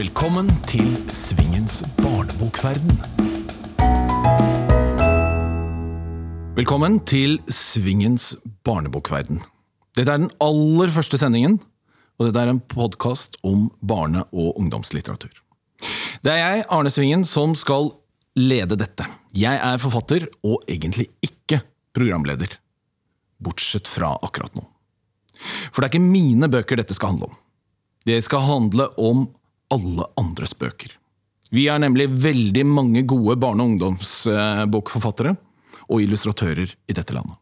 Velkommen 0.00 0.46
til 0.64 0.94
Svingens 1.12 1.82
barnebokverden. 1.98 2.94
Velkommen 6.56 6.94
til 7.04 7.34
Svingens 7.52 8.30
barnebokverden. 8.64 9.42
Dette 9.98 10.14
er 10.14 10.22
den 10.22 10.30
aller 10.40 10.88
første 10.94 11.20
sendingen, 11.20 11.58
og 12.16 12.30
dette 12.30 12.40
er 12.40 12.52
en 12.54 12.62
podkast 12.72 13.36
om 13.44 13.66
barne- 13.84 14.24
og 14.32 14.56
ungdomslitteratur. 14.62 15.34
Det 16.24 16.32
er 16.32 16.40
jeg, 16.40 16.64
Arne 16.72 16.88
Svingen, 16.88 17.26
som 17.28 17.52
skal 17.52 17.90
lede 18.40 18.78
dette. 18.80 19.04
Jeg 19.36 19.60
er 19.60 19.82
forfatter, 19.82 20.30
og 20.40 20.64
egentlig 20.64 21.10
ikke 21.20 21.60
programleder. 21.92 22.56
Bortsett 23.36 23.90
fra 23.90 24.14
akkurat 24.22 24.56
nå. 24.56 24.64
For 25.68 25.82
det 25.82 25.90
er 25.90 25.92
ikke 25.92 26.08
mine 26.08 26.48
bøker 26.48 26.80
dette 26.80 26.96
skal 26.96 27.12
handle 27.12 27.28
om. 27.34 27.36
Det 28.08 28.16
skal 28.24 28.48
handle 28.48 28.88
om 28.96 29.26
alle 29.70 30.06
andres 30.20 30.54
bøker. 30.58 30.96
Vi 31.50 31.66
er 31.70 31.80
nemlig 31.82 32.08
veldig 32.22 32.64
mange 32.66 33.02
gode 33.08 33.36
barne- 33.40 33.64
og 33.64 33.72
ungdomsbokforfattere 33.72 35.34
og 35.90 36.02
illustratører 36.02 36.74
i 36.86 36.94
dette 36.94 37.14
landet. 37.14 37.36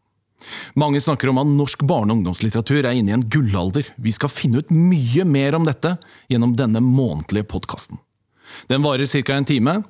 Mange 0.79 1.01
snakker 1.01 1.29
om 1.29 1.41
at 1.41 1.51
norsk 1.51 1.83
barne- 1.85 2.13
og 2.13 2.19
ungdomslitteratur 2.19 2.85
er 2.85 2.97
inne 2.97 3.11
i 3.11 3.17
en 3.17 3.27
gullalder. 3.29 3.85
Vi 3.97 4.11
skal 4.11 4.29
finne 4.33 4.63
ut 4.63 4.71
mye 4.71 5.25
mer 5.25 5.55
om 5.55 5.65
dette 5.67 5.97
gjennom 6.31 6.55
denne 6.57 6.81
månedlige 6.81 7.49
podkasten. 7.49 7.99
Den 8.67 8.81
varer 8.81 9.05
ca. 9.05 9.33
en 9.33 9.45
time. 9.45 9.83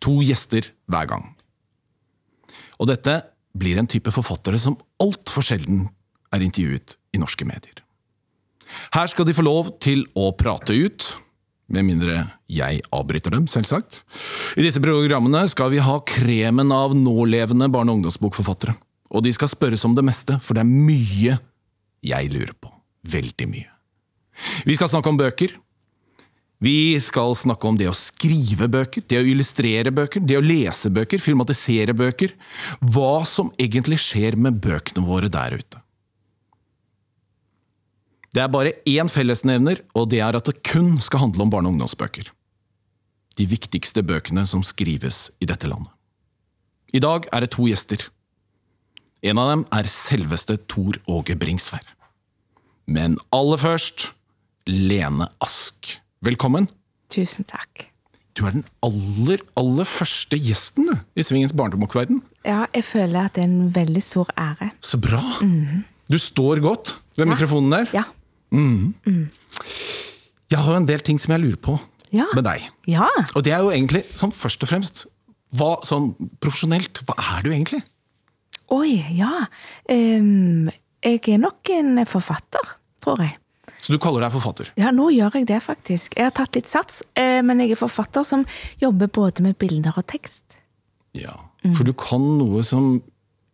To 0.00 0.20
gjester 0.22 0.70
hver 0.88 1.06
gang. 1.08 1.34
Og 2.78 2.88
dette 2.88 3.22
blir 3.56 3.78
en 3.78 3.88
type 3.88 4.12
forfattere 4.12 4.58
som 4.60 4.76
altfor 5.00 5.42
sjelden 5.42 5.88
er 6.32 6.44
intervjuet 6.44 6.96
i 7.12 7.18
norske 7.18 7.44
medier. 7.48 7.80
Her 8.92 9.06
skal 9.06 9.24
de 9.24 9.34
få 9.36 9.44
lov 9.46 9.78
til 9.80 10.04
å 10.14 10.32
prate 10.36 10.74
ut, 10.74 11.06
med 11.72 11.86
mindre 11.88 12.20
jeg 12.52 12.82
avbryter 12.94 13.34
dem, 13.34 13.46
selvsagt. 13.50 14.02
I 14.56 14.64
disse 14.64 14.82
programmene 14.82 15.42
skal 15.50 15.72
vi 15.72 15.82
ha 15.82 15.98
kremen 16.06 16.70
av 16.74 16.94
nålevende 16.94 17.68
barne- 17.72 17.92
og 17.92 18.00
ungdomsbokforfattere. 18.00 18.76
Og 19.10 19.22
de 19.22 19.32
skal 19.34 19.50
spørres 19.50 19.84
om 19.86 19.94
det 19.94 20.04
meste, 20.06 20.38
for 20.42 20.54
det 20.54 20.64
er 20.64 20.70
mye 20.70 21.38
jeg 22.06 22.32
lurer 22.32 22.54
på. 22.58 22.70
Veldig 23.06 23.48
mye. 23.50 23.70
Vi 24.66 24.76
skal 24.76 24.90
snakke 24.92 25.10
om 25.10 25.18
bøker. 25.18 25.54
Vi 26.62 26.96
skal 27.04 27.34
snakke 27.36 27.68
om 27.68 27.76
det 27.76 27.88
å 27.90 27.96
skrive 27.96 28.68
bøker, 28.72 29.04
det 29.04 29.18
å 29.20 29.26
illustrere 29.28 29.92
bøker, 29.92 30.22
det 30.24 30.38
å 30.38 30.44
lese 30.44 30.88
bøker, 30.88 31.20
filmatisere 31.20 31.92
bøker. 31.96 32.32
Hva 32.80 33.26
som 33.28 33.50
egentlig 33.60 33.98
skjer 34.00 34.38
med 34.40 34.56
bøkene 34.64 35.04
våre 35.04 35.28
der 35.32 35.58
ute. 35.60 35.82
Det 38.36 38.42
er 38.44 38.50
bare 38.52 38.74
én 38.84 39.08
fellesnevner, 39.08 39.78
og 39.96 40.10
det 40.12 40.18
er 40.20 40.36
at 40.36 40.44
det 40.44 40.58
kun 40.68 40.98
skal 41.00 41.22
handle 41.22 41.46
om 41.46 41.50
barne- 41.50 41.70
og 41.70 41.72
ungdomsbøker. 41.72 42.26
De 43.40 43.46
viktigste 43.48 44.02
bøkene 44.04 44.42
som 44.44 44.60
skrives 44.60 45.30
i 45.40 45.46
dette 45.48 45.64
landet. 45.64 45.88
I 46.92 47.00
dag 47.00 47.24
er 47.32 47.40
det 47.40 47.54
to 47.54 47.64
gjester. 47.64 48.10
En 49.24 49.40
av 49.40 49.48
dem 49.54 49.62
er 49.72 49.88
selveste 49.88 50.58
Tor 50.68 50.98
Åge 51.08 51.32
Bringsvær. 51.32 51.80
Men 52.86 53.16
aller 53.32 53.56
først 53.56 54.10
Lene 54.68 55.30
Ask. 55.40 55.96
Velkommen. 56.20 56.68
Tusen 57.08 57.48
takk. 57.48 57.86
Du 58.36 58.44
er 58.44 58.52
den 58.52 58.66
aller, 58.84 59.40
aller 59.56 59.88
første 59.88 60.36
gjesten 60.36 60.90
du, 60.90 60.94
i 61.16 61.24
Svingens 61.24 61.56
barndomsverden. 61.56 62.20
Ja, 62.44 62.66
jeg 62.74 62.84
føler 62.84 63.30
at 63.30 63.40
det 63.40 63.46
er 63.46 63.48
en 63.48 63.72
veldig 63.72 64.04
stor 64.04 64.28
ære. 64.36 64.74
Så 64.84 65.00
bra. 65.00 65.24
Du 66.12 66.20
står 66.20 66.60
godt 66.60 66.98
ved 67.16 67.32
mikrofonen 67.32 67.72
der. 67.72 67.96
Ja. 67.96 68.04
Jeg 70.50 70.58
har 70.62 70.76
en 70.78 70.86
del 70.88 71.02
ting 71.04 71.18
som 71.20 71.32
jeg 71.34 71.42
lurer 71.44 71.60
på 71.62 71.76
Ja. 72.14 72.26
med 72.34 72.44
deg. 72.46 72.62
Ja. 72.86 73.08
Og 73.34 73.42
det 73.44 73.52
er 73.52 73.64
jo 73.64 73.70
egentlig 73.74 74.04
sånn 74.14 74.32
først 74.32 74.62
og 74.62 74.68
fremst 74.70 75.06
hva, 75.56 75.76
sånn 75.86 76.12
profesjonelt, 76.42 77.00
hva 77.06 77.14
er 77.38 77.42
du 77.42 77.50
egentlig? 77.50 77.82
Oi, 78.74 78.96
ja. 79.14 79.46
Um, 79.90 80.70
jeg 81.04 81.20
er 81.28 81.38
nok 81.38 81.68
en 81.70 82.00
forfatter, 82.06 82.72
tror 83.02 83.18
jeg. 83.22 83.36
Så 83.78 83.92
du 83.92 83.98
kaller 84.02 84.24
deg 84.24 84.32
forfatter? 84.34 84.70
Ja, 84.80 84.90
nå 84.94 85.10
gjør 85.14 85.36
jeg 85.38 85.46
det 85.46 85.60
faktisk. 85.62 86.16
Jeg 86.16 86.24
har 86.26 86.34
tatt 86.34 86.56
litt 86.56 86.66
sats, 86.70 87.02
eh, 87.14 87.42
men 87.46 87.60
jeg 87.62 87.70
er 87.76 87.78
forfatter 87.78 88.24
som 88.26 88.44
jobber 88.82 89.06
både 89.12 89.42
med 89.44 89.58
bilder 89.58 89.94
og 89.96 90.06
tekst. 90.10 90.42
Ja. 91.14 91.34
For 91.74 91.84
du 91.86 91.92
kan 91.92 92.22
noe 92.38 92.62
som 92.66 93.02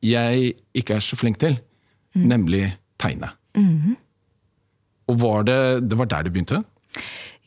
jeg 0.04 0.54
ikke 0.76 0.96
er 0.96 1.04
så 1.04 1.16
flink 1.16 1.38
til, 1.42 1.58
nemlig 2.14 2.72
tegne. 3.02 3.32
Og 5.12 5.18
var 5.20 5.48
det, 5.48 5.58
det 5.88 5.98
var 6.00 6.08
der 6.10 6.26
du 6.26 6.34
begynte? 6.34 6.62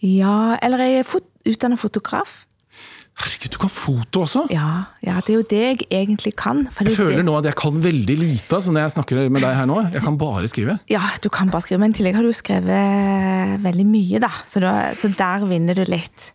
Ja, 0.05 0.57
eller 0.61 0.83
jeg 0.85 1.01
er 1.01 1.07
fot 1.07 1.25
utdannet 1.45 1.81
fotograf. 1.81 2.43
Herregud, 3.15 3.53
du 3.53 3.59
kan 3.61 3.71
foto 3.71 4.21
også! 4.25 4.41
Ja, 4.51 4.69
ja, 5.05 5.21
det 5.23 5.31
er 5.31 5.37
jo 5.37 5.43
det 5.47 5.59
jeg 5.61 5.85
egentlig 5.87 6.33
kan. 6.35 6.65
Jeg 6.81 6.89
er 6.91 6.97
føler 6.97 7.23
nå 7.23 7.37
at 7.39 7.45
jeg 7.47 7.55
kan 7.55 7.77
veldig 7.79 8.15
lite 8.19 8.57
altså, 8.57 8.73
når 8.75 8.83
jeg 8.83 8.93
snakker 8.97 9.21
med 9.31 9.45
deg 9.45 9.55
her 9.55 9.69
nå. 9.69 9.77
Jeg 9.93 10.03
kan 10.03 10.17
bare 10.19 10.49
skrive. 10.51 10.75
Ja, 10.91 11.03
du 11.23 11.29
kan 11.31 11.51
bare 11.53 11.63
skrive, 11.63 11.79
men 11.85 11.95
i 11.95 11.99
tillegg 11.99 12.17
har 12.19 12.27
du 12.27 12.33
skrevet 12.35 13.61
veldig 13.63 13.85
mye, 13.87 14.19
da. 14.25 14.33
Så, 14.51 14.59
da, 14.63 14.73
så 14.99 15.13
der 15.15 15.47
vinner 15.47 15.79
du 15.79 15.85
litt. 15.87 16.33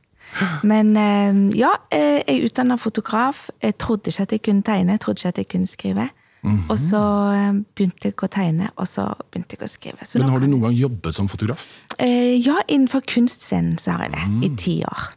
Men 0.64 0.94
eh, 0.96 1.42
ja, 1.58 1.74
eh, 1.92 2.22
jeg 2.22 2.38
er 2.38 2.48
utdanna 2.48 2.80
fotograf. 2.80 3.48
Jeg 3.60 3.76
trodde 3.82 4.08
ikke 4.08 4.24
at 4.24 4.34
jeg 4.38 4.44
kunne 4.48 4.64
tegne, 4.64 4.96
jeg 4.96 5.04
trodde 5.04 5.20
ikke 5.20 5.34
at 5.34 5.42
jeg 5.42 5.50
kunne 5.52 5.68
skrive. 5.68 6.08
Og 6.42 6.76
så 6.80 7.00
eh, 7.36 7.52
begynte 7.76 8.08
jeg 8.08 8.16
å 8.24 8.28
tegne, 8.32 8.70
og 8.80 8.86
så 8.88 9.06
begynte 9.30 9.58
jeg 9.58 9.66
å 9.66 9.70
skrive. 9.70 10.06
Så 10.08 10.18
Men 10.22 10.30
har 10.32 10.40
du 10.40 10.46
noen 10.48 10.62
gang 10.68 10.76
jobbet 10.78 11.14
som 11.18 11.28
fotograf? 11.28 11.64
Eh, 11.98 12.36
ja, 12.40 12.58
innenfor 12.68 13.04
kunstscenen 13.04 13.76
så 13.82 13.96
har 13.98 14.06
jeg 14.08 14.14
det. 14.16 14.26
I 14.48 14.52
ti 14.56 14.76
år. 14.88 15.10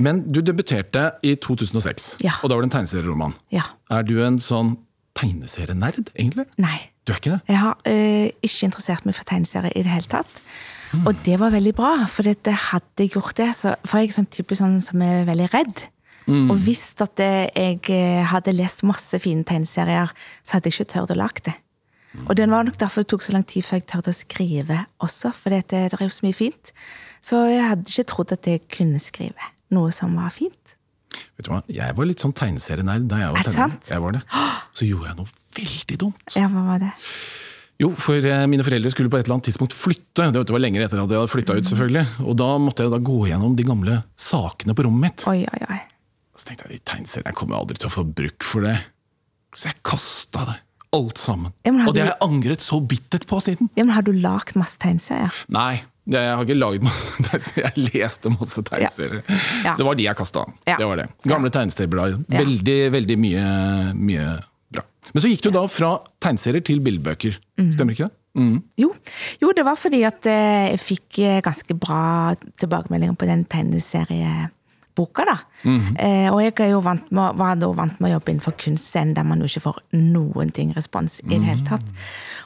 Men 0.00 0.22
du 0.32 0.40
debuterte 0.40 1.10
i 1.22 1.34
2006, 1.36 2.16
Ja. 2.24 2.32
og 2.42 2.48
da 2.48 2.56
var 2.56 2.64
det 2.64 2.70
en 2.72 2.76
tegneserieroman. 2.78 3.34
Ja. 3.52 3.66
Er 3.92 4.02
du 4.08 4.14
en 4.24 4.38
sånn 4.40 4.78
tegneserienerd, 5.18 6.08
egentlig? 6.16 6.46
Nei. 6.56 6.78
Du 7.04 7.12
er 7.12 7.20
ikke 7.20 7.34
det? 7.36 7.40
Jeg 7.48 7.60
har 7.60 7.76
eh, 7.88 8.30
ikke 8.44 8.68
interessert 8.68 9.04
meg 9.08 9.16
for 9.16 9.24
tegneserier 9.28 9.72
i 9.76 9.82
det 9.84 9.92
hele 9.92 10.08
tatt. 10.08 10.40
Og 11.04 11.12
det 11.24 11.36
var 11.40 11.52
veldig 11.52 11.74
bra, 11.76 11.92
for 12.08 12.24
det 12.24 12.38
hadde 12.70 13.04
jeg 13.04 13.12
gjort 13.12 13.36
det, 13.36 13.50
så 13.56 13.74
for 13.84 14.00
jeg 14.00 14.08
er 14.08 14.16
sånn 14.22 14.28
type 14.32 14.56
sånn 14.56 14.78
som 14.80 15.02
er 15.04 15.26
veldig 15.28 15.48
redd. 15.52 15.82
Og 16.28 16.56
hvis 16.66 16.90
at 17.00 17.14
det, 17.20 17.32
jeg 17.56 17.80
eh, 17.94 18.26
hadde 18.28 18.56
lest 18.56 18.84
masse 18.86 19.18
fine 19.22 19.46
tegneserier, 19.48 20.12
så 20.42 20.56
hadde 20.56 20.70
jeg 20.70 20.78
ikke 20.78 20.92
tørt 20.94 21.14
å 21.14 21.18
lage 21.18 21.46
det. 21.48 21.56
Og 22.26 22.34
det 22.36 22.48
var 22.50 22.64
nok 22.64 22.78
derfor 22.80 23.04
det 23.04 23.10
tok 23.12 23.24
så 23.24 23.34
lang 23.34 23.44
tid 23.46 23.64
før 23.66 23.78
jeg 23.78 23.88
tørte 23.90 24.12
å 24.12 24.16
skrive 24.16 24.78
også, 25.04 25.32
for 25.36 25.54
det, 25.54 25.66
det 25.70 25.84
er 25.92 26.02
jo 26.02 26.12
så 26.12 26.24
mye 26.24 26.36
fint. 26.36 26.72
Så 27.24 27.42
jeg 27.50 27.64
hadde 27.64 27.92
ikke 27.92 28.08
trodd 28.12 28.34
at 28.34 28.48
jeg 28.48 28.64
kunne 28.72 29.00
skrive 29.02 29.52
noe 29.74 29.92
som 29.94 30.16
var 30.18 30.32
fint. 30.34 30.76
Vet 31.38 31.46
du 31.46 31.52
hva? 31.52 31.60
Jeg 31.72 31.96
var 31.96 32.08
litt 32.08 32.22
sånn 32.22 32.34
tegneserienerd 32.36 33.08
da 33.10 33.20
jeg 33.22 33.34
var 33.34 33.48
tenåring. 33.48 33.76
Jeg 33.88 34.04
var 34.04 34.16
det. 34.16 34.22
Så 34.76 34.88
gjorde 34.88 35.10
jeg 35.10 35.18
noe 35.20 35.36
veldig 35.58 36.00
dumt. 36.00 36.24
Ja, 36.36 36.48
hva 36.52 36.64
var 36.72 36.82
det? 36.84 36.94
Jo, 37.78 37.92
for 37.94 38.24
eh, 38.26 38.46
mine 38.50 38.64
foreldre 38.66 38.90
skulle 38.90 39.10
på 39.12 39.20
et 39.20 39.28
eller 39.28 39.36
annet 39.36 39.48
tidspunkt 39.52 39.76
flytte. 39.76 40.32
Det 40.34 40.42
var 40.50 40.62
lenger 40.62 40.82
etter 40.84 40.98
at 40.98 41.12
jeg 41.12 41.20
hadde 41.20 41.30
flytta 41.30 41.54
ut, 41.60 41.68
selvfølgelig. 41.68 42.04
Og 42.26 42.34
da 42.40 42.48
måtte 42.62 42.86
jeg 42.86 42.94
da 42.94 42.98
gå 43.10 43.18
gjennom 43.30 43.54
de 43.58 43.66
gamle 43.68 44.00
sakene 44.18 44.74
på 44.74 44.88
rommet 44.88 45.06
mitt. 45.06 45.26
Oi, 45.30 45.44
oi, 45.46 45.60
oi. 45.68 45.78
Så 46.38 46.46
tenkte 46.46 46.68
jeg 46.68 46.78
de 46.78 46.84
tegneseriene 46.86 47.34
kommer 47.36 47.58
aldri 47.58 47.78
til 47.80 47.90
å 47.90 47.94
få 47.96 48.04
bruk 48.06 48.46
for 48.46 48.62
det. 48.68 48.76
Så 49.56 49.70
jeg 49.72 49.80
kasta 49.86 50.44
det. 50.52 50.56
Alt 50.96 51.20
sammen. 51.20 51.52
Ja, 51.66 51.72
Og 51.84 51.92
det 51.92 52.00
har 52.06 52.14
jeg 52.14 52.20
angret 52.24 52.62
så 52.64 52.78
bittert 52.80 53.26
på 53.28 53.40
siden. 53.44 53.68
Ja, 53.76 53.84
men 53.84 53.92
har 53.92 54.06
du 54.06 54.12
lagd 54.16 54.54
masse 54.56 54.78
tegneserier? 54.80 55.34
Nei, 55.52 55.82
jeg 56.08 56.30
har 56.32 56.46
ikke 56.46 56.56
laget 56.56 56.86
masse 56.86 57.18
tegneserier. 57.26 57.66
Jeg 57.74 57.90
leste 57.92 58.32
masse 58.32 58.64
tegneserier. 58.64 59.20
Ja. 59.28 59.74
Så 59.74 59.82
det 59.82 59.88
var 59.90 59.98
de 59.98 60.06
jeg 60.06 60.16
kasta. 60.16 60.46
Ja. 60.70 60.78
Det 60.80 60.88
var 60.88 61.02
det. 61.02 61.08
Gamle 61.28 61.52
tegneserieblader. 61.52 62.22
Ja. 62.32 62.40
Veldig, 62.40 62.78
veldig 62.94 63.18
mye, 63.20 63.44
mye 63.98 64.28
bra. 64.72 64.86
Men 65.12 65.24
så 65.24 65.32
gikk 65.34 65.44
du 65.44 65.50
da 65.58 65.66
fra 65.68 65.90
tegneserier 66.24 66.64
til 66.64 66.80
bildebøker. 66.86 67.36
Stemmer 67.74 67.92
ikke 67.98 68.08
det? 68.08 68.14
Mm. 68.38 68.58
Jo. 68.78 68.92
jo, 69.42 69.50
det 69.56 69.64
var 69.66 69.76
fordi 69.80 70.04
at 70.06 70.26
eh, 70.30 70.68
jeg 70.70 70.80
fikk 70.84 71.18
eh, 71.26 71.40
ganske 71.42 71.74
bra 71.74 72.36
tilbakemeldinger 72.62 73.16
på 73.18 73.26
den 73.26 73.42
tegneserieboka. 74.98 75.24
da. 75.24 75.38
eh, 75.98 76.30
og 76.32 76.42
jeg 76.42 76.70
jo 76.70 76.80
vant 76.80 77.10
med, 77.10 77.36
var 77.36 77.56
da 77.56 77.70
vant 77.72 78.00
med 78.00 78.10
å 78.10 78.14
jobbe 78.16 78.32
innenfor 78.32 78.56
kunstscenen, 78.58 79.14
der 79.14 79.24
man 79.24 79.40
jo 79.40 79.46
ikke 79.46 79.66
får 79.68 79.82
noen 79.92 80.50
ting 80.50 80.72
respons 80.74 81.20
i 81.24 81.28
det 81.28 81.42
hele 81.42 81.64
tatt. 81.66 81.84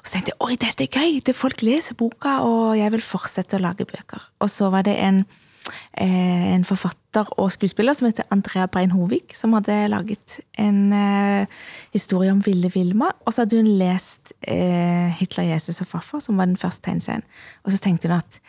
Og 0.00 0.06
så 0.06 0.16
tenkte 0.16 0.32
jeg 0.32 0.40
oi, 0.40 0.56
dette 0.56 0.84
er 0.84 0.99
gøy! 0.99 1.20
Det 1.25 1.37
folk 1.37 1.62
leser 1.62 1.94
boka, 1.94 2.40
og 2.43 2.76
jeg 2.76 2.93
vil 2.93 3.04
fortsette 3.04 3.56
å 3.56 3.62
lage 3.62 3.87
bøker. 3.88 4.20
Og 4.40 4.50
så 4.50 4.70
var 4.70 4.82
det 4.82 4.96
en, 4.99 5.25
eh, 5.96 6.54
en 6.54 6.64
forfatter 6.64 7.28
og 7.38 7.52
skuespiller 7.52 7.94
som 7.94 8.08
heter 8.08 8.25
Andrea 8.31 8.66
Brein 8.66 8.90
Hovig, 8.90 9.34
som 9.34 9.52
hadde 9.52 9.88
laget 9.88 10.40
en 10.58 10.93
eh, 10.93 11.46
historie 11.93 12.32
om 12.32 12.43
Ville 12.44 12.70
Vilma. 12.72 13.12
Og 13.26 13.32
så 13.32 13.44
hadde 13.44 13.60
hun 13.60 13.78
lest 13.78 14.32
eh, 14.43 15.12
'Hitler, 15.12 15.52
Jesus 15.54 15.81
og 15.81 15.88
farfar', 15.88 16.20
som 16.20 16.37
var 16.37 16.46
den 16.46 16.56
første 16.56 16.82
tegneserien. 16.82 17.22
Og 17.64 17.72
så 17.72 17.78
tenkte 17.78 18.08
hun 18.08 18.19
at 18.19 18.40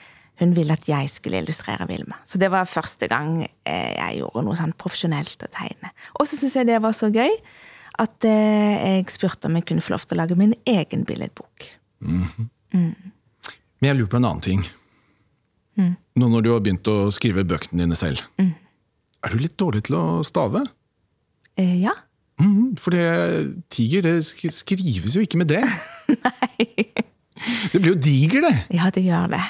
hun 0.43 0.53
ville 0.55 0.75
at 0.75 0.87
jeg 0.89 1.09
skulle 1.11 1.39
illustrere 1.41 1.87
Vilma. 1.89 2.19
Så 2.27 2.39
det 2.41 2.51
var 2.53 2.69
første 2.69 3.09
gang 3.11 3.41
eh, 3.43 3.93
jeg 3.95 4.21
gjorde 4.21 4.45
noe 4.45 4.59
sånn 4.59 4.75
profesjonelt 4.79 5.45
å 5.45 5.51
tegne. 5.53 5.93
Og 6.19 6.29
så 6.29 6.39
syns 6.39 6.59
jeg 6.59 6.69
det 6.69 6.81
var 6.83 6.95
så 6.97 7.09
gøy 7.13 7.31
at 8.03 8.27
eh, 8.27 8.99
jeg 8.99 9.09
spurte 9.13 9.49
om 9.49 9.57
jeg 9.59 9.67
kunne 9.69 9.83
få 9.85 9.95
lov 9.95 10.05
til 10.07 10.17
å 10.17 10.23
lage 10.23 10.37
min 10.39 10.55
egen 10.69 11.05
billedbok. 11.07 11.67
Men 12.03 13.89
jeg 13.89 13.97
lurer 13.99 14.11
på 14.11 14.19
en 14.19 14.29
annen 14.29 14.43
ting. 14.43 14.63
nå 15.79 16.29
når 16.29 16.45
du 16.45 16.51
har 16.53 16.63
begynt 16.63 16.89
å 16.89 17.11
skrive 17.13 17.45
bøkene 17.47 17.83
dine 17.83 17.97
selv. 17.97 18.23
Er 19.23 19.31
du 19.31 19.39
litt 19.39 19.57
dårlig 19.59 19.85
til 19.87 19.97
å 19.99 20.05
stave? 20.27 20.65
Eh, 21.55 21.79
ja. 21.85 21.93
Mhm, 22.41 22.73
for 22.81 22.95
det, 22.95 23.05
tiger 23.71 24.01
det 24.01 24.17
skrives 24.25 25.15
jo 25.15 25.23
ikke 25.23 25.39
med 25.39 25.53
det. 25.53 25.63
Det 27.73 27.81
blir 27.81 27.93
jo 27.93 27.99
diger, 27.99 28.45
det. 28.45 28.53
Ja, 28.77 28.89
det 28.93 29.03
gjør 29.05 29.27
det. 29.33 29.41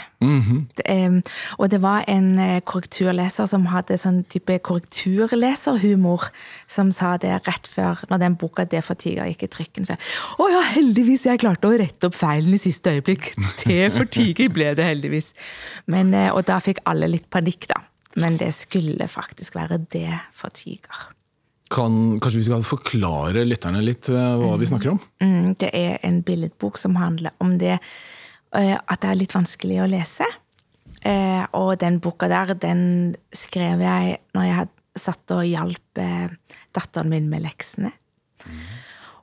det 0.78 0.86
em, 0.90 1.22
og 1.58 1.72
det 1.72 1.82
var 1.84 2.06
en 2.08 2.40
eh, 2.40 2.60
korrekturleser 2.66 3.48
som 3.50 3.68
hadde 3.72 3.98
sånn 4.00 4.24
type 4.32 4.58
korrekturleserhumor, 4.66 6.30
som 6.68 6.92
sa 6.96 7.16
det 7.22 7.36
rett 7.48 7.68
før, 7.70 8.04
når 8.10 8.24
den 8.24 8.38
boka 8.40 8.66
'Det 8.66 8.84
for 8.84 8.96
tiger' 8.96 9.28
gikk 9.32 9.44
i 9.44 9.52
trykken. 9.58 9.86
Så, 9.86 9.98
å 10.40 10.50
ja, 10.50 10.62
heldigvis, 10.74 11.26
jeg 11.26 11.40
klarte 11.40 11.68
å 11.68 11.78
rette 11.78 12.08
opp 12.08 12.16
feilen 12.16 12.54
i 12.54 12.62
siste 12.62 12.96
øyeblikk. 12.96 13.34
Det 13.64 13.92
for 13.94 14.06
tiger 14.06 14.50
ble 14.50 14.74
det 14.76 14.86
heldigvis. 14.86 15.34
Men, 15.88 16.14
eh, 16.14 16.32
og 16.34 16.46
da 16.46 16.60
fikk 16.60 16.80
alle 16.86 17.08
litt 17.08 17.30
panikk, 17.30 17.68
da. 17.68 17.84
Men 18.16 18.38
det 18.38 18.54
skulle 18.54 19.08
faktisk 19.08 19.56
være 19.56 19.86
'Det 19.90 20.20
for 20.32 20.50
tiger'. 20.50 21.14
Kan, 21.72 22.20
kanskje 22.22 22.42
vi 22.42 22.46
skal 22.50 22.66
forklare 22.68 23.46
lytterne 23.48 23.82
litt 23.84 24.10
eh, 24.12 24.36
hva 24.38 24.56
vi 24.60 24.68
snakker 24.70 24.94
om? 24.94 25.00
Mm, 25.24 25.54
det 25.62 25.72
er 25.74 25.98
en 26.06 26.20
billedbok 26.26 26.78
som 26.78 26.98
handler 27.00 27.34
om 27.44 27.56
det 27.62 27.78
eh, 27.78 28.76
at 28.76 29.02
det 29.02 29.10
er 29.10 29.20
litt 29.20 29.34
vanskelig 29.34 29.80
å 29.82 29.90
lese. 29.90 30.28
Eh, 31.02 31.44
og 31.58 31.76
den 31.82 32.00
boka 32.04 32.30
der, 32.32 32.54
den 32.60 33.16
skrev 33.36 33.82
jeg 33.84 34.18
når 34.36 34.50
jeg 34.50 34.72
satt 35.02 35.34
og 35.34 35.48
hjalp 35.48 36.02
datteren 36.76 37.10
min 37.10 37.32
med 37.32 37.42
leksene. 37.48 37.90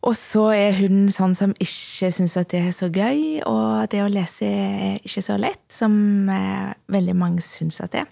Og 0.01 0.17
så 0.19 0.49
er 0.57 0.79
hun 0.81 1.05
sånn 1.13 1.37
som 1.39 1.53
ikke 1.61 2.09
syns 2.11 2.35
at 2.41 2.51
det 2.51 2.65
er 2.65 2.75
så 2.75 2.89
gøy, 2.89 3.45
og 3.47 3.85
det 3.93 4.01
å 4.03 4.11
lese 4.11 4.49
er 4.49 4.97
ikke 5.05 5.23
så 5.23 5.37
lett, 5.39 5.63
som 5.71 5.93
veldig 6.91 7.15
mange 7.15 7.45
syns 7.45 7.79
at 7.85 7.93
det 7.95 8.03
er. 8.03 8.11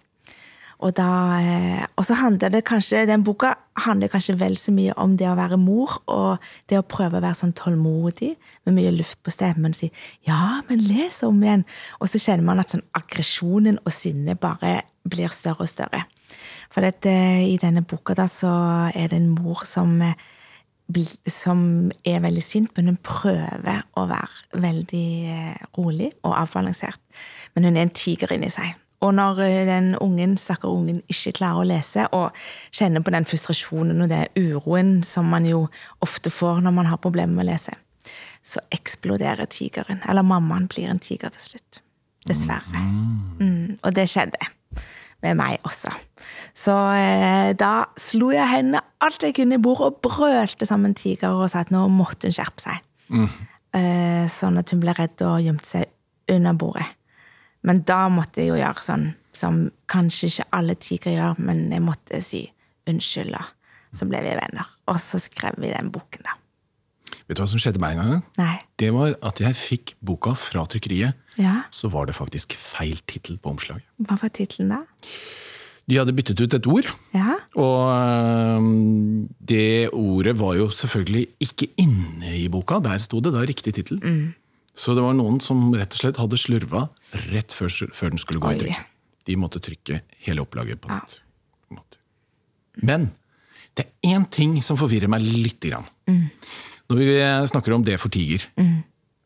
Og, 0.78 0.92
da, 0.94 1.10
eh, 1.42 1.86
og 1.98 2.04
så 2.06 2.14
handler 2.20 2.52
det 2.54 2.60
kanskje, 2.68 3.02
den 3.08 3.24
boka 3.26 3.56
handler 3.82 4.10
kanskje 4.12 4.36
vel 4.38 4.54
så 4.60 4.70
mye 4.74 4.94
om 5.00 5.16
det 5.18 5.26
å 5.26 5.34
være 5.38 5.58
mor, 5.58 5.96
og 6.06 6.44
det 6.70 6.78
å 6.78 6.86
prøve 6.86 7.18
å 7.18 7.24
være 7.24 7.34
sånn 7.40 7.54
tålmodig, 7.58 8.36
med 8.66 8.76
mye 8.76 8.92
luft 8.94 9.18
på 9.26 9.34
stemmen, 9.34 9.74
og 9.74 9.78
si 9.78 9.90
'ja, 10.26 10.62
men 10.68 10.78
les 10.78 11.22
om 11.22 11.42
igjen'. 11.42 11.64
Og 12.00 12.08
så 12.08 12.18
kjenner 12.18 12.44
man 12.44 12.60
at 12.60 12.70
sånn 12.70 12.86
aggresjonen 12.94 13.78
og 13.84 13.92
sinnet 13.92 14.38
bare 14.38 14.82
blir 15.08 15.28
større 15.28 15.62
og 15.62 15.68
større. 15.68 16.04
For 16.70 16.80
dette, 16.80 17.08
i 17.08 17.56
denne 17.56 17.82
boka 17.82 18.14
da, 18.14 18.26
så 18.26 18.92
er 18.94 19.08
det 19.08 19.16
en 19.16 19.34
mor 19.34 19.64
som, 19.64 20.00
eh, 20.02 20.14
som 21.26 21.90
er 22.04 22.20
veldig 22.20 22.42
sint, 22.42 22.70
men 22.76 22.86
hun 22.86 22.98
prøver 23.02 23.82
å 23.96 24.06
være 24.06 24.60
veldig 24.60 25.08
eh, 25.26 25.56
rolig 25.76 26.12
og 26.22 26.36
avbalansert. 26.36 27.00
Men 27.54 27.64
hun 27.64 27.76
er 27.76 27.82
en 27.82 27.90
tiger 27.90 28.32
inni 28.32 28.50
seg. 28.50 28.76
Og 29.04 29.14
når 29.14 29.42
eh, 29.44 29.64
den 29.68 29.92
ungen, 30.02 30.36
stakkar 30.40 30.72
ungen 30.74 31.02
ikke 31.10 31.36
klarer 31.38 31.62
å 31.62 31.68
lese, 31.68 32.06
og 32.16 32.34
kjenner 32.74 33.04
på 33.04 33.14
den 33.14 33.28
frustrasjonen 33.28 34.02
og 34.04 34.10
den 34.10 34.26
uroen 34.38 34.96
som 35.06 35.28
man 35.30 35.46
jo 35.46 35.66
ofte 36.04 36.32
får 36.34 36.62
når 36.64 36.74
man 36.80 36.90
har 36.90 37.02
problemer 37.02 37.36
med 37.36 37.46
å 37.46 37.50
lese, 37.52 37.76
så 38.42 38.62
eksploderer 38.74 39.46
tigeren. 39.52 40.02
Eller 40.08 40.26
mammaen 40.26 40.68
blir 40.70 40.90
en 40.90 41.02
tiger 41.02 41.30
til 41.34 41.50
slutt. 41.50 41.82
Dessverre. 42.28 42.80
Mm, 43.38 43.78
og 43.78 43.94
det 43.96 44.08
skjedde 44.10 44.50
med 45.24 45.38
meg 45.38 45.62
også. 45.66 45.92
Så 46.56 46.74
eh, 46.94 47.52
da 47.58 47.88
slo 47.98 48.30
jeg 48.34 48.50
henne 48.50 48.82
alt 49.02 49.22
jeg 49.24 49.36
kunne 49.38 49.58
i 49.58 49.62
bordet 49.62 49.92
og 49.92 50.02
brølte 50.04 50.66
som 50.68 50.84
en 50.86 50.96
tiger 50.98 51.34
og 51.34 51.48
sa 51.50 51.64
at 51.64 51.72
nå 51.74 51.84
måtte 51.92 52.28
hun 52.28 52.36
skjerpe 52.36 52.64
seg. 52.66 52.82
Eh, 53.78 54.26
sånn 54.32 54.60
at 54.60 54.74
hun 54.74 54.82
ble 54.82 54.94
redd 54.96 55.22
og 55.26 55.42
gjemte 55.44 55.70
seg 55.70 56.34
under 56.34 56.58
bordet. 56.58 56.86
Men 57.66 57.82
da 57.88 58.08
måtte 58.12 58.42
jeg 58.42 58.52
jo 58.52 58.58
gjøre 58.60 58.84
sånn 58.84 59.06
som 59.38 59.70
kanskje 59.90 60.28
ikke 60.30 60.46
alle 60.58 60.74
tigre 60.78 61.12
gjør, 61.14 61.38
men 61.38 61.64
jeg 61.72 61.82
måtte 61.84 62.20
si 62.24 62.44
unnskyld, 62.88 63.32
da. 63.34 63.44
Så 63.94 64.06
ble 64.08 64.20
vi 64.24 64.34
venner. 64.36 64.66
Og 64.90 64.98
så 65.00 65.18
skrev 65.22 65.56
vi 65.62 65.70
den 65.72 65.90
boken, 65.94 66.22
da. 66.26 66.36
Vet 67.28 67.36
du 67.36 67.42
hva 67.42 67.48
som 67.50 67.60
skjedde 67.60 67.80
meg 67.82 67.96
en 67.98 68.10
gang? 68.12 68.22
Nei. 68.40 68.54
Det 68.80 68.88
var 68.94 69.14
at 69.26 69.40
jeg 69.42 69.56
fikk 69.56 69.94
boka 70.04 70.32
fra 70.38 70.64
trykkeriet. 70.70 71.16
Ja, 71.38 71.62
Så 71.70 71.88
var 71.92 72.06
det 72.08 72.16
faktisk 72.16 72.54
feil 72.58 72.98
tittel 73.06 73.38
på 73.38 73.50
omslaget. 73.52 73.84
hva 74.02 74.16
var 74.20 74.28
tittelen 74.34 74.72
da? 74.72 74.80
De 75.88 75.96
hadde 75.96 76.12
byttet 76.12 76.40
ut 76.40 76.52
et 76.54 76.66
ord, 76.68 76.84
Ja, 77.14 77.36
og 77.56 78.60
det 79.40 79.88
ordet 79.96 80.34
var 80.38 80.56
jo 80.58 80.66
selvfølgelig 80.74 81.26
ikke 81.40 81.68
inne 81.80 82.34
i 82.42 82.48
boka. 82.52 82.78
Der 82.84 82.98
sto 83.00 83.20
det 83.24 83.32
da 83.32 83.44
riktig 83.48 83.72
tittel. 83.78 84.00
Så 84.78 84.94
det 84.94 85.02
var 85.02 85.16
noen 85.18 85.40
som 85.42 85.72
rett 85.74 85.94
og 85.96 86.02
slett 86.02 86.20
hadde 86.20 86.38
slurva 86.38 86.84
rett 87.32 87.54
før, 87.56 87.72
før 87.96 88.14
den 88.14 88.20
skulle 88.22 88.42
gå 88.42 88.52
Oi. 88.52 88.56
i 88.56 88.60
trykk. 88.62 88.92
De 89.28 89.36
måtte 89.40 89.60
trykke 89.64 90.00
hele 90.24 90.44
opplaget 90.44 90.80
på 90.80 90.92
nytt. 90.92 91.18
Ja. 91.74 91.82
Men 92.86 93.08
det 93.76 93.84
er 93.88 94.14
én 94.14 94.24
ting 94.30 94.54
som 94.64 94.78
forvirrer 94.78 95.10
meg 95.10 95.24
lite 95.26 95.72
grann. 95.72 95.88
Når 96.88 97.00
vi 97.00 97.08
snakker 97.50 97.74
om 97.74 97.84
det 97.84 97.98
for 98.00 98.12
tiger. 98.14 98.46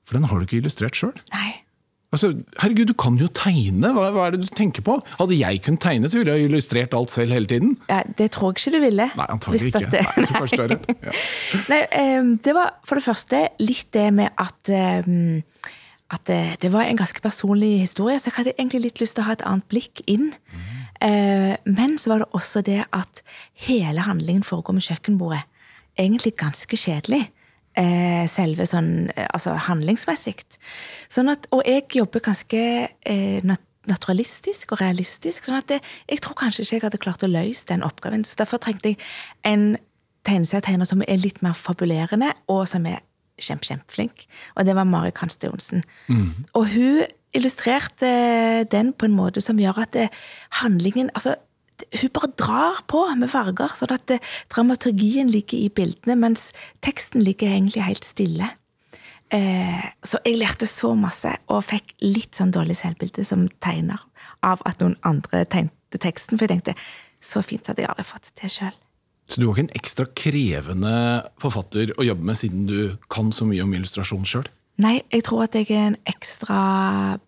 For 0.09 0.17
den 0.19 0.27
har 0.29 0.41
du 0.41 0.49
ikke 0.49 0.59
illustrert 0.59 0.99
sjøl. 0.99 1.15
nei. 1.35 1.62
Altså, 2.13 2.29
herregud, 2.61 2.91
du 2.91 2.95
kan 3.01 3.15
jo 3.17 3.27
tegne! 3.33 3.89
Hva, 3.97 4.11
hva 4.13 4.27
er 4.29 4.35
det 4.37 4.43
du 4.45 4.51
tenker 4.59 4.85
på? 4.85 4.99
Hadde 5.17 5.39
jeg 5.39 5.63
kunnet 5.65 5.81
tegne, 5.81 6.11
så 6.13 6.19
ville 6.21 6.35
jeg 6.37 6.51
illustrert 6.51 6.93
alt 6.99 7.11
selv 7.15 7.33
hele 7.33 7.49
tiden. 7.49 7.71
Ja, 7.89 8.03
det 8.19 8.27
tror 8.35 8.51
jeg 8.53 8.59
ikke 8.61 8.75
du 8.77 8.83
ville. 8.85 9.07
Nei, 9.17 9.29
antagelig 9.33 9.71
ikke. 9.73 9.89
det- 9.95 10.03
Nei, 10.05 10.27
jeg 10.27 10.51
tror 10.53 10.69
du 10.69 10.75
rett. 10.75 10.91
Ja. 11.09 11.15
Nei, 11.73 11.81
um, 12.21 12.35
det 12.45 12.55
var 12.59 12.75
for 12.85 13.01
det 13.01 13.07
første 13.07 13.41
litt 13.65 13.89
det 13.97 14.11
med 14.13 14.29
at 14.37 14.75
um, 15.09 15.41
at 16.13 16.27
det, 16.29 16.41
det 16.61 16.69
var 16.75 16.85
en 16.85 16.99
ganske 17.01 17.23
personlig 17.25 17.79
historie, 17.87 18.19
så 18.21 18.29
jeg 18.29 18.37
hadde 18.37 18.53
egentlig 18.59 18.83
litt 18.85 19.01
lyst 19.01 19.17
til 19.17 19.25
å 19.25 19.31
ha 19.31 19.33
et 19.39 19.45
annet 19.49 19.65
blikk 19.73 20.03
inn. 20.13 20.27
Eh, 21.01 21.55
Men 21.65 21.97
så 21.99 22.11
var 22.13 22.19
det 22.21 22.29
også 22.37 22.61
det 22.67 22.83
at 22.93 23.23
hele 23.65 24.05
handlingen 24.05 24.45
foregår 24.45 24.77
med 24.77 24.85
kjøkkenbordet. 24.85 25.41
Egentlig 25.97 26.35
ganske 26.37 26.77
kjedelig. 26.77 27.23
Eh, 27.79 28.25
Selve 28.31 28.67
sånn 28.69 29.11
eh, 29.15 29.29
altså 29.33 29.55
handlingsmessig. 29.69 30.41
Sånn 31.13 31.31
at, 31.33 31.47
og 31.55 31.63
jeg 31.69 31.89
jobber 31.99 32.25
ganske 32.25 32.63
eh, 32.89 33.39
nat- 33.45 33.69
naturalistisk 33.91 34.73
og 34.73 34.81
realistisk. 34.83 35.45
sånn 35.45 35.59
at 35.59 35.71
det, 35.73 35.81
jeg 36.11 36.21
tror 36.23 36.37
kanskje 36.39 36.63
ikke 36.63 36.77
jeg 36.77 36.85
hadde 36.85 37.01
klart 37.03 37.25
å 37.27 37.31
løse 37.31 37.67
den 37.67 37.83
oppgaven. 37.83 38.25
Så 38.25 38.39
derfor 38.39 38.63
trengte 38.63 38.93
jeg 38.93 39.01
en 39.49 39.73
tegneserietegner 40.23 40.87
som 40.87 41.03
er 41.03 41.19
litt 41.19 41.43
mer 41.43 41.57
fabulerende, 41.59 42.31
og 42.47 42.69
som 42.71 42.87
er 42.87 43.01
kjempe, 43.43 43.67
kjempeflink. 43.67 44.27
Og 44.55 44.69
det 44.69 44.77
var 44.79 44.87
Mari 44.87 45.11
Kanste 45.11 45.49
Johnsen. 45.51 45.83
Og 46.55 46.69
hun 46.77 47.03
illustrerte 47.35 48.65
den 48.71 48.93
på 48.93 49.09
en 49.09 49.17
måte 49.17 49.41
som 49.43 49.59
gjør 49.59 49.83
at 49.83 49.93
det, 49.97 50.11
handlingen 50.63 51.11
altså, 51.15 51.35
Hun 52.01 52.13
bare 52.15 52.33
drar 52.39 52.83
på 52.91 53.05
med 53.19 53.31
farger, 53.33 53.75
sånn 53.77 53.95
at 53.95 54.17
dramaturgien 54.53 55.31
ligger 55.33 55.59
i 55.59 55.71
bildene, 55.75 56.17
mens 56.19 56.51
teksten 56.85 57.25
ligger 57.25 57.53
egentlig 57.53 57.87
helt 57.87 58.07
stille. 58.07 58.51
Eh, 59.33 59.85
så 60.05 60.21
jeg 60.27 60.37
lærte 60.41 60.69
så 60.69 60.93
masse, 60.99 61.31
og 61.49 61.65
fikk 61.65 61.95
litt 62.05 62.37
sånn 62.37 62.53
dårlig 62.53 62.77
selvbilde 62.83 63.25
som 63.25 63.47
tegner 63.65 64.03
av 64.45 64.61
at 64.69 64.83
noen 64.83 64.99
andre 65.09 65.47
tegnte 65.49 66.01
teksten. 66.03 66.37
For 66.37 66.45
jeg 66.45 66.59
tenkte 66.59 66.77
så 67.23 67.41
fint 67.47 67.69
hadde 67.71 67.85
jeg 67.85 67.93
aldri 67.93 68.05
fått 68.07 68.29
det 68.29 68.35
til 68.43 68.53
sjøl. 68.59 68.75
Så 69.31 69.41
du 69.41 69.47
var 69.47 69.55
ikke 69.55 69.65
en 69.65 69.79
ekstra 69.79 70.07
krevende 70.19 70.97
forfatter 71.41 71.95
å 71.97 72.05
jobbe 72.05 72.27
med, 72.29 72.37
siden 72.37 72.67
du 72.69 72.99
kan 73.13 73.31
så 73.33 73.47
mye 73.49 73.65
om 73.65 73.73
illustrasjon 73.73 74.27
sjøl? 74.29 74.49
Nei, 74.83 74.95
jeg 75.13 75.25
tror 75.27 75.45
at 75.47 75.57
jeg 75.57 75.69
er 75.71 75.91
en 75.93 75.99
ekstra 76.11 76.61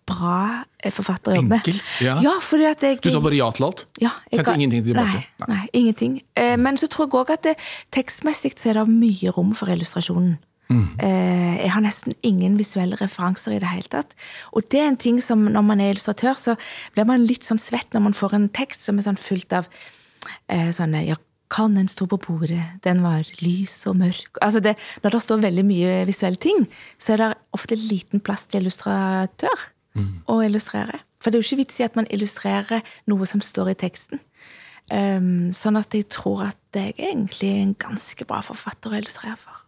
bra 0.09 0.39
eh, 0.79 0.91
forfatter 0.93 1.33
å 1.33 1.37
jobbe 1.39 1.53
med. 1.53 1.61
Enkel? 1.61 1.79
Ja. 2.03 2.17
Ja, 2.23 2.33
fordi 2.43 2.67
at 2.69 2.83
jeg 2.83 2.99
Du 3.03 3.09
sa 3.13 3.21
bare 3.23 3.37
ja 3.37 3.47
til 3.55 3.67
alt? 3.69 3.85
ja, 4.01 4.11
jeg 4.31 4.41
Sendte 4.41 4.57
ingenting 4.59 4.83
tilbake? 4.89 5.21
Nei, 5.45 5.47
nei 5.53 5.61
ingenting. 5.81 6.19
Eh, 6.35 6.55
men 6.61 6.79
så 6.81 6.89
tror 6.91 7.07
jeg 7.07 7.21
òg 7.21 7.31
at 7.37 7.47
det, 7.47 7.55
tekstmessig 7.95 8.55
så 8.59 8.73
er 8.73 8.81
det 8.81 8.89
mye 8.91 9.33
rom 9.35 9.55
for 9.57 9.71
illustrasjonen. 9.71 10.37
Mm. 10.65 10.85
Eh, 10.97 11.55
jeg 11.61 11.71
har 11.75 11.83
nesten 11.85 12.15
ingen 12.25 12.57
visuelle 12.57 12.97
referanser 12.97 13.53
i 13.53 13.61
det 13.61 13.69
hele 13.69 13.91
tatt. 13.91 14.15
Og 14.51 14.65
det 14.73 14.81
er 14.81 14.89
en 14.89 14.97
ting 14.97 15.21
som 15.21 15.45
når 15.45 15.65
man 15.65 15.83
er 15.83 15.93
illustratør, 15.93 16.33
så 16.33 16.57
blir 16.95 17.05
man 17.07 17.25
litt 17.25 17.45
sånn 17.45 17.61
svett 17.61 17.93
når 17.93 18.07
man 18.07 18.17
får 18.17 18.35
en 18.37 18.49
tekst 18.49 18.87
som 18.87 18.97
er 18.97 19.05
sånn 19.05 19.21
fullt 19.21 19.53
av 19.61 19.69
eh, 20.49 20.71
sånne 20.73 21.05
ja, 21.05 21.19
Kannen 21.53 21.87
sto 21.91 22.07
på 22.09 22.17
bordet, 22.17 22.63
den 22.83 23.03
var 23.05 23.27
lys 23.43 23.75
og 23.85 23.99
mørk 23.99 24.39
Altså 24.41 24.59
det, 24.65 24.75
Når 25.03 25.13
det 25.13 25.21
står 25.21 25.43
veldig 25.43 25.65
mye 25.65 26.05
visuelle 26.09 26.41
ting, 26.41 26.65
så 26.97 27.13
er 27.13 27.21
det 27.21 27.31
ofte 27.53 27.77
liten 27.77 28.19
plass 28.19 28.47
til 28.49 28.63
illustratør 28.63 29.69
å 30.27 30.41
illustrere. 30.43 30.99
For 31.21 31.31
det 31.31 31.39
er 31.39 31.43
jo 31.43 31.47
ikke 31.49 31.61
vits 31.63 31.79
i 31.79 31.85
at 31.87 31.95
man 31.97 32.07
illustrerer 32.13 32.83
noe 33.09 33.27
som 33.29 33.43
står 33.43 33.71
i 33.71 33.77
teksten. 33.85 34.21
Um, 34.91 35.49
sånn 35.55 35.79
at 35.79 35.95
jeg 35.97 36.09
tror 36.13 36.43
at 36.51 36.77
jeg 36.77 36.93
er 36.93 37.13
egentlig 37.13 37.49
en 37.63 37.71
ganske 37.79 38.27
bra 38.29 38.41
forfatter 38.45 38.93
å 38.93 38.99
illustrere 38.99 39.37
for. 39.39 39.61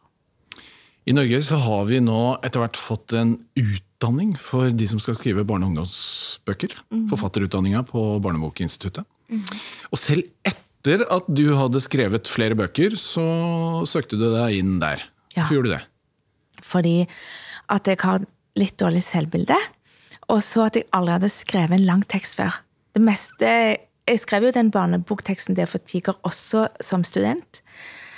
I 1.07 1.15
Norge 1.15 1.39
så 1.47 1.57
har 1.63 1.87
vi 1.87 2.01
nå 2.03 2.19
etter 2.43 2.61
hvert 2.61 2.77
fått 2.77 3.15
en 3.15 3.37
utdanning 3.57 4.35
for 4.35 4.69
de 4.75 4.89
som 4.91 4.99
skal 4.99 5.15
skrive 5.17 5.45
barne- 5.47 5.63
og 5.65 5.71
ungdomsbøker. 5.71 6.75
Forfatterutdanninga 7.09 7.85
på 7.87 8.03
Barnebokinstituttet. 8.21 9.07
Og 9.87 10.01
selv 10.01 10.27
etter 10.43 10.66
at 10.85 11.27
du 11.27 11.55
hadde 11.57 11.81
skrevet 11.83 12.27
flere 12.27 12.55
bøker, 12.55 12.95
så 12.95 13.23
søkte 13.89 14.17
du 14.19 14.29
deg 14.31 14.59
inn 14.59 14.79
der. 14.79 15.03
Ja. 15.33 15.43
Hvorfor 15.43 15.57
gjorde 15.57 15.69
du 15.69 15.75
det? 15.75 15.83
Fordi 16.63 16.95
at 17.69 17.87
jeg 17.87 17.99
har 18.01 18.23
litt 18.57 18.77
dårlig 18.79 19.03
selvbilde. 19.03 19.57
og 20.29 20.41
så 20.43 20.65
at 20.67 20.75
jeg 20.75 20.83
aldri 20.91 21.13
hadde 21.13 21.29
skrevet 21.31 21.71
en 21.71 21.85
lang 21.87 22.03
tekst 22.03 22.35
før. 22.35 22.51
Det 22.93 23.01
meste 23.01 23.77
Jeg 24.07 24.19
skrev 24.19 24.43
jo 24.43 24.51
den 24.51 24.71
barnebokteksten 24.71 25.55
der 25.55 25.65
for 25.65 25.79
Tiger 25.83 26.15
også 26.23 26.69
som 26.79 27.03
student. 27.03 27.61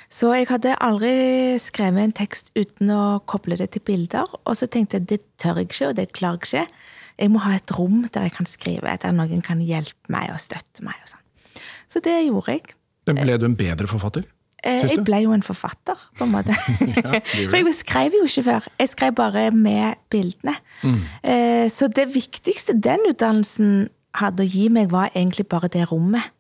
Så 0.09 0.29
jeg 0.33 0.45
hadde 0.49 0.75
aldri 0.81 1.57
skrevet 1.57 2.03
en 2.03 2.11
tekst 2.11 2.51
uten 2.55 2.91
å 2.93 3.21
koble 3.25 3.57
det 3.57 3.71
til 3.71 3.81
bilder. 3.81 4.29
Og 4.45 4.57
så 4.57 4.67
tenkte 4.67 4.97
jeg 4.97 5.07
det 5.09 5.19
tør 5.41 5.57
jeg 5.57 5.69
ikke, 5.69 5.87
og 5.87 5.95
det 5.97 6.13
klarer 6.13 6.45
jeg 6.45 6.67
ikke. 6.69 6.83
Jeg 7.17 7.31
må 7.33 7.41
ha 7.41 7.55
et 7.55 7.73
rom 7.73 8.03
der 8.13 8.27
jeg 8.27 8.35
kan 8.37 8.45
skrive, 8.45 8.97
der 9.01 9.11
noen 9.17 9.41
kan 9.41 9.61
hjelpe 9.65 10.13
meg 10.13 10.29
og 10.29 10.39
støtte 10.39 10.85
meg. 10.85 10.93
og 11.01 11.09
sånn. 11.09 11.25
Så 11.89 12.01
det 12.05 12.15
gjorde 12.27 12.53
jeg. 12.53 12.75
Men 13.09 13.23
ble 13.23 13.37
du 13.41 13.47
en 13.47 13.57
bedre 13.57 13.89
forfatter? 13.89 14.27
Eh, 14.63 14.83
Jeg 14.91 15.03
ble 15.07 15.21
jo 15.23 15.31
en 15.31 15.43
forfatter, 15.43 15.99
på 16.17 16.25
en 16.25 16.33
måte. 16.33 16.55
ja, 16.99 17.21
For 17.23 17.55
jeg 17.57 17.75
skrev 17.77 18.17
jo 18.17 18.25
ikke 18.27 18.43
før. 18.49 18.67
Jeg 18.81 18.91
skrev 18.91 19.15
bare 19.15 19.45
med 19.55 20.01
bildene. 20.11 20.55
Mm. 20.83 20.99
Eh, 21.23 21.69
Så 21.71 21.87
det 21.87 22.09
viktigste 22.13 22.75
den 22.75 23.07
utdannelsen 23.09 23.87
hadde 24.19 24.43
å 24.43 24.49
gi 24.49 24.67
meg, 24.73 24.91
var 24.91 25.13
egentlig 25.15 25.47
bare 25.47 25.71
det 25.71 25.87
rommet. 25.91 26.33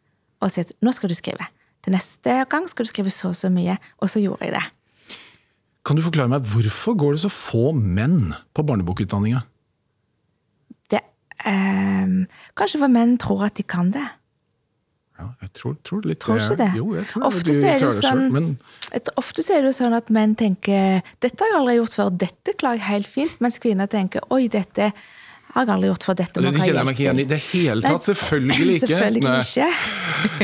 Og 0.43 0.51
si 0.51 0.61
at 0.61 0.73
nå 0.83 0.93
skal 0.95 1.11
du 1.11 1.15
skrive. 1.17 1.47
Til 1.83 1.95
neste 1.95 2.41
gang 2.51 2.67
skal 2.67 2.85
du 2.85 2.91
skrive 2.91 3.13
så 3.13 3.31
og 3.31 3.39
så 3.39 3.49
mye. 3.51 3.77
Og 4.03 4.11
så 4.11 4.21
gjorde 4.21 4.45
jeg 4.47 4.55
det. 4.57 4.65
Kan 5.87 5.95
du 5.95 6.03
forklare 6.03 6.29
meg 6.29 6.43
hvorfor 6.45 6.97
går 6.99 7.15
det 7.15 7.23
så 7.23 7.31
få 7.31 7.71
menn 7.73 8.33
på 8.53 8.65
barnebokutdanninga? 8.67 9.45
eh, 11.47 12.07
kanskje 12.59 12.81
for 12.81 12.91
menn 12.91 13.13
tror 13.15 13.45
at 13.47 13.55
de 13.55 13.63
kan 13.63 13.91
det. 13.95 14.03
Ja, 15.19 15.27
jeg 15.43 15.49
tror, 15.57 15.73
tror 15.83 16.05
litt 16.07 16.19
Tror 16.23 16.37
ikke 16.39 16.55
det. 16.61 16.69
Jo, 16.77 16.85
jeg 16.95 17.05
tror 17.09 17.25
Ofte 17.27 17.43
de 17.51 17.55
er 17.67 17.79
det 17.83 17.89
sånn- 17.91 18.01
selv, 18.07 18.31
men 18.31 18.45
Et- 18.95 19.09
Ofte 19.19 19.43
er 19.51 19.61
det 19.61 19.69
jo 19.73 19.75
sånn 19.83 19.93
at 19.97 20.09
menn 20.09 20.35
tenker 20.35 21.01
'dette 21.19 21.39
har 21.43 21.49
jeg 21.51 21.59
aldri 21.59 21.75
gjort 21.79 21.95
før', 21.97 22.17
'dette 22.17 22.55
klarer 22.57 22.77
jeg 22.79 22.87
helt 22.87 23.07
fint', 23.07 23.39
mens 23.41 23.59
kvinner 23.59 23.87
tenker 23.87 24.21
'oi, 24.31 24.47
dette 24.47 24.93
har 25.53 25.65
jeg 25.65 25.75
aldri 25.75 25.89
gjort 25.91 26.03
før', 26.07 26.15
'dette 26.15 26.37
må 26.39 26.51
jeg 26.53 26.59
ha 26.59 26.65
hjelp 26.65 26.99
igjen 26.99 27.19
i 27.19 27.23
til'. 27.23 27.27
det 27.27 27.39
hele 27.51 27.81
Nei, 27.81 27.91
tatt. 27.91 28.03
Selvfølgelig 28.03 28.75
ikke. 28.79 28.87
Selvfølgelig 28.87 29.39
ikke. 29.43 29.69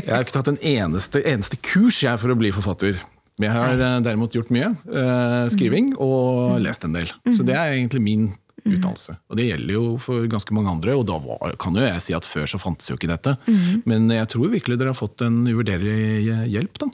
Jeg 0.06 0.14
har 0.14 0.24
ikke 0.24 0.38
tatt 0.38 0.48
en 0.48 0.58
eneste, 0.62 1.24
eneste 1.24 1.58
kurs 1.62 2.02
jeg 2.04 2.20
for 2.20 2.28
å 2.30 2.38
bli 2.38 2.52
forfatter. 2.52 3.00
Men 3.40 3.50
jeg 3.52 3.56
har 3.56 3.80
eh, 3.80 4.00
derimot 4.02 4.32
gjort 4.32 4.50
mye 4.52 4.76
eh, 4.92 5.48
skriving 5.52 5.94
og 6.00 6.60
lest 6.62 6.84
en 6.86 6.94
del. 6.94 7.08
Så 7.36 7.44
det 7.46 7.56
er 7.56 7.74
egentlig 7.76 8.02
min 8.02 8.34
utdannelse. 8.66 9.18
Og 9.30 9.40
det 9.40 9.48
gjelder 9.50 9.78
jo 9.78 9.86
for 10.02 10.28
ganske 10.32 10.58
mange 10.58 10.74
andre, 10.74 10.98
og 10.98 11.06
da 11.10 11.20
var, 11.22 11.56
kan 11.62 11.78
jo 11.78 11.86
jeg 11.86 12.04
si 12.04 12.16
at 12.18 12.28
før 12.28 12.50
så 12.50 12.62
fantes 12.62 12.90
jo 12.90 12.98
ikke 12.98 13.12
dette. 13.12 13.36
Mm. 13.46 13.84
Men 13.86 14.14
jeg 14.16 14.30
tror 14.34 14.54
virkelig 14.54 14.80
dere 14.82 14.94
har 14.94 15.00
fått 15.00 15.24
en 15.26 15.44
uvurderlig 15.48 16.48
hjelp, 16.54 16.82
da. 16.86 16.92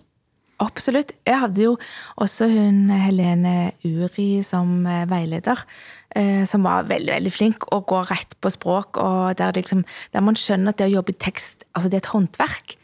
Absolutt. 0.62 1.16
Jeg 1.25 1.42
hadde 1.42 1.63
jo 1.63 1.72
også 2.22 2.46
hun 2.51 2.92
Helene 2.94 3.72
Uri 3.88 4.44
som 4.46 4.84
eh, 4.86 5.08
veileder, 5.10 5.63
eh, 6.13 6.44
som 6.46 6.68
var 6.68 6.86
veldig 6.92 7.16
veldig 7.16 7.34
flink 7.34 7.66
og 7.74 7.88
går 7.90 8.12
rett 8.12 8.36
på 8.38 8.51
språk. 8.54 9.00
og 9.01 9.40
Der, 9.40 9.56
liksom, 9.58 9.82
der 10.13 10.25
man 10.25 10.38
skjønner 10.38 10.75
at 10.75 10.82
det 10.82 10.92
å 10.92 10.96
jobbe 11.00 11.16
i 11.16 11.22
tekst 11.22 11.66
altså 11.74 11.90
det 11.90 12.01
er 12.01 12.06
et 12.06 12.13
håndverk. 12.13 12.78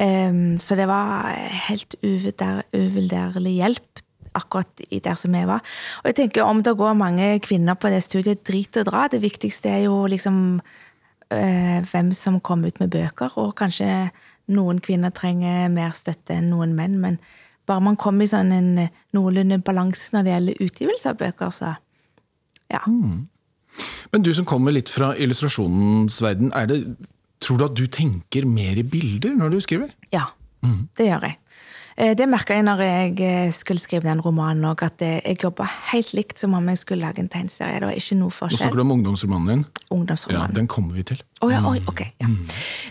Em, 0.00 0.58
så 0.60 0.76
det 0.76 0.88
var 0.88 1.32
helt 1.68 1.96
uvurderlig 2.00 3.56
hjelp 3.58 4.01
akkurat 4.38 4.84
i 4.90 5.00
der 5.04 5.18
som 5.18 5.34
jeg 5.34 5.48
var. 5.48 5.62
Og 6.02 6.10
jeg 6.10 6.18
tenker 6.18 6.44
Om 6.48 6.62
det 6.62 6.76
går 6.76 6.94
mange 6.94 7.38
kvinner 7.40 7.74
på 7.74 7.90
det 7.92 8.02
studiet, 8.02 8.44
drit 8.46 8.76
og 8.76 8.88
dra. 8.88 9.08
Det 9.08 9.22
viktigste 9.22 9.68
er 9.68 9.84
jo 9.84 10.06
liksom 10.06 10.60
eh, 11.30 11.80
hvem 11.90 12.12
som 12.12 12.40
kommer 12.40 12.68
ut 12.68 12.80
med 12.80 12.90
bøker, 12.90 13.32
og 13.36 13.54
kanskje 13.56 14.10
noen 14.52 14.80
kvinner 14.80 15.12
trenger 15.14 15.68
mer 15.72 15.94
støtte 15.96 16.34
enn 16.36 16.50
noen 16.52 16.74
menn, 16.76 16.98
men 17.00 17.18
bare 17.68 17.84
man 17.84 17.96
kommer 17.96 18.26
i 18.26 18.30
sånn 18.30 18.52
en 18.52 18.70
noenlunde 19.14 19.60
balanse 19.62 20.10
når 20.14 20.24
det 20.24 20.32
gjelder 20.34 20.64
utgivelse 20.66 21.12
av 21.12 21.20
bøker, 21.20 21.54
så 21.54 21.74
ja. 22.72 22.82
Men 24.12 24.24
du 24.24 24.32
som 24.34 24.48
kommer 24.48 24.74
litt 24.74 24.90
fra 24.92 25.12
illustrasjonens 25.16 26.18
verden, 26.24 26.52
er 26.56 26.68
det, 26.68 26.80
tror 27.42 27.60
du 27.60 27.66
at 27.68 27.76
du 27.78 27.86
tenker 27.92 28.48
mer 28.48 28.80
i 28.80 28.86
bilder 28.86 29.36
når 29.38 29.54
du 29.54 29.60
skriver? 29.64 29.92
Ja, 30.12 30.30
det 30.98 31.08
gjør 31.08 31.28
jeg. 31.28 31.38
Eh, 31.96 32.14
Det 32.16 32.26
merka 32.28 32.56
jeg 32.56 32.64
når 32.66 32.80
jeg 32.84 33.20
eh, 33.20 33.50
skulle 33.54 33.82
skrive 33.82 34.06
den 34.06 34.20
romanen 34.24 34.64
òg, 34.70 34.82
at 34.86 35.02
eh, 35.04 35.20
jeg 35.24 35.42
jobba 35.44 35.66
helt 35.92 36.12
likt 36.16 36.40
som 36.42 36.54
om 36.58 36.68
jeg 36.72 36.80
skulle 36.80 37.04
lage 37.04 37.20
en 37.22 37.28
tegneserie. 37.32 37.80
Det 37.80 37.88
var 37.90 37.98
ikke 37.98 38.18
noe 38.20 38.32
Nå 38.32 38.56
snakker 38.56 38.80
du 38.80 38.84
om 38.84 38.94
ungdomsromanen 38.96 39.50
din. 39.52 39.64
Ungdomsromanen. 39.90 40.48
Ja, 40.52 40.56
Den 40.60 40.70
kommer 40.72 40.96
vi 40.96 41.04
til. 41.12 41.20
Å 41.42 41.50
ja, 41.52 41.60
oi, 41.68 41.78
ok. 41.90 42.04
Ja, 42.22 42.30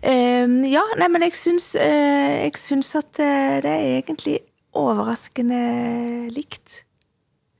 Ehm, 0.02 0.62
ja 0.66 0.82
nei, 0.98 1.08
men 1.14 1.22
jeg 1.28 1.36
syns, 1.38 1.76
uh, 1.78 2.46
jeg 2.46 2.58
syns 2.58 2.96
at 2.98 3.12
det 3.18 3.26
er 3.70 4.02
egentlig 4.02 4.40
overraskende 4.78 6.32
likt. 6.34 6.84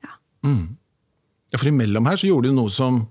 Ja, 0.02 0.16
For 1.58 1.68
imellom 1.68 2.08
her 2.08 2.18
så 2.18 2.30
gjorde 2.30 2.50
du 2.50 2.56
noe 2.56 2.72
som 2.72 3.04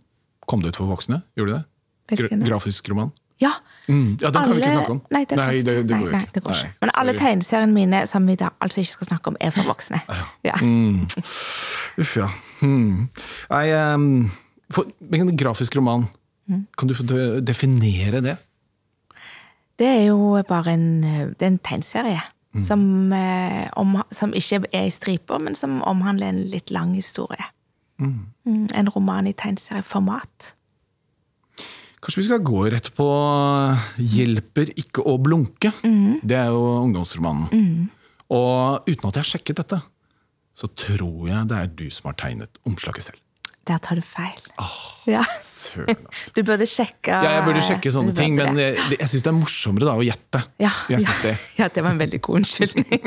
kom 0.51 0.63
det 0.65 0.73
ut 0.73 0.81
for 0.81 0.91
voksne? 0.91 1.21
Gjorde 1.39 1.53
du 1.53 1.57
det? 1.59 1.65
Gra 2.11 2.27
Hvilken 2.27 2.47
grafisk 2.49 2.89
roman? 2.91 3.13
Ja. 3.41 3.51
Mm. 3.89 4.19
Ja, 4.21 4.31
den 4.31 4.43
kan 4.45 4.51
vi 4.55 4.61
ikke 4.61 4.71
snakke 4.71 4.91
om. 4.95 5.01
Nei, 5.11 5.25
det, 5.25 5.37
Nei, 5.41 5.63
det, 5.67 5.75
det 5.89 5.97
går 5.99 6.11
nei, 6.13 6.21
ikke. 6.21 6.35
det 6.35 6.43
går 6.45 6.51
Nei, 6.53 6.61
ikke. 6.67 6.79
Men 6.85 6.91
alle 7.01 7.15
tegneseriene 7.19 7.73
mine 7.75 8.03
som 8.07 8.27
vi 8.29 8.35
da 8.39 8.51
altså 8.61 8.81
ikke 8.85 8.93
skal 8.99 9.07
snakke 9.11 9.33
om, 9.33 9.37
er 9.41 9.51
for 9.57 9.67
voksne. 9.71 10.01
Ja. 10.45 10.55
Mm. 10.63 11.07
Uff, 11.99 12.17
ja. 12.21 12.29
Hmm. 12.61 13.09
Nei, 13.51 13.65
ehm, 13.75 14.31
for, 14.71 14.85
en 15.13 15.37
grafisk 15.37 15.77
roman, 15.81 16.09
Mm. 16.51 16.65
kan 16.79 16.89
du 16.89 16.95
definere 17.47 18.21
det? 18.25 18.33
Det 19.79 19.87
er 19.87 20.05
jo 20.09 20.43
bare 20.49 20.73
en, 20.75 21.03
det 21.39 21.43
er 21.43 21.47
en 21.47 21.59
tegneserie. 21.59 22.21
Mm. 22.53 22.63
Som, 22.67 23.13
om, 23.79 24.03
som 24.11 24.33
ikke 24.35 24.65
er 24.75 24.89
i 24.89 24.91
striper, 24.91 25.39
men 25.39 25.55
som 25.55 25.77
omhandler 25.87 26.29
en 26.33 26.41
litt 26.51 26.71
lang 26.75 26.95
historie. 26.95 27.45
Mm, 28.01 28.27
En 28.75 28.89
roman 28.89 29.27
i 29.27 29.33
tegneserieformat. 29.33 30.55
Kanskje 32.00 32.23
vi 32.23 32.28
skal 32.30 32.45
gå 32.45 32.61
rett 32.73 32.88
på 32.97 33.07
'Hjelper 34.00 34.73
ikke 34.80 35.04
å 35.04 35.19
blunke'. 35.21 35.73
Mm. 35.85 36.21
Det 36.25 36.37
er 36.37 36.49
jo 36.49 36.62
ungdomsromanen. 36.87 37.90
Og 38.30 38.88
uten 38.88 39.09
at 39.09 39.16
jeg 39.19 39.21
har 39.21 39.30
sjekket 39.33 39.61
dette, 39.61 39.83
så 40.57 40.69
tror 40.69 41.28
jeg 41.28 41.49
det 41.50 41.59
er 41.59 41.66
du 41.66 41.90
som 41.92 42.09
har 42.09 42.16
tegnet 42.16 42.61
omslaget 42.64 43.11
selv. 43.11 43.21
Der 43.69 43.76
tar 43.85 43.99
du 43.99 44.02
feil. 44.02 44.40
Ja. 45.09 45.21
Søren, 45.40 45.99
altså. 46.09 46.33
Du 46.37 46.40
burde 46.49 46.67
sjekke 46.69 47.12
Ja, 47.12 47.35
jeg 47.37 47.45
burde 47.45 47.61
sjekke 47.64 47.93
sånne 47.93 48.14
ting, 48.17 48.38
men 48.38 48.57
jeg, 48.59 48.79
jeg 48.97 49.09
syns 49.11 49.25
det 49.26 49.31
er 49.31 49.37
morsommere 49.37 49.88
da 49.88 49.97
å 50.00 50.05
gjette. 50.05 50.40
ja, 50.62 50.71
ja, 50.93 51.00
det. 51.23 51.35
ja, 51.61 51.69
det 51.69 51.85
var 51.85 51.93
en 51.93 52.00
veldig 52.00 52.21
god 52.25 52.40
unnskyldning. 52.40 53.05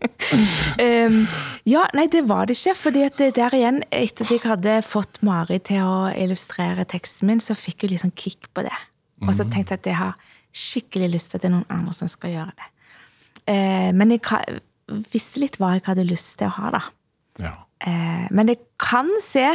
um, 0.86 1.20
ja, 1.70 1.84
nei, 1.96 2.06
det 2.12 2.24
var 2.26 2.50
det 2.50 2.58
ikke. 2.58 2.74
fordi 2.82 3.04
at 3.06 3.22
der 3.38 3.58
igjen, 3.58 3.82
etter 3.94 4.26
at 4.26 4.34
jeg 4.34 4.44
hadde 4.46 4.76
fått 4.86 5.22
Mari 5.26 5.60
til 5.70 5.86
å 5.86 5.98
illustrere 6.10 6.86
teksten 6.88 7.30
min, 7.30 7.42
så 7.42 7.56
fikk 7.58 7.86
jeg 7.86 7.94
litt 7.94 8.02
sånn 8.02 8.16
kick 8.18 8.50
på 8.56 8.66
det. 8.66 8.74
Og 9.24 9.32
så 9.36 9.46
tenkte 9.46 9.76
jeg 9.76 9.84
at 9.84 9.90
jeg 9.92 10.00
har 10.02 10.32
skikkelig 10.56 11.12
lyst 11.14 11.30
til 11.30 11.38
at 11.38 11.46
det 11.46 11.50
er 11.52 11.56
noen 11.58 11.70
andre 11.78 11.94
som 11.96 12.10
skal 12.10 12.34
gjøre 12.34 12.56
det. 12.58 12.72
Uh, 13.46 13.90
men 13.94 14.16
jeg 14.16 14.60
visste 15.12 15.42
litt 15.42 15.60
hva 15.62 15.76
jeg 15.76 15.86
hadde 15.86 16.06
lyst 16.08 16.40
til 16.40 16.50
å 16.50 16.56
ha, 16.58 16.74
da. 16.74 16.82
Ja. 17.46 17.54
Eh, 17.86 18.26
men 18.34 18.50
jeg 18.52 18.62
kan 18.82 19.08
se 19.22 19.46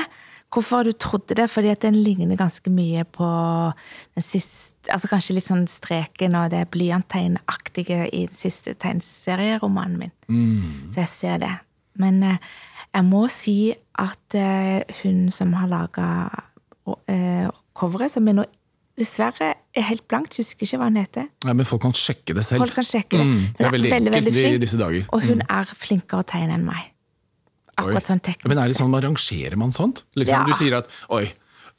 hvorfor 0.52 0.84
du 0.84 0.92
trodde 0.92 1.36
det, 1.38 1.48
fordi 1.50 1.72
at 1.72 1.84
den 1.86 1.96
ligner 2.04 2.36
ganske 2.40 2.72
mye 2.74 3.06
på 3.08 3.28
den 4.16 4.26
siste 4.26 4.70
altså 4.90 5.12
Kanskje 5.12 5.36
litt 5.38 5.46
sånn 5.46 5.68
streken 5.70 6.34
og 6.40 6.48
det 6.50 6.64
blyanttegnaktige 6.74 8.08
i 8.10 8.24
den 8.26 8.34
siste 8.34 8.74
tegneserieromanen 8.82 10.00
min. 10.00 10.14
Så 10.90 11.04
jeg 11.04 11.12
ser 11.12 11.38
det. 11.44 11.52
Men 12.02 12.18
eh, 12.26 12.40
jeg 12.96 13.06
må 13.08 13.28
si 13.32 13.74
at 14.02 14.36
eh, 14.38 14.82
hun 15.04 15.30
som 15.32 15.54
har 15.54 15.70
laga 15.72 16.08
eh, 17.08 17.48
coveret, 17.78 18.12
som 18.12 18.28
er 18.28 18.40
nå 18.40 18.48
dessverre 19.00 19.54
er 19.78 19.86
helt 19.88 20.04
blankt, 20.12 20.36
husker 20.38 20.66
ikke 20.66 20.78
hva 20.82 20.90
hun 20.90 21.00
heter. 21.00 21.30
Nei, 21.48 21.54
men 21.58 21.66
folk 21.66 21.82
kan 21.86 21.94
sjekke 21.96 22.36
det 22.38 22.44
selv. 22.46 22.66
Folk 22.66 22.76
kan 22.76 22.86
sjekke 22.86 23.18
det. 23.18 23.26
Mm, 23.26 23.38
Hun 23.38 23.54
det 23.58 23.66
er 23.66 23.76
veldig 23.76 23.92
er 23.92 23.96
veldig, 23.96 24.14
veldig 24.18 24.70
flink. 24.70 25.14
Og 25.16 25.24
hun 25.30 25.46
er 25.48 25.72
flinkere 25.80 26.26
å 26.26 26.28
tegne 26.28 26.58
enn 26.58 26.66
meg. 26.68 26.91
Akkurat 27.84 28.10
sånn 28.12 28.22
teknisk. 28.24 28.50
Men 28.52 28.62
er 28.64 28.72
det 28.72 28.78
sånn, 28.80 28.92
man 28.94 29.04
rangerer 29.06 29.58
man 29.60 29.74
sånt? 29.76 30.04
Liksom, 30.16 30.36
Ja. 30.36 30.44
Du 30.48 30.54
sier 30.60 30.78
at 30.78 30.92
oi, 31.10 31.26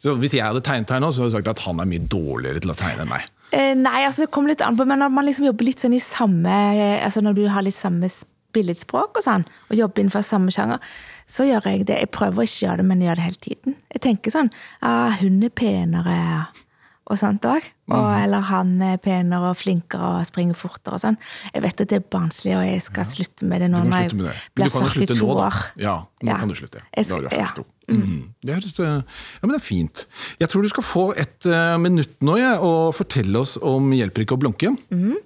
så 0.03 0.17
hvis 0.19 0.35
jeg 0.35 0.43
hadde 0.45 0.63
tegnet 0.67 0.91
her 0.91 1.01
nå, 1.03 1.13
så 1.13 1.23
hadde 1.23 1.33
du 1.33 1.37
sagt 1.39 1.53
at 1.53 1.63
han 1.67 1.81
er 1.81 1.89
mye 1.91 2.03
dårligere 2.11 2.61
til 2.65 2.73
å 2.75 2.79
tegne 2.79 3.05
enn 3.07 3.13
meg. 3.13 3.29
Eh, 3.53 3.75
nei, 3.77 4.01
altså 4.07 4.25
det 4.25 4.31
kommer 4.33 4.49
litt 4.49 4.63
an 4.65 4.79
på, 4.79 4.87
men 4.89 4.99
når 5.03 5.13
man 5.13 5.27
liksom 5.29 5.45
jobber 5.45 5.67
litt 5.69 5.83
sånn 5.83 5.93
i 5.93 6.01
samme 6.01 6.49
eh, 6.73 7.05
Altså 7.05 7.21
når 7.21 7.35
du 7.37 7.43
har 7.53 7.63
litt 7.67 7.77
samme 7.77 8.09
billedspråk 8.53 9.19
og 9.21 9.25
sånn, 9.25 9.45
og 9.71 9.77
jobber 9.77 10.03
innenfor 10.03 10.25
samme 10.25 10.53
sjanger, 10.53 10.81
så 11.29 11.45
gjør 11.49 11.69
jeg 11.71 11.87
det. 11.89 11.99
Jeg 12.03 12.11
prøver 12.13 12.43
å 12.43 12.47
ikke 12.49 12.67
gjøre 12.67 12.83
det, 12.83 12.87
men 12.89 13.01
jeg 13.01 13.09
gjør 13.09 13.21
det 13.21 13.27
hele 13.29 13.43
tiden. 13.47 13.77
Jeg 13.95 14.03
tenker 14.09 14.35
sånn 14.35 14.51
ah, 14.85 15.15
Hun 15.21 15.39
er 15.43 15.53
penere 15.57 16.17
og 17.11 17.19
sånt 17.19 17.45
òg. 17.49 17.65
Eller 17.93 18.45
han 18.49 18.77
er 18.87 18.97
penere 19.03 19.51
og 19.51 19.59
flinkere 19.59 20.13
og 20.21 20.27
springer 20.29 20.57
fortere 20.57 20.97
og 20.97 21.03
sånn. 21.03 21.19
Jeg 21.53 21.65
vet 21.65 21.81
at 21.83 21.91
det 21.91 21.99
er 21.99 22.07
barnslig, 22.15 22.55
og 22.57 22.63
jeg 22.65 22.83
skal 22.85 23.09
slutte 23.09 23.49
med 23.49 23.61
det 23.65 23.71
nå 23.73 23.83
når 23.83 24.05
jeg 24.07 24.13
blir 24.15 24.39
du 24.55 24.63
kan 24.71 24.87
jo 24.87 24.93
slutte 24.95 25.17
42 25.19 25.27
nå, 25.27 25.35
år. 25.43 25.59
Ja, 25.83 25.97
nå 26.23 26.31
Ja. 26.31 26.39
kan 26.39 26.49
du 26.49 26.55
slutte. 26.55 26.81
Jeg 26.95 27.03
er 27.03 27.09
skal- 27.09 27.23
ja. 27.25 27.47
42. 27.53 27.65
Mhm. 27.89 28.35
Det 28.47 28.55
høres 28.55 28.79
eh, 28.81 28.87
Ja, 28.87 29.43
men 29.43 29.51
det 29.51 29.61
er 29.61 29.67
fint. 29.67 30.07
Jeg 30.41 30.49
tror 30.49 30.63
du 30.63 30.69
skal 30.69 30.83
få 30.87 31.05
et 31.19 31.47
uh, 31.47 31.77
minutt 31.79 32.15
nå, 32.23 32.37
jeg, 32.39 32.59
og 32.61 32.95
fortelle 32.95 33.37
oss 33.43 33.59
om 33.61 33.91
Hjelper 33.93 34.23
ikke 34.25 34.39
å 34.39 34.41
blunke. 34.41 34.77
Mm. 34.91 35.17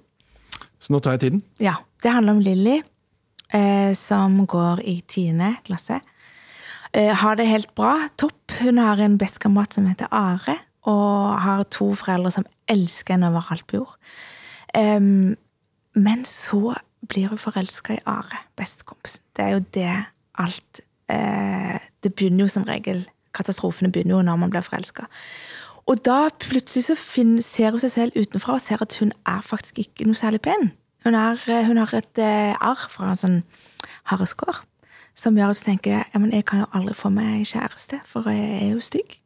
Så 0.79 0.89
nå 0.91 0.99
tar 1.01 1.17
jeg 1.17 1.21
tiden. 1.27 1.41
Ja, 1.59 1.75
det 2.01 2.11
handler 2.11 2.33
om 2.33 2.39
Lilly, 2.41 2.81
uh, 3.53 3.93
som 3.93 4.45
går 4.47 4.81
i 4.83 5.01
tiende 5.07 5.55
klasse. 5.63 6.01
Uh, 6.97 7.13
har 7.13 7.35
det 7.35 7.47
helt 7.47 7.73
bra, 7.75 8.09
topp. 8.17 8.33
Hun 8.59 8.77
har 8.81 8.97
en 8.97 9.17
bestekamerat 9.17 9.73
som 9.77 9.85
heter 9.85 10.07
Are, 10.11 10.57
og 10.87 11.37
har 11.43 11.65
to 11.73 11.91
foreldre 11.99 12.31
som 12.33 12.47
elsker 12.71 13.15
henne 13.15 13.31
over 13.31 13.51
alt 13.51 13.67
på 13.67 13.81
jord. 13.81 13.95
Um, 14.75 15.35
men 15.97 16.25
så 16.25 16.75
blir 17.07 17.31
hun 17.31 17.41
forelska 17.41 17.97
i 17.97 18.03
Are, 18.05 18.43
bestekompisen. 18.57 19.23
Det 19.35 19.45
er 19.45 19.55
jo 19.55 19.63
det 19.73 19.93
alt 20.37 20.81
eh, 21.09 21.79
Det 22.03 22.13
begynner 22.13 22.45
jo 22.45 22.51
som 22.51 22.63
regel 22.67 23.07
Katastrofene 23.33 23.91
begynner 23.91 24.15
jo 24.15 24.21
når 24.25 24.35
man 24.35 24.49
blir 24.49 24.65
forelska. 24.65 25.05
Og 25.87 26.01
da 26.05 26.29
plutselig 26.39 26.87
så 26.87 26.95
finner, 26.99 27.41
ser 27.41 27.71
hun 27.71 27.79
seg 27.79 27.91
selv 27.93 28.17
utenfra 28.17 28.57
og 28.57 28.61
ser 28.61 28.81
at 28.81 28.97
hun 28.99 29.13
er 29.29 29.43
faktisk 29.45 29.79
ikke 29.79 30.07
noe 30.07 30.17
særlig 30.17 30.41
pen. 30.41 30.71
Hun, 31.05 31.15
er, 31.15 31.37
hun 31.67 31.77
har 31.77 31.93
et 31.95 32.19
eh, 32.19 32.55
arr 32.57 32.87
fra 32.89 33.11
en 33.13 33.19
sånn 33.19 33.37
hareskår 34.09 34.63
som 35.17 35.37
gjør 35.37 35.53
at 35.53 35.61
hun 35.61 35.69
tenker 35.71 36.01
ja, 36.01 36.19
men 36.19 36.33
jeg 36.33 36.45
kan 36.49 36.65
jo 36.65 36.71
aldri 36.77 36.93
få 36.97 37.09
meg 37.13 37.45
kjæreste, 37.47 38.01
for 38.05 38.27
jeg 38.29 38.49
er 38.57 38.73
jo 38.73 38.83
stygg. 38.83 39.17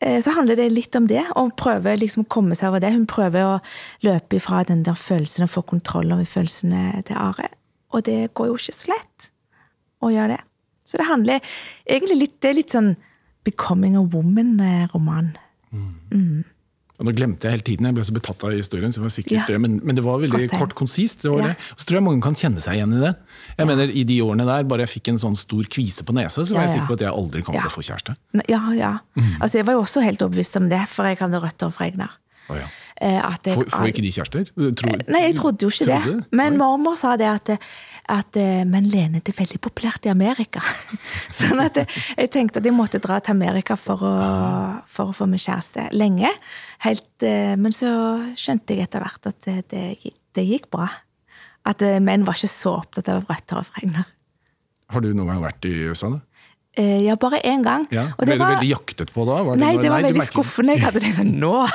Eh, 0.00 0.20
Så 0.22 0.30
handler 0.30 0.56
det 0.56 0.68
litt 0.72 0.94
om 0.96 1.06
det, 1.10 1.24
å 1.34 1.48
prøve 1.50 1.96
liksom 1.98 2.24
å 2.24 2.28
komme 2.28 2.54
seg 2.54 2.68
over 2.70 2.80
det. 2.80 2.92
Hun 2.94 3.06
prøver 3.06 3.42
å 3.44 3.60
løpe 4.06 4.36
ifra 4.38 4.64
den 4.64 4.82
der 4.86 4.94
følelsen 4.94 5.42
og 5.46 5.50
få 5.50 5.62
kontroll 5.66 6.12
over 6.12 6.24
følelsene 6.24 7.02
til 7.04 7.16
Are. 7.16 7.48
Og 7.92 8.04
det 8.04 8.34
går 8.34 8.46
jo 8.46 8.54
ikke 8.60 8.76
så 8.76 8.92
lett 8.92 9.30
å 10.04 10.12
gjøre 10.12 10.36
det. 10.36 10.42
Så 10.84 10.96
det 10.96 11.06
handler 11.08 11.40
egentlig 11.86 12.18
litt 12.20 12.40
Det 12.40 12.50
er 12.50 12.54
litt 12.54 12.70
sånn 12.72 12.96
Becoming 13.44 13.96
a 13.96 14.02
Woman-roman. 14.02 15.34
Og 16.98 17.06
nå 17.06 17.12
glemte 17.14 17.46
jeg 17.46 17.52
hele 17.54 17.62
tiden, 17.62 17.86
jeg 17.86 17.94
ble 17.94 18.02
så 18.08 18.14
betatt 18.16 18.42
av 18.42 18.50
historien, 18.56 18.90
så 18.90 18.98
det 18.98 19.04
var 19.06 19.12
sikkert 19.14 19.36
Ja. 19.38 19.44
det, 19.46 19.58
men, 19.62 19.76
men 19.86 19.94
det 19.94 20.02
var 20.02 20.18
veldig 20.18 20.48
kort, 20.50 20.74
konsist. 20.74 21.22
Det 21.22 21.30
var 21.30 21.38
Ja. 21.38 21.46
det. 21.52 21.56
Og 21.72 21.78
så 21.78 21.86
tror 21.86 21.98
jeg 22.00 22.02
mange 22.08 22.22
kan 22.22 22.34
kjenne 22.34 22.58
seg 22.58 22.74
igjen 22.74 22.96
i 22.98 23.00
det. 23.04 23.12
Jeg 23.58 23.66
mener, 23.70 23.92
I 23.94 24.02
de 24.04 24.16
årene 24.24 24.46
der, 24.48 24.64
bare 24.64 24.82
jeg 24.86 24.88
fikk 24.96 25.08
en 25.12 25.18
sånn 25.22 25.36
stor 25.38 25.62
kvise 25.70 26.02
på 26.02 26.12
nesa, 26.12 26.42
så 26.42 26.54
var 26.54 26.62
Ja, 26.62 26.66
jeg 26.66 26.74
sikker 26.80 26.90
på 26.90 26.96
at 26.98 27.04
jeg 27.06 27.12
aldri 27.14 27.42
kom 27.46 27.54
Ja. 27.54 27.60
til 27.60 27.70
å 27.70 27.76
få 27.78 27.84
kjæreste. 27.86 28.16
Ja, 28.48 28.62
ja. 28.74 28.98
Mm. 29.14 29.36
Altså, 29.40 29.58
jeg 29.62 29.66
var 29.66 29.74
jo 29.78 29.82
også 29.86 30.02
helt 30.02 30.18
overbevist 30.26 30.56
om 30.56 30.68
det, 30.68 30.88
for 30.88 31.04
jeg 31.06 31.18
hadde 31.18 31.40
røtter 31.40 31.70
fra 31.70 31.86
Egnar. 31.86 32.10
Oh, 32.50 32.56
ja. 32.56 32.66
At 33.00 33.46
jeg 33.46 33.54
får, 33.58 33.68
får 33.70 33.90
ikke 33.92 34.02
de 34.02 34.10
kjærester? 34.16 34.48
Tror, 34.80 34.96
Nei, 35.12 35.20
jeg 35.28 35.36
trodde 35.38 35.62
jo 35.62 35.70
ikke 35.70 35.86
Trodde? 35.86 36.14
det. 36.18 36.26
Men 36.40 36.56
mormor 36.58 36.96
sa 36.98 37.12
det 37.20 37.28
at, 37.30 37.52
at 38.10 38.38
eh, 38.40 38.64
Men 38.66 38.88
Lene, 38.90 39.20
det 39.22 39.32
er 39.34 39.38
veldig 39.38 39.60
populært 39.62 40.08
i 40.08 40.12
Amerika. 40.12 40.62
sånn 41.38 41.60
at 41.62 41.78
jeg, 41.78 41.86
jeg 42.18 42.30
tenkte 42.34 42.58
at 42.62 42.66
jeg 42.66 42.74
måtte 42.74 42.98
dra 43.04 43.20
til 43.22 43.36
Amerika 43.36 43.76
for 43.78 44.02
å, 44.02 44.14
for 44.90 45.12
å 45.12 45.16
få 45.16 45.28
meg 45.30 45.42
kjæreste 45.44 45.88
lenge. 45.94 46.30
Helt, 46.86 47.10
eh, 47.22 47.54
men 47.60 47.74
så 47.76 47.92
skjønte 48.38 48.74
jeg 48.74 48.88
etter 48.88 49.04
hvert 49.06 49.30
at 49.30 49.40
det, 49.46 49.58
det, 49.70 49.84
gikk- 50.02 50.18
det 50.38 50.46
gikk 50.50 50.70
bra. 50.74 50.88
At 51.68 51.82
eh, 51.86 51.98
menn 52.02 52.24
var 52.26 52.38
ikke 52.38 52.50
så 52.50 52.76
opptatt 52.80 53.10
av 53.14 53.24
rødt 53.28 53.52
hår 53.54 53.62
og 53.62 53.70
fregner. 53.74 54.10
Har 54.88 55.04
du 55.04 55.10
noen 55.12 55.28
gang 55.34 55.42
vært 55.44 55.66
i 55.68 55.74
USA? 55.90 56.08
da? 56.14 56.22
Eh, 56.78 57.02
Ja, 57.02 57.16
bare 57.18 57.40
én 57.42 57.64
gang. 57.64 57.88
Ja. 57.90 58.12
Og 58.18 58.24
Ble 58.24 58.38
var- 58.38 58.54
du 58.54 58.56
veldig 58.56 58.70
jaktet 58.70 59.10
på 59.12 59.26
da? 59.26 59.42
Var 59.42 59.56
Nei, 59.56 59.76
det 59.76 59.90
var 59.90 60.00
nei, 60.00 60.12
veldig 60.12 60.26
skuffende. 60.28 60.76
Jeg 60.76 60.84
hadde 60.86 61.00
tenkt 61.02 61.18
sånn 61.18 61.34
nå! 61.42 61.66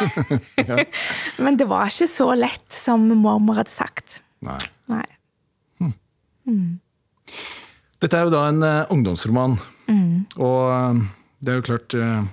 Men 1.43 1.57
det 1.59 1.67
var 1.67 1.91
ikke 1.91 2.07
så 2.07 2.29
lett 2.37 2.71
som 2.71 3.03
mormor 3.09 3.59
hadde 3.59 3.73
sagt. 3.73 4.21
Nei. 4.41 4.59
Nei. 4.87 5.03
Dette 8.03 8.19
er 8.19 8.25
jo 8.27 8.31
da 8.33 8.47
en 8.51 8.63
uh, 8.63 8.85
ungdomsroman. 8.91 9.57
Mm. 9.87 10.25
Og 10.39 10.71
uh, 10.71 11.03
det 11.43 11.51
er 11.51 11.59
jo 11.59 11.67
klart 11.67 11.95
uh, 11.95 12.23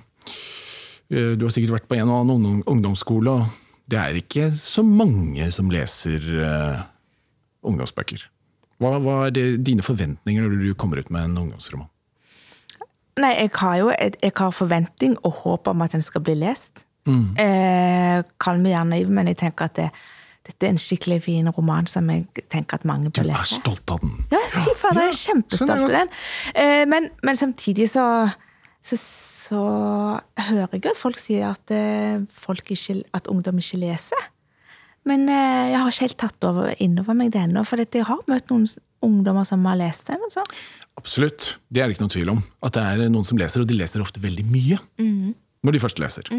Du 1.11 1.45
har 1.45 1.51
sikkert 1.51 1.75
vært 1.77 1.87
på 1.91 1.95
en 1.99 2.09
og 2.11 2.23
annen 2.23 2.63
ungdomsskole, 2.67 3.31
og 3.41 3.87
det 3.91 3.99
er 3.99 4.19
ikke 4.19 4.49
så 4.55 4.83
mange 4.83 5.49
som 5.51 5.67
leser 5.71 6.23
ungdomsbøker. 7.67 8.23
Hva, 8.79 8.95
hva 9.03 9.15
er 9.27 9.33
det, 9.35 9.43
dine 9.67 9.83
forventninger 9.83 10.47
når 10.47 10.61
du 10.63 10.71
kommer 10.79 11.03
ut 11.03 11.11
med 11.11 11.27
en 11.27 11.41
ungdomsroman? 11.43 11.89
Nei, 13.19 13.33
jeg 13.35 13.51
har 13.59 13.75
jo 13.81 13.89
jeg, 13.91 14.15
jeg 14.21 14.33
har 14.37 14.55
forventning 14.55 15.17
og 15.27 15.41
håp 15.43 15.67
om 15.67 15.83
at 15.83 15.91
den 15.91 16.03
skal 16.05 16.23
bli 16.23 16.37
lest. 16.39 16.85
Eh, 17.09 18.21
Kall 18.39 18.59
meg 18.61 18.75
gjerne 18.75 18.99
men 19.09 19.31
jeg 19.31 19.39
tenker 19.41 19.65
at 19.67 19.79
det, 19.79 19.87
dette 20.45 20.67
er 20.67 20.73
en 20.75 20.81
skikkelig 20.81 21.21
fin 21.25 21.49
roman 21.49 21.87
som 21.89 22.07
jeg 22.13 22.45
tenker 22.53 22.77
at 22.77 22.85
mange 22.85 23.09
Du 23.09 23.23
er 23.23 23.47
stolt 23.49 23.89
av 23.93 24.03
den! 24.03 24.13
Ja, 24.31 24.41
fy 24.53 24.75
fader, 24.77 25.07
jeg 25.07 25.15
er 25.15 25.19
kjempestolt 25.19 25.71
sånn 25.71 25.85
av 25.87 25.95
den. 25.95 26.13
Eh, 26.53 26.83
men, 26.89 27.09
men 27.25 27.39
samtidig 27.39 27.89
så, 27.93 28.05
så, 28.85 28.99
så 29.01 29.63
hører 30.37 30.77
jeg 30.77 30.85
jo 30.85 30.93
at 30.93 31.01
folk 31.01 31.21
sier 31.21 31.49
at, 31.51 31.73
eh, 31.73 32.21
folk 32.45 32.71
ikke, 32.73 33.01
at 33.17 33.29
ungdom 33.33 33.61
ikke 33.61 33.81
leser. 33.81 34.29
Men 35.09 35.25
eh, 35.29 35.71
jeg 35.73 35.81
har 35.81 35.89
ikke 35.89 36.07
helt 36.07 36.21
tatt 36.21 36.45
over, 36.49 36.73
innover 36.77 37.17
meg 37.17 37.33
det 37.33 37.41
ennå, 37.47 37.65
for 37.65 37.81
jeg 37.81 38.05
har 38.05 38.21
møtt 38.29 38.53
noen 38.53 38.67
ungdommer 39.01 39.47
som 39.49 39.65
har 39.65 39.79
lest 39.79 40.09
den. 40.11 40.21
Altså. 40.27 40.45
Absolutt. 41.01 41.55
Det 41.73 41.81
er 41.81 41.89
det 41.89 41.97
ikke 41.97 42.05
noen 42.05 42.13
tvil 42.13 42.35
om. 42.35 42.43
At 42.61 42.77
det 42.77 42.85
er 42.85 43.09
noen 43.09 43.25
som 43.27 43.39
leser, 43.41 43.63
og 43.63 43.69
de 43.69 43.79
leser 43.79 44.03
ofte 44.03 44.21
veldig 44.21 44.45
mye. 44.49 44.77
Når 45.65 45.75
de 45.75 45.81
først 45.81 46.01
leser. 46.01 46.29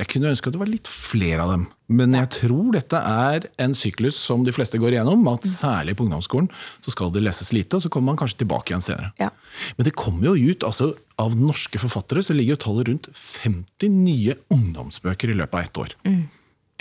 Jeg 0.00 0.08
kunne 0.08 0.30
ønske 0.32 0.48
at 0.48 0.54
det 0.54 0.60
var 0.62 0.70
litt 0.70 0.88
flere 0.88 1.44
av 1.44 1.50
dem. 1.52 1.64
Men 1.92 2.14
jeg 2.16 2.30
tror 2.38 2.70
dette 2.74 2.96
er 2.96 3.44
en 3.60 3.74
syklus 3.76 4.16
som 4.16 4.42
de 4.46 4.54
fleste 4.56 4.80
går 4.80 4.96
igjennom. 4.96 5.26
At 5.30 5.44
særlig 5.46 5.94
på 5.98 6.06
ungdomsskolen 6.06 6.48
så 6.82 6.94
skal 6.94 7.12
det 7.12 7.22
leses 7.26 7.52
lite, 7.52 7.76
og 7.76 7.84
så 7.84 7.90
kommer 7.92 8.14
man 8.14 8.20
kanskje 8.22 8.40
tilbake 8.42 8.72
igjen 8.72 8.84
senere. 8.86 9.12
Ja. 9.20 9.28
Men 9.76 9.88
det 9.88 9.94
kommer 9.98 10.30
jo 10.32 10.52
ut, 10.54 10.64
altså 10.66 10.94
av 11.20 11.36
norske 11.38 11.78
forfattere 11.82 12.24
så 12.24 12.34
ligger 12.34 12.56
jo 12.56 12.62
tallet 12.64 12.88
rundt 12.88 13.10
50 13.18 13.92
nye 13.92 14.38
ungdomsbøker 14.54 15.34
i 15.34 15.36
løpet 15.42 15.58
av 15.60 15.68
ett 15.68 15.82
år. 15.84 15.98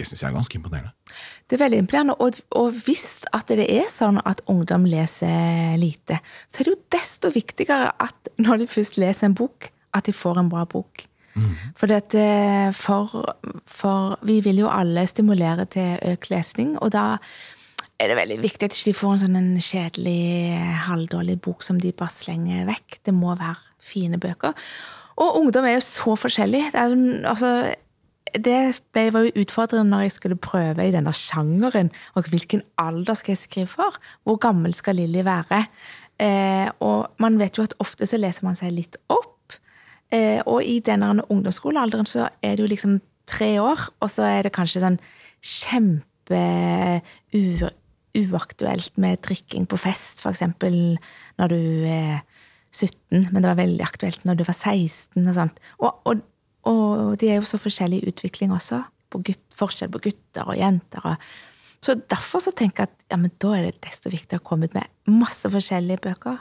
Det 0.02 0.08
syns 0.10 0.24
jeg 0.24 0.32
er 0.32 0.38
ganske 0.40 0.58
imponerende. 0.58 0.92
Det 1.46 1.58
er 1.58 1.62
veldig 1.62 1.80
imponerende. 1.84 2.16
Og, 2.26 2.40
og 2.58 2.80
hvis 2.88 3.22
at 3.38 3.52
det 3.54 3.68
er 3.70 3.86
sånn 3.92 4.18
at 4.26 4.42
ungdom 4.50 4.88
leser 4.90 5.78
lite, 5.78 6.18
så 6.50 6.62
er 6.62 6.68
det 6.68 6.74
jo 6.74 6.82
desto 6.98 7.30
viktigere 7.36 7.92
at 8.02 8.34
når 8.42 8.64
de 8.64 8.70
først 8.72 8.98
leser 8.98 9.30
en 9.30 9.38
bok, 9.38 9.70
at 9.94 10.08
de 10.10 10.16
får 10.16 10.42
en 10.42 10.50
bra 10.50 10.66
bok. 10.66 11.06
For, 11.80 11.88
dette, 11.88 12.24
for, 12.76 13.14
for 13.70 14.18
vi 14.28 14.42
vil 14.44 14.64
jo 14.66 14.72
alle 14.72 15.06
stimulere 15.08 15.64
til 15.72 16.02
økt 16.12 16.32
lesning, 16.34 16.74
og 16.82 16.92
da 16.92 17.06
er 18.02 18.10
det 18.12 18.18
veldig 18.18 18.40
viktig 18.42 18.68
at 18.68 18.76
de 18.76 18.82
ikke 18.82 19.00
får 19.00 19.14
en 19.14 19.22
sånn 19.22 19.38
en 19.40 19.52
kjedelig, 19.62 20.58
halvdårlig 20.88 21.38
bok 21.46 21.64
som 21.64 21.80
de 21.80 21.94
bare 21.96 22.12
slenger 22.12 22.66
vekk. 22.68 22.98
Det 23.06 23.14
må 23.14 23.36
være 23.38 23.60
fine 23.86 24.20
bøker. 24.22 24.58
Og 25.22 25.38
ungdom 25.44 25.68
er 25.70 25.78
jo 25.78 25.86
så 25.86 26.18
forskjellig. 26.18 26.64
Det, 26.74 26.82
er 26.82 26.90
jo, 26.90 27.14
altså, 27.30 27.52
det 28.32 28.82
ble, 28.94 29.08
var 29.12 29.26
jo 29.26 29.44
utfordrende 29.44 29.92
når 29.92 30.06
jeg 30.06 30.16
skulle 30.16 30.40
prøve 30.40 30.86
i 30.88 30.94
denne 30.94 31.14
sjangeren. 31.16 31.92
Og 32.16 32.30
hvilken 32.32 32.64
alder 32.80 33.18
skal 33.18 33.34
jeg 33.34 33.44
skrive 33.44 33.72
for? 33.74 33.98
Hvor 34.24 34.40
gammel 34.42 34.76
skal 34.78 35.00
Lilly 35.00 35.26
være? 35.28 35.66
Eh, 36.22 36.70
og 36.86 37.12
man 37.20 37.40
vet 37.42 37.58
jo 37.58 37.66
at 37.66 37.76
ofte 37.84 38.08
så 38.08 38.20
leser 38.22 38.46
man 38.48 38.58
seg 38.60 38.74
litt 38.76 38.98
opp. 39.12 39.58
Eh, 40.12 40.40
og 40.46 40.62
i 40.64 40.80
denne 40.86 41.14
ungdomsskolealderen 41.24 42.08
så 42.10 42.30
er 42.44 42.56
det 42.56 42.66
jo 42.66 42.72
liksom 42.72 43.00
tre 43.32 43.54
år, 43.64 43.88
og 44.02 44.10
så 44.12 44.28
er 44.28 44.46
det 44.46 44.56
kanskje 44.56 44.84
sånn 44.84 45.00
kjempe 45.42 46.42
uaktuelt 48.12 48.98
med 49.00 49.22
drikking 49.24 49.68
på 49.72 49.80
fest, 49.80 50.22
f.eks. 50.22 50.44
når 51.40 51.52
du 51.52 51.62
er 51.88 52.22
17, 52.72 53.32
men 53.32 53.42
det 53.42 53.50
var 53.50 53.60
veldig 53.60 53.84
aktuelt 53.84 54.24
når 54.28 54.40
du 54.40 54.46
var 54.48 54.56
16 54.56 55.28
og 55.28 55.36
sånt. 55.36 55.64
Og, 55.80 55.92
og, 56.08 56.24
og 56.70 57.16
de 57.22 57.30
er 57.32 57.40
jo 57.40 57.48
så 57.48 57.60
forskjellig 57.62 58.02
i 58.02 58.12
utvikling 58.12 58.54
også. 58.56 58.84
På 59.12 59.22
gutt, 59.26 59.42
forskjell 59.58 59.92
på 59.92 60.02
gutter 60.06 60.48
og 60.48 60.58
jenter. 60.60 61.16
Så 61.82 61.96
derfor 61.98 62.44
så 62.44 62.54
tenker 62.56 62.86
jeg 62.86 62.92
at 62.92 63.08
ja, 63.12 63.18
men 63.20 63.34
da 63.42 63.56
er 63.58 63.68
det 63.68 63.82
desto 63.84 64.12
viktigere 64.12 64.44
å 64.44 64.48
komme 64.48 64.70
ut 64.70 64.76
med 64.78 64.92
masse 65.12 65.50
forskjellige 65.52 66.04
bøker. 66.06 66.38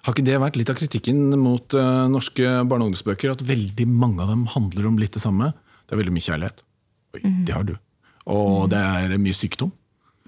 Har 0.00 0.16
ikke 0.16 0.24
det 0.26 0.40
vært 0.40 0.56
litt 0.56 0.72
av 0.72 0.78
kritikken 0.80 1.36
mot 1.38 1.76
uh, 1.76 2.08
norske 2.10 2.42
barne- 2.42 2.86
og 2.86 2.90
ungdomsbøker? 2.90 3.34
At 3.36 3.44
veldig 3.46 3.86
mange 3.88 4.24
av 4.24 4.32
dem 4.32 4.46
handler 4.50 4.88
om 4.90 4.98
litt 5.00 5.14
det 5.16 5.22
samme? 5.22 5.52
Det 5.86 5.94
er 5.94 6.00
veldig 6.00 6.14
mye 6.16 6.26
kjærlighet. 6.26 6.64
Oi, 7.16 7.22
det 7.46 7.54
har 7.54 7.66
du. 7.68 7.74
Og 8.30 8.70
det 8.72 8.80
er 8.80 9.16
mye 9.20 9.36
sykdom. 9.36 9.72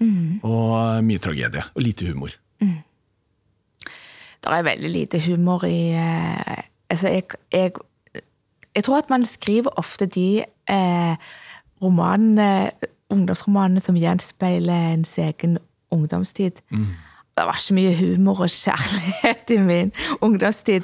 Og 0.03 0.71
eh, 0.77 1.01
mye 1.05 1.21
tragedie. 1.21 1.63
Og 1.73 1.85
lite 1.85 2.09
humor. 2.09 2.33
Det 4.43 4.51
er 4.51 4.65
veldig 4.67 4.91
lite 4.91 5.21
humor 5.23 5.63
i 5.67 5.95
uh, 5.95 6.61
Altså, 6.93 7.09
jeg, 7.09 7.23
jeg, 7.49 7.71
jeg 8.75 8.83
tror 8.83 8.97
at 8.97 9.09
man 9.09 9.25
skriver 9.25 9.73
ofte 9.77 10.05
de 10.05 10.43
eh, 10.69 11.15
romanene, 11.81 12.71
ungdomsromanene 13.13 13.79
som 13.83 13.97
gjenspeiler 13.99 14.93
ens 14.93 15.17
egen 15.21 15.57
ungdomstid. 15.91 16.61
Det 17.33 17.45
var 17.45 17.57
ikke 17.57 17.73
mye 17.73 17.93
humor 17.97 18.43
og 18.45 18.49
kjærlighet 18.49 19.49
i 19.49 19.57
min 19.57 19.91
ungdomstid. 20.21 20.81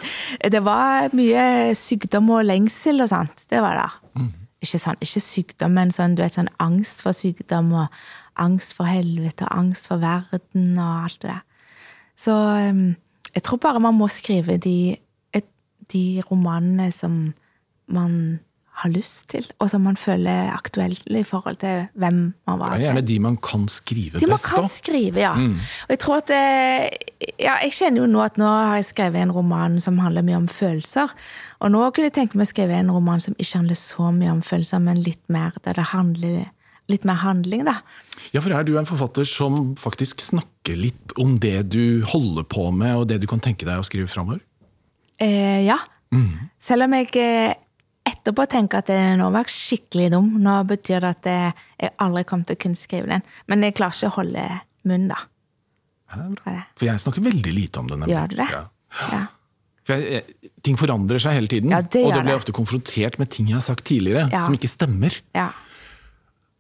Det 0.51 0.63
var 0.65 1.09
mye 1.13 1.75
sykdom 1.77 2.29
og 2.29 2.45
lengsel 2.45 3.01
og 3.01 3.09
sånt. 3.09 3.45
Det 3.49 3.61
var 3.61 3.77
det. 3.77 3.89
Ikke, 4.61 4.79
sånn, 4.81 4.97
ikke 4.99 5.21
sykdom, 5.23 5.71
men 5.71 5.91
sånn, 5.95 6.17
du 6.17 6.23
vet, 6.23 6.35
sånn 6.35 6.49
angst 6.59 7.01
for 7.05 7.15
sykdom 7.15 7.71
og 7.79 7.87
angst 8.35 8.73
for 8.75 8.89
helvete 8.89 9.45
og 9.45 9.53
angst 9.55 9.87
for 9.87 10.01
verden 10.01 10.73
og 10.77 11.05
alt 11.05 11.21
det 11.21 11.29
der. 11.29 11.45
Så 12.19 12.33
um, 12.35 12.95
jeg 13.35 13.43
tror 13.43 13.61
bare 13.63 13.79
man 13.79 13.95
må 13.95 14.09
skrive 14.11 14.57
de, 14.57 14.97
de 15.93 16.21
romanene 16.31 16.91
som 16.91 17.31
man 17.93 18.39
har 18.79 18.91
lyst 18.93 19.25
til, 19.33 19.43
og 19.59 19.67
som 19.71 19.83
man 19.83 19.97
føler 19.99 20.29
er 20.45 20.53
aktuelt 20.55 21.03
i 21.11 21.23
forhold 21.27 21.57
til 21.59 21.89
hvem 21.99 22.19
man 22.47 22.59
var. 22.61 22.77
Det 22.77 22.85
er 22.85 22.93
gjerne 22.93 23.03
de 23.09 23.17
man 23.25 23.35
kan 23.43 23.65
skrive 23.71 24.21
De 24.21 24.29
man 24.29 24.39
kan 24.39 24.63
da. 24.63 24.69
skrive, 24.71 25.19
ja. 25.19 25.33
Og 25.35 25.91
jeg 25.91 25.99
tror 25.99 26.21
at 26.21 26.31
eh, 26.31 26.85
Ja, 27.43 27.57
jeg 27.65 27.73
kjenner 27.75 28.05
jo 28.05 28.07
nå 28.07 28.21
at 28.23 28.39
nå 28.39 28.47
har 28.47 28.77
jeg 28.79 28.87
skrevet 28.93 29.19
en 29.19 29.33
roman 29.35 29.75
som 29.83 29.99
handler 29.99 30.23
mye 30.23 30.39
om 30.39 30.47
følelser. 30.47 31.11
Og 31.59 31.73
nå 31.73 31.81
kunne 31.91 32.07
jeg 32.07 32.15
tenke 32.21 32.39
meg 32.39 32.47
å 32.47 32.53
skrive 32.53 32.79
en 32.79 32.93
roman 32.95 33.19
som 33.19 33.35
ikke 33.35 33.59
handler 33.59 33.79
så 33.79 34.13
mye 34.15 34.31
om 34.37 34.41
følelser, 34.47 34.79
men 34.85 35.03
litt 35.03 35.25
mer 35.27 35.59
der 35.65 35.75
det 35.75 35.89
handler 35.91 36.47
litt 36.89 37.03
mer 37.05 37.19
handling, 37.21 37.67
da. 37.67 37.75
Ja, 38.33 38.41
for 38.41 38.53
er 38.55 38.63
du 38.65 38.73
en 38.79 38.87
forfatter 38.89 39.27
som 39.27 39.75
faktisk 39.77 40.23
snakker 40.23 40.79
litt 40.79 41.13
om 41.21 41.35
det 41.43 41.67
du 41.75 42.01
holder 42.09 42.47
på 42.49 42.69
med, 42.71 42.95
og 42.95 43.09
det 43.11 43.19
du 43.21 43.27
kan 43.29 43.43
tenke 43.43 43.67
deg 43.67 43.77
å 43.81 43.85
skrive 43.85 44.09
framover? 44.09 44.39
Eh, 45.21 45.67
ja. 45.67 45.77
Selv 46.57 46.87
om 46.87 46.95
jeg 46.97 47.11
eh, 47.21 47.53
etterpå 48.19 48.45
tenke 48.51 48.77
at 48.83 48.89
nå 49.17 49.31
var 49.33 49.47
jeg 49.47 49.55
skikkelig 49.55 50.11
dum. 50.13 50.29
Nå 50.43 50.59
betyr 50.69 51.01
det 51.07 51.09
at 51.17 51.29
jeg 51.31 51.91
aldri 52.03 52.23
kommer 52.29 52.45
til 52.45 52.55
å 52.59 52.61
kunne 52.67 52.79
skrive 52.79 53.07
den. 53.09 53.23
Men 53.47 53.63
jeg 53.65 53.75
klarer 53.79 53.95
ikke 53.97 54.11
å 54.11 54.17
holde 54.19 54.45
munn, 54.89 55.07
da. 55.09 55.23
For 56.09 56.85
jeg 56.87 57.01
snakker 57.03 57.25
veldig 57.25 57.51
lite 57.53 57.81
om 57.81 57.89
det. 57.89 57.99
nemlig. 58.01 58.15
Gjør 58.15 58.31
du 58.31 58.35
det? 58.39 58.47
Ja. 58.53 58.63
Ja. 59.13 59.21
For 59.85 59.95
jeg, 59.97 60.19
jeg, 60.19 60.51
ting 60.65 60.77
forandrer 60.77 61.21
seg 61.21 61.33
hele 61.37 61.49
tiden, 61.49 61.71
Ja, 61.73 61.81
det 61.81 62.03
og 62.03 62.11
gjør 62.11 62.15
da 62.19 62.21
blir 62.25 62.33
jeg 62.35 62.41
ofte 62.43 62.53
konfrontert 62.57 63.17
med 63.21 63.29
ting 63.33 63.47
jeg 63.49 63.57
har 63.57 63.65
sagt 63.65 63.85
tidligere, 63.89 64.27
Ja. 64.33 64.43
som 64.45 64.53
ikke 64.57 64.69
stemmer. 64.69 65.15
ja. 65.37 65.49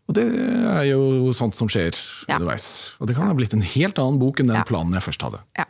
Og 0.09 0.15
det 0.17 0.23
er 0.25 0.87
jo 0.89 1.29
sånt 1.37 1.53
som 1.53 1.67
skjer 1.69 1.93
underveis. 2.25 2.95
Og 2.97 3.05
det 3.05 3.13
kan 3.15 3.27
ha 3.29 3.33
blitt 3.37 3.53
en 3.53 3.61
helt 3.61 3.99
annen 4.01 4.17
bok 4.17 4.39
enn 4.41 4.49
den 4.49 4.63
planen 4.65 4.95
jeg 4.97 5.05
først 5.05 5.21
hadde. 5.21 5.43
ja. 5.59 5.65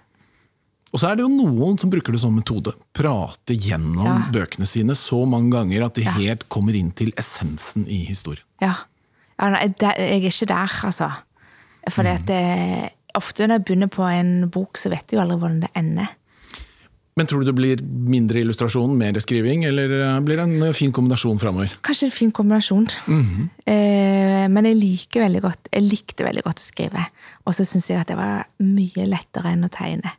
Og 0.90 1.00
så 1.02 1.12
er 1.12 1.20
det 1.20 1.26
jo 1.26 1.30
noen 1.30 1.78
som 1.78 1.92
bruker 1.92 2.16
det 2.16 2.22
som 2.24 2.34
metode. 2.34 2.74
Prate 2.98 3.54
gjennom 3.54 4.08
Ja. 4.08 4.32
bøkene 4.34 4.66
sine 4.66 4.96
så 4.98 5.26
mange 5.30 5.52
ganger 5.54 5.86
at 5.86 5.96
de 5.96 6.04
Ja. 6.04 6.12
helt 6.12 6.48
kommer 6.50 6.74
inn 6.76 6.92
til 6.92 7.12
essensen 7.16 7.88
i 7.88 8.06
historien. 8.06 8.44
Ja. 8.62 8.76
ja 9.40 9.50
nei, 9.50 9.68
det, 9.68 9.96
jeg 9.98 10.24
er 10.24 10.32
ikke 10.32 10.48
der, 10.48 10.80
altså. 10.84 11.12
For 11.90 12.04
mm. 12.04 12.90
ofte 13.16 13.48
når 13.48 13.56
jeg 13.60 13.66
begynner 13.66 13.88
på 13.88 14.04
en 14.04 14.50
bok, 14.50 14.78
så 14.78 14.90
vet 14.90 15.06
jeg 15.10 15.18
jo 15.18 15.22
aldri 15.22 15.38
hvordan 15.38 15.62
det 15.62 15.70
ender. 15.76 16.08
Men 17.20 17.28
tror 17.28 17.42
du 17.44 17.50
det 17.50 17.56
blir 17.58 17.82
mindre 17.84 18.40
illustrasjon, 18.40 18.94
mer 18.96 19.18
skriving, 19.20 19.66
eller 19.68 19.92
eh, 19.92 20.20
blir 20.24 20.40
det 20.40 20.46
en 20.46 20.64
eh, 20.70 20.76
fin 20.78 20.94
kombinasjon 20.96 21.42
framover? 21.42 21.74
Kanskje 21.84 22.08
en 22.08 22.16
fin 22.16 22.32
kombinasjon. 22.32 22.88
eh, 23.68 24.46
men 24.48 24.70
jeg 24.70 24.78
liker 24.80 25.26
veldig 25.26 25.42
godt 25.44 25.68
Jeg 25.74 25.84
likte 25.84 26.24
veldig 26.24 26.46
godt 26.46 26.64
å 26.64 26.68
skrive. 26.70 27.04
Og 27.46 27.58
så 27.58 27.66
syns 27.68 27.90
jeg 27.92 28.00
at 28.00 28.08
det 28.08 28.16
var 28.20 28.48
mye 28.64 29.08
lettere 29.10 29.52
enn 29.52 29.68
å 29.68 29.72
tegne. 29.74 30.14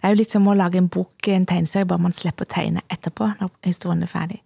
Det 0.00 0.08
er 0.08 0.14
jo 0.14 0.20
litt 0.20 0.34
som 0.34 0.48
å 0.48 0.56
lage 0.56 0.80
en 0.80 0.88
bok, 0.88 1.28
en 1.28 1.46
tegneserie, 1.46 1.88
bare 1.88 2.00
man 2.00 2.16
slipper 2.16 2.46
å 2.46 2.52
tegne 2.52 2.82
etterpå. 2.88 3.34
når 3.40 3.50
historien 3.66 4.02
er 4.02 4.12
ferdig. 4.12 4.40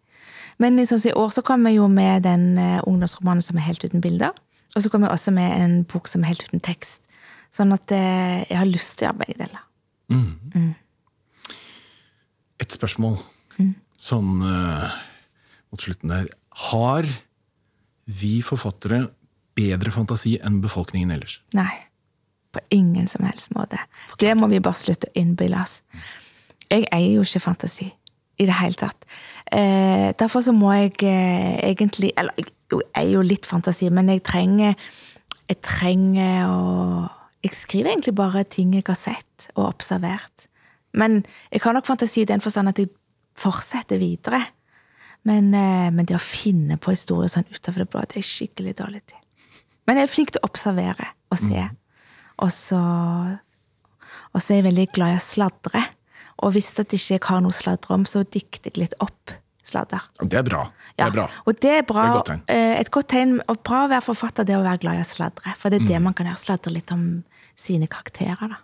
Men 0.59 0.79
i, 0.79 0.87
sånn 0.87 1.03
i 1.09 1.15
år 1.17 1.31
så 1.35 1.43
kommer 1.43 1.71
jeg 1.71 1.81
jo 1.81 1.89
med 1.89 2.23
den 2.27 2.59
eh, 2.59 2.81
ungdomsromanen 2.87 3.43
som 3.43 3.57
er 3.57 3.67
helt 3.67 3.85
uten 3.85 4.01
bilder. 4.01 4.35
Og 4.75 4.83
så 4.83 4.91
kommer 4.91 5.09
jeg 5.09 5.19
også 5.19 5.33
med 5.33 5.53
en 5.61 5.85
bok 5.85 6.09
som 6.09 6.23
er 6.23 6.33
helt 6.33 6.45
uten 6.49 6.61
tekst. 6.61 7.03
Sånn 7.53 7.73
at 7.75 7.93
eh, 7.93 8.45
jeg 8.49 8.59
har 8.59 8.69
lyst 8.69 8.99
til 8.99 9.07
å 9.07 9.11
gjøre 9.11 9.21
begge 9.25 9.39
deler. 9.41 9.65
Et 12.63 12.77
spørsmål 12.77 13.19
sånn 14.03 14.43
eh, 14.47 15.01
mot 15.73 15.83
slutten 15.83 16.13
der. 16.13 16.29
Har 16.73 17.07
vi 18.07 18.35
forfattere 18.45 19.07
bedre 19.57 19.93
fantasi 19.95 20.37
enn 20.43 20.61
befolkningen 20.65 21.13
ellers? 21.15 21.41
Nei. 21.57 21.71
På 22.53 22.61
ingen 22.71 23.09
som 23.09 23.25
helst 23.25 23.53
måte. 23.57 23.79
Det 24.21 24.35
må 24.37 24.49
vi 24.53 24.61
bare 24.61 24.77
slutte 24.77 25.09
å 25.09 25.17
innbille 25.19 25.61
oss. 25.61 25.81
Jeg 26.69 26.87
eier 26.93 27.17
jo 27.17 27.25
ikke 27.25 27.47
fantasi 27.47 27.89
i 28.41 28.47
det 28.49 28.57
hele 28.59 28.79
tatt. 28.79 29.07
Eh, 29.53 30.13
derfor 30.19 30.45
så 30.45 30.55
må 30.57 30.73
jeg 30.73 30.95
eh, 31.05 31.59
egentlig 31.69 32.13
Eller 32.17 32.33
jeg 32.39 32.53
jo, 32.73 32.79
eier 32.97 33.19
jo 33.19 33.25
litt 33.27 33.45
fantasi, 33.45 33.91
men 33.93 34.09
jeg 34.09 34.23
trenger 34.25 34.79
Jeg 35.51 35.59
trenger 35.61 36.47
å 36.49 36.63
Jeg 37.45 37.59
skriver 37.59 37.93
egentlig 37.93 38.15
bare 38.17 38.45
ting 38.49 38.73
jeg 38.73 38.87
har 38.87 38.97
sett 38.97 39.49
og 39.57 39.67
observert. 39.67 40.47
Men 40.95 41.25
jeg 41.51 41.65
har 41.65 41.75
nok 41.75 41.89
fantasi 41.89 42.23
i 42.23 42.29
den 42.29 42.41
forstand 42.41 42.71
at 42.71 42.79
jeg 42.79 42.93
fortsetter 43.35 43.99
videre. 43.99 44.39
Men, 45.27 45.53
eh, 45.55 45.91
men 45.91 46.07
det 46.07 46.15
å 46.15 46.23
finne 46.23 46.79
på 46.79 46.95
historier 46.95 47.33
sånn 47.33 47.51
utover 47.51 47.83
det 47.83 47.89
blå, 47.91 48.05
det 48.07 48.21
er 48.21 48.29
skikkelig 48.29 48.77
dårlig 48.79 49.03
til. 49.11 49.19
Men 49.87 49.99
jeg 49.99 50.07
er 50.07 50.13
flink 50.15 50.31
til 50.31 50.43
å 50.43 50.49
observere 50.53 51.09
og 51.35 51.41
se. 51.41 51.67
Og 52.43 52.51
så 52.53 52.79
Og 54.35 54.41
så 54.41 54.55
er 54.55 54.63
jeg 54.63 54.69
veldig 54.71 54.87
glad 54.97 55.13
i 55.15 55.19
å 55.21 55.23
sladre. 55.23 55.83
Og 56.43 56.55
hvis 56.55 56.71
at 56.81 56.93
ikke 56.97 57.15
jeg 57.19 57.21
har 57.29 57.43
noe 57.45 57.53
å 57.53 57.57
sladre 57.57 57.93
om, 57.95 58.05
så 58.09 58.23
dikter 58.25 58.71
jeg 58.73 58.81
litt 58.81 58.95
opp 59.05 59.35
sladder. 59.63 60.01
Det 60.25 60.39
er 60.41 60.47
bra. 60.47 60.63
Det 60.97 61.05
er 61.05 61.13
bra. 61.15 61.27
Og 61.47 61.61
det 61.61 61.71
er 61.79 61.85
bra. 61.87 62.03
Det 62.03 62.09
er 62.09 62.17
godt 62.17 62.31
tegn. 62.33 62.41
eh, 62.49 62.81
Et 62.81 62.91
godt 62.91 63.09
tegn 63.13 63.35
og 63.47 63.61
bra 63.63 63.85
å 63.85 63.91
være 63.93 64.07
forfatter, 64.09 64.45
det 64.49 64.55
er 64.57 64.63
å 64.63 64.65
være 64.67 64.81
glad 64.83 64.97
i 64.99 65.05
å 65.05 65.07
sladre. 65.07 65.55
For 65.61 65.71
det 65.71 65.83
er 65.83 65.87
det 65.87 65.97
Mm. 66.01 66.03
man 66.09 66.15
kan 66.15 66.27
gjøre. 66.27 66.39
Sladre 66.41 66.73
litt 66.73 66.91
om 66.93 67.25
sine 67.55 67.87
karakterer, 67.87 68.49
da. 68.49 68.57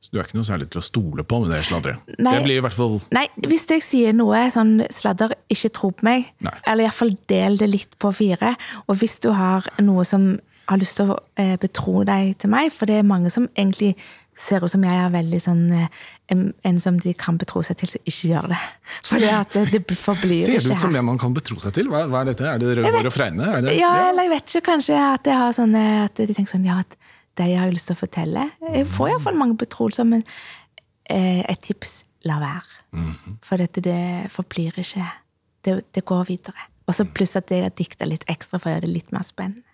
Så 0.00 0.10
du 0.12 0.18
er 0.20 0.24
ikke 0.24 0.34
noe 0.36 0.44
særlig 0.44 0.68
til 0.70 0.80
å 0.80 0.84
stole 0.84 1.24
på 1.24 1.40
med 1.40 1.50
det 1.50 1.64
sladret? 1.64 1.98
Nei. 2.20 2.34
Det 2.36 2.44
blir 2.44 2.58
i 2.58 2.60
hvert 2.60 2.74
fall 2.76 3.00
Nei, 3.10 3.26
hvis 3.42 3.66
jeg 3.66 3.82
sier 3.82 4.12
noe 4.12 4.50
sånn 4.52 4.86
sladder, 4.92 5.32
ikke 5.50 5.72
tro 5.72 5.90
på 5.90 6.02
meg. 6.04 6.30
Nei. 6.40 6.52
Eller 6.66 6.84
iallfall 6.84 7.16
del 7.26 7.56
det 7.56 7.68
litt 7.70 7.98
på 7.98 8.12
fire. 8.14 8.54
Og 8.88 8.96
hvis 8.98 9.18
du 9.18 9.32
har 9.32 9.64
noe 9.80 10.04
som 10.04 10.38
har 10.66 10.80
lyst 10.80 10.98
til 10.98 11.12
å 11.12 11.16
eh, 11.38 11.56
betro 11.62 12.02
deg 12.06 12.36
til 12.42 12.50
meg, 12.52 12.72
for 12.74 12.90
det 12.90 13.00
er 13.00 13.06
mange 13.06 13.30
som 13.32 13.48
egentlig 13.54 13.94
ser 14.36 14.64
ut 14.64 14.68
som 14.68 14.82
jeg 14.84 15.00
er 15.00 15.12
veldig 15.14 15.38
sånn 15.40 15.62
eh, 15.72 16.00
en, 16.32 16.42
en 16.68 16.80
som 16.82 16.98
de 17.00 17.14
kan 17.16 17.38
betro 17.40 17.62
seg 17.64 17.78
til, 17.80 17.90
som 17.94 18.10
ikke 18.10 18.30
gjør 18.34 18.50
det. 18.52 18.58
For 19.08 19.22
det, 19.22 19.32
at 19.32 19.56
det, 19.56 19.80
det 19.88 19.96
forblir 19.96 20.44
Ser 20.44 20.60
det 20.60 20.74
ut 20.76 20.82
som 20.82 20.92
det 20.96 21.02
man 21.06 21.20
kan 21.22 21.34
betro 21.36 21.56
seg 21.62 21.72
til? 21.76 21.88
Hva, 21.92 22.04
hva 22.10 22.22
er 22.22 22.32
dette? 22.32 22.44
Er 22.50 22.60
det 22.60 22.74
rødhår 22.80 23.08
og 23.08 23.14
Fregne? 23.14 23.48
Det, 23.64 23.76
Ja, 23.78 23.92
eller 24.10 24.26
jeg 24.26 24.34
vet 24.34 24.50
ikke, 24.50 24.64
kanskje 24.72 24.98
at 25.00 25.30
jeg 25.30 25.40
har 25.40 25.56
sånne 25.56 25.84
At 26.04 26.20
de 26.20 26.34
tenker 26.34 26.56
sånn 26.56 26.66
Ja, 26.68 26.82
at 26.84 26.98
det 27.36 27.50
har 27.52 27.68
lyst 27.68 27.90
til 27.90 27.96
å 27.96 28.00
fortelle. 28.00 28.46
Jeg 28.72 28.86
får 28.88 29.10
iallfall 29.10 29.36
mange 29.36 29.58
betroelser, 29.60 30.06
men 30.08 30.22
eh, 31.12 31.42
et 31.44 31.60
tips 31.60 31.98
la 32.24 32.38
være. 32.40 32.78
For 33.44 33.60
dette, 33.60 33.82
det 33.84 34.32
forblir 34.32 34.78
ikke 34.80 35.04
det, 35.68 35.74
det 35.92 36.04
går 36.08 36.24
videre. 36.30 36.64
Og 36.88 36.96
så 36.96 37.04
pluss 37.04 37.36
at 37.36 37.52
jeg 37.52 37.66
har 37.66 37.74
dikta 37.76 38.08
litt 38.08 38.24
ekstra 38.32 38.56
for 38.56 38.70
å 38.70 38.76
gjøre 38.76 38.86
det 38.86 38.92
litt 38.94 39.12
mer 39.12 39.26
spennende. 39.26 39.65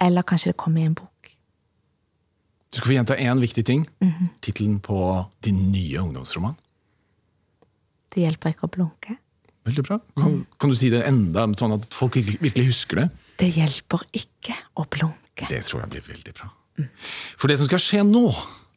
Eller 0.00 0.22
kanskje 0.26 0.52
det 0.52 0.58
kommer 0.60 0.82
i 0.82 0.88
en 0.88 0.96
bok. 0.98 1.32
Du 2.68 2.78
skal 2.78 2.90
få 2.90 2.96
gjenta 2.98 3.16
én 3.16 3.40
viktig 3.40 3.64
ting. 3.66 3.86
Mhm. 4.04 4.28
Tittelen 4.44 4.80
på 4.84 4.98
din 5.44 5.70
nye 5.72 6.02
ungdomsroman. 6.02 6.56
Det 8.12 8.22
hjelper 8.24 8.54
ikke 8.54 8.68
å 8.68 8.72
blunke. 8.72 9.16
Veldig 9.68 9.84
bra. 9.84 9.98
Kan, 10.16 10.46
kan 10.60 10.70
du 10.72 10.76
si 10.76 10.88
det 10.92 11.02
enda, 11.04 11.44
sånn 11.60 11.74
at 11.76 11.88
folk 11.92 12.16
virkelig 12.16 12.70
husker 12.70 13.02
det? 13.02 13.08
Det 13.38 13.50
hjelper 13.52 14.04
ikke 14.16 14.54
å 14.80 14.86
blunke. 14.88 15.48
Det 15.48 15.60
tror 15.66 15.82
jeg 15.84 15.90
blir 15.92 16.06
veldig 16.08 16.34
bra. 16.38 16.48
For 17.36 17.50
det 17.50 17.58
som 17.60 17.68
skal 17.68 17.82
skje 17.82 18.04
nå, 18.06 18.24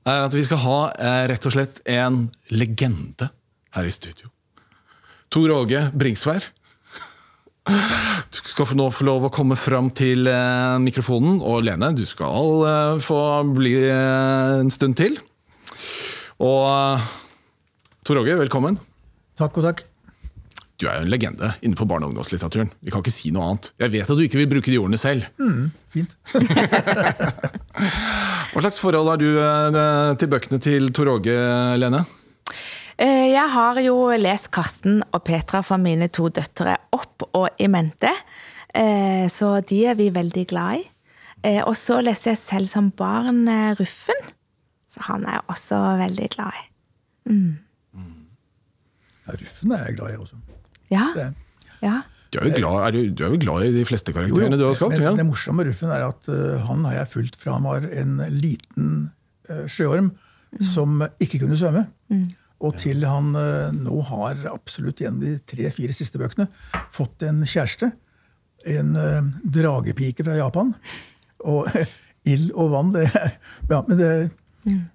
er 0.10 0.24
at 0.26 0.34
vi 0.34 0.44
skal 0.44 0.60
ha 0.64 0.78
eh, 0.98 1.24
rett 1.30 1.46
og 1.46 1.54
slett 1.54 1.82
en 1.90 2.24
legende 2.50 3.30
her 3.78 3.88
i 3.88 3.94
studio. 3.94 4.32
Tor 5.32 5.54
Åge 5.54 5.86
Bringsvær. 5.96 6.50
Du 7.62 8.40
skal 8.50 8.72
nå 8.78 8.88
få 8.90 9.06
lov 9.06 9.28
å 9.28 9.34
komme 9.34 9.56
fram 9.60 9.92
til 9.94 10.26
eh, 10.30 10.78
mikrofonen. 10.82 11.42
Og 11.46 11.62
Lene, 11.68 11.92
du 11.94 12.04
skal 12.10 12.66
eh, 12.66 13.02
få 13.04 13.20
bli 13.54 13.76
eh, 13.86 14.62
en 14.64 14.72
stund 14.74 14.98
til. 14.98 15.20
Og 16.42 16.98
Tor 18.08 18.22
Åge, 18.24 18.38
velkommen. 18.40 18.80
Takk 19.38 19.62
og 19.62 19.68
takk. 19.70 19.84
Du 20.82 20.88
er 20.90 20.98
jo 20.98 21.06
en 21.06 21.12
legende 21.14 21.52
inne 21.62 21.78
på 21.78 21.86
barne- 21.86 22.08
og 22.08 22.16
ungdomslitteraturen. 22.16 22.72
Vi 22.82 22.90
kan 22.90 23.04
ikke 23.04 23.14
si 23.14 23.30
noe 23.34 23.52
annet. 23.52 23.70
Jeg 23.84 23.94
vet 23.94 24.10
at 24.10 24.18
du 24.18 24.24
ikke 24.26 24.40
vil 24.42 24.50
bruke 24.50 24.74
de 24.74 24.80
ordene 24.82 24.98
selv. 24.98 25.28
Fint. 25.94 26.16
Hva 28.52 28.64
slags 28.64 28.82
forhold 28.82 29.12
har 29.14 29.22
du 29.22 29.30
til 30.18 30.32
bøkene 30.34 30.58
til 30.66 30.90
Tor 30.98 31.14
Åge, 31.14 31.38
Lene? 31.78 32.02
Eh, 33.02 33.32
Jeg 33.34 33.48
har 33.54 33.80
jo 33.82 33.96
lest 34.20 34.52
Karsten 34.54 35.02
og 35.14 35.24
Petra 35.26 35.62
fra 35.66 35.78
mine 35.82 36.08
to 36.14 36.30
døtre 36.30 36.76
opp 36.94 37.26
og 37.34 37.50
i 37.62 37.68
mente. 37.72 38.12
Eh, 38.74 39.28
Så 39.30 39.62
de 39.68 39.86
er 39.90 39.96
vi 39.96 40.10
veldig 40.14 40.48
glad 40.48 40.82
i. 40.82 40.84
Eh, 41.44 41.62
Og 41.66 41.74
så 41.76 42.02
leste 42.04 42.30
jeg 42.30 42.38
selv 42.38 42.68
som 42.70 42.92
barn 42.92 43.48
Ruffen. 43.80 44.22
Så 44.92 45.00
han 45.08 45.24
er 45.26 45.40
jeg 45.40 45.48
også 45.50 45.78
veldig 45.98 46.30
glad 46.36 46.52
i. 46.60 46.64
Ja, 49.28 49.34
Ruffen 49.40 49.72
er 49.72 49.86
jeg 49.88 49.96
glad 49.98 50.14
i 50.14 50.18
også. 50.18 50.36
Ja. 50.92 51.08
Ja. 51.82 52.02
Du 52.32 52.40
er 52.40 52.46
jo 52.48 52.54
glad, 52.60 52.76
er 52.88 52.92
du, 52.92 53.00
du 53.16 53.24
er 53.26 53.30
jo 53.34 53.38
glad 53.40 53.64
i 53.68 53.72
de 53.80 53.86
fleste 53.86 54.12
Jo, 54.14 54.22
jo, 54.22 54.36
karakterene 54.36 54.58
du 54.60 54.66
har 54.66 54.74
skapt? 54.78 54.92
men 55.00 55.02
Ja. 55.02 55.16
det 55.16 55.26
morsomme 55.26 55.58
med 55.64 55.68
Ruffen 55.72 55.90
er 55.92 56.06
at 56.08 56.28
uh, 56.30 56.60
han 56.68 56.86
har 56.86 56.94
jeg 56.94 57.08
fulgt 57.12 57.36
fra 57.36 57.54
han 57.58 57.64
var 57.64 57.82
en 57.92 58.18
liten 58.30 59.12
uh, 59.50 59.66
sjøorm 59.68 60.12
som 60.62 61.02
ikke 61.20 61.40
kunne 61.40 61.58
svømme. 61.60 61.86
Og 62.62 62.78
til 62.78 63.06
han 63.08 63.34
eh, 63.38 63.72
nå 63.74 64.02
har 64.12 64.46
absolutt 64.52 65.02
gjennom 65.02 65.24
de 65.24 65.38
tre-fire 65.50 65.96
siste 65.96 66.22
bøkene 66.22 66.48
fått 66.94 67.26
en 67.26 67.42
kjæreste. 67.42 67.92
En 68.70 68.94
eh, 69.00 69.32
dragepike 69.58 70.26
fra 70.28 70.38
Japan. 70.38 70.76
Og 71.50 71.70
ild 72.32 72.52
og 72.54 72.76
vann, 72.76 72.94
det 72.94 73.08
ja, 73.72 73.82
men 73.88 73.98
det, 73.98 74.12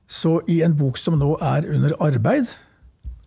Så 0.07 0.39
i 0.47 0.61
en 0.63 0.77
bok 0.79 0.99
som 1.01 1.19
nå 1.19 1.33
er 1.43 1.67
under 1.75 1.97
arbeid 2.07 2.53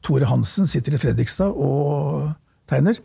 Tore 0.05 0.29
Hansen 0.29 0.69
sitter 0.69 0.95
i 0.95 0.99
Fredrikstad 1.01 1.51
og 1.51 2.31
tegner. 2.71 2.95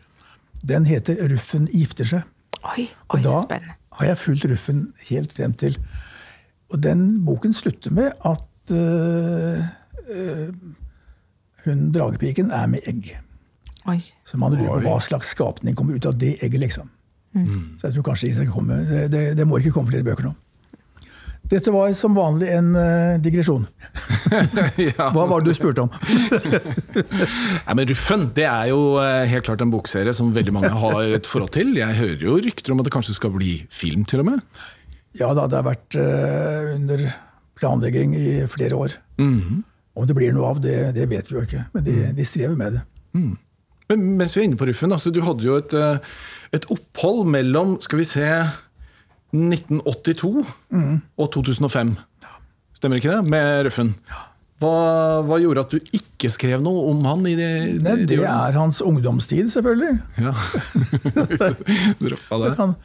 Den 0.62 0.86
heter 0.86 1.18
'Ruffen 1.18 1.66
gifter 1.66 2.06
seg'. 2.06 2.22
Oi, 2.64 2.86
oi, 2.86 2.88
Og 3.08 3.24
da 3.24 3.58
har 3.98 4.06
jeg 4.06 4.18
fulgt 4.18 4.46
Ruffen 4.48 4.86
helt 5.10 5.32
frem 5.32 5.52
til 5.52 5.76
Og 6.72 6.82
den 6.82 7.24
boken 7.26 7.52
slutter 7.52 7.90
med 7.90 8.12
at 8.24 8.72
øh, 8.72 9.60
øh, 10.08 10.48
hun 11.68 11.88
dragepiken 11.94 12.50
er 12.54 12.68
med 12.70 12.86
egg. 12.90 13.14
Oi. 13.90 14.00
Så 14.24 14.40
man 14.40 14.54
lurer 14.56 14.80
på 14.80 14.88
hva 14.88 15.00
slags 15.04 15.34
skapning 15.34 15.76
kommer 15.76 15.98
ut 15.98 16.06
av 16.08 16.16
det 16.18 16.36
egget, 16.42 16.60
liksom. 16.62 16.90
Så 17.34 17.88
jeg 17.88 17.96
tror 17.96 18.06
kanskje 18.06 18.30
det, 18.30 18.46
komme, 18.52 18.76
det, 18.86 19.06
det, 19.10 19.22
det 19.38 19.46
må 19.48 19.58
ikke 19.58 19.74
komme 19.74 19.90
flere 19.90 20.06
bøker 20.06 20.28
nå. 20.28 20.34
Dette 21.50 21.72
var 21.74 21.90
som 21.92 22.14
vanlig 22.16 22.46
en 22.54 22.70
uh, 22.72 23.18
digresjon. 23.20 23.66
Hva 24.96 25.26
var 25.28 25.42
det 25.42 25.50
du 25.50 25.58
spurte 25.58 25.84
om? 25.84 25.90
Nei, 27.66 27.74
men 27.74 27.84
Ruffen 27.90 28.30
det 28.38 28.46
er 28.48 28.70
jo 28.70 28.94
eh, 29.02 29.26
helt 29.28 29.44
klart 29.44 29.60
en 29.60 29.74
bokserie 29.74 30.14
som 30.16 30.32
veldig 30.34 30.54
mange 30.56 30.70
har 30.72 31.18
et 31.18 31.28
forhold 31.28 31.52
til. 31.58 31.74
Jeg 31.76 31.98
hører 31.98 32.24
jo 32.24 32.38
rykter 32.46 32.72
om 32.72 32.80
at 32.80 32.88
det 32.88 32.94
kanskje 32.94 33.18
skal 33.18 33.34
bli 33.34 33.58
film, 33.68 34.06
til 34.08 34.24
og 34.24 34.30
med. 34.30 34.64
Ja 35.20 35.34
da, 35.36 35.44
det 35.50 35.60
har 35.60 35.68
vært 35.68 36.00
uh, 36.00 36.72
under 36.78 37.06
planlegging 37.60 38.16
i 38.16 38.28
flere 38.50 38.80
år. 38.80 38.96
Om 39.94 40.06
det 40.10 40.16
blir 40.18 40.34
noe 40.34 40.50
av, 40.50 40.60
det, 40.62 40.76
det 40.96 41.06
vet 41.10 41.30
vi 41.30 41.36
jo 41.38 41.44
ikke. 41.46 41.64
Men 41.74 41.84
de, 41.86 41.96
de 42.16 42.26
strever 42.26 42.58
med 42.58 42.78
det. 42.78 42.84
Men 43.90 44.04
mens 44.18 44.34
vi 44.34 44.42
er 44.42 44.48
inne 44.48 44.58
på 44.58 44.66
Ruffen, 44.66 44.92
altså, 44.94 45.12
du 45.14 45.20
hadde 45.22 45.46
jo 45.46 45.58
et, 45.60 45.74
eh, 45.78 46.14
et 46.56 46.66
opphold 46.72 47.24
mellom 47.30 47.76
skal 47.84 48.00
vi 48.00 48.08
se, 48.08 48.28
1982 49.34 50.44
og 51.18 51.32
2005. 51.34 51.96
Stemmer 52.74 53.00
ikke 53.00 53.14
det? 53.16 53.30
Med 53.30 53.64
Ruffen. 53.68 53.94
Hva, 54.62 54.74
hva 55.26 55.38
gjorde 55.42 55.64
at 55.64 55.72
du 55.74 55.96
ikke 55.96 56.30
skrev 56.30 56.62
noe 56.62 56.86
om 56.92 57.00
han 57.08 57.24
i 57.26 57.34
det, 57.38 57.50
Nei, 57.82 57.96
det 58.08 58.20
er 58.22 58.54
hans 58.56 58.78
ungdomstid, 58.84 59.50
selvfølgelig. 59.52 59.96
Ja. 60.22 60.34
Droppa 62.02 62.38
det. 62.40 62.52
Det 62.52 62.54
kan, 62.60 62.76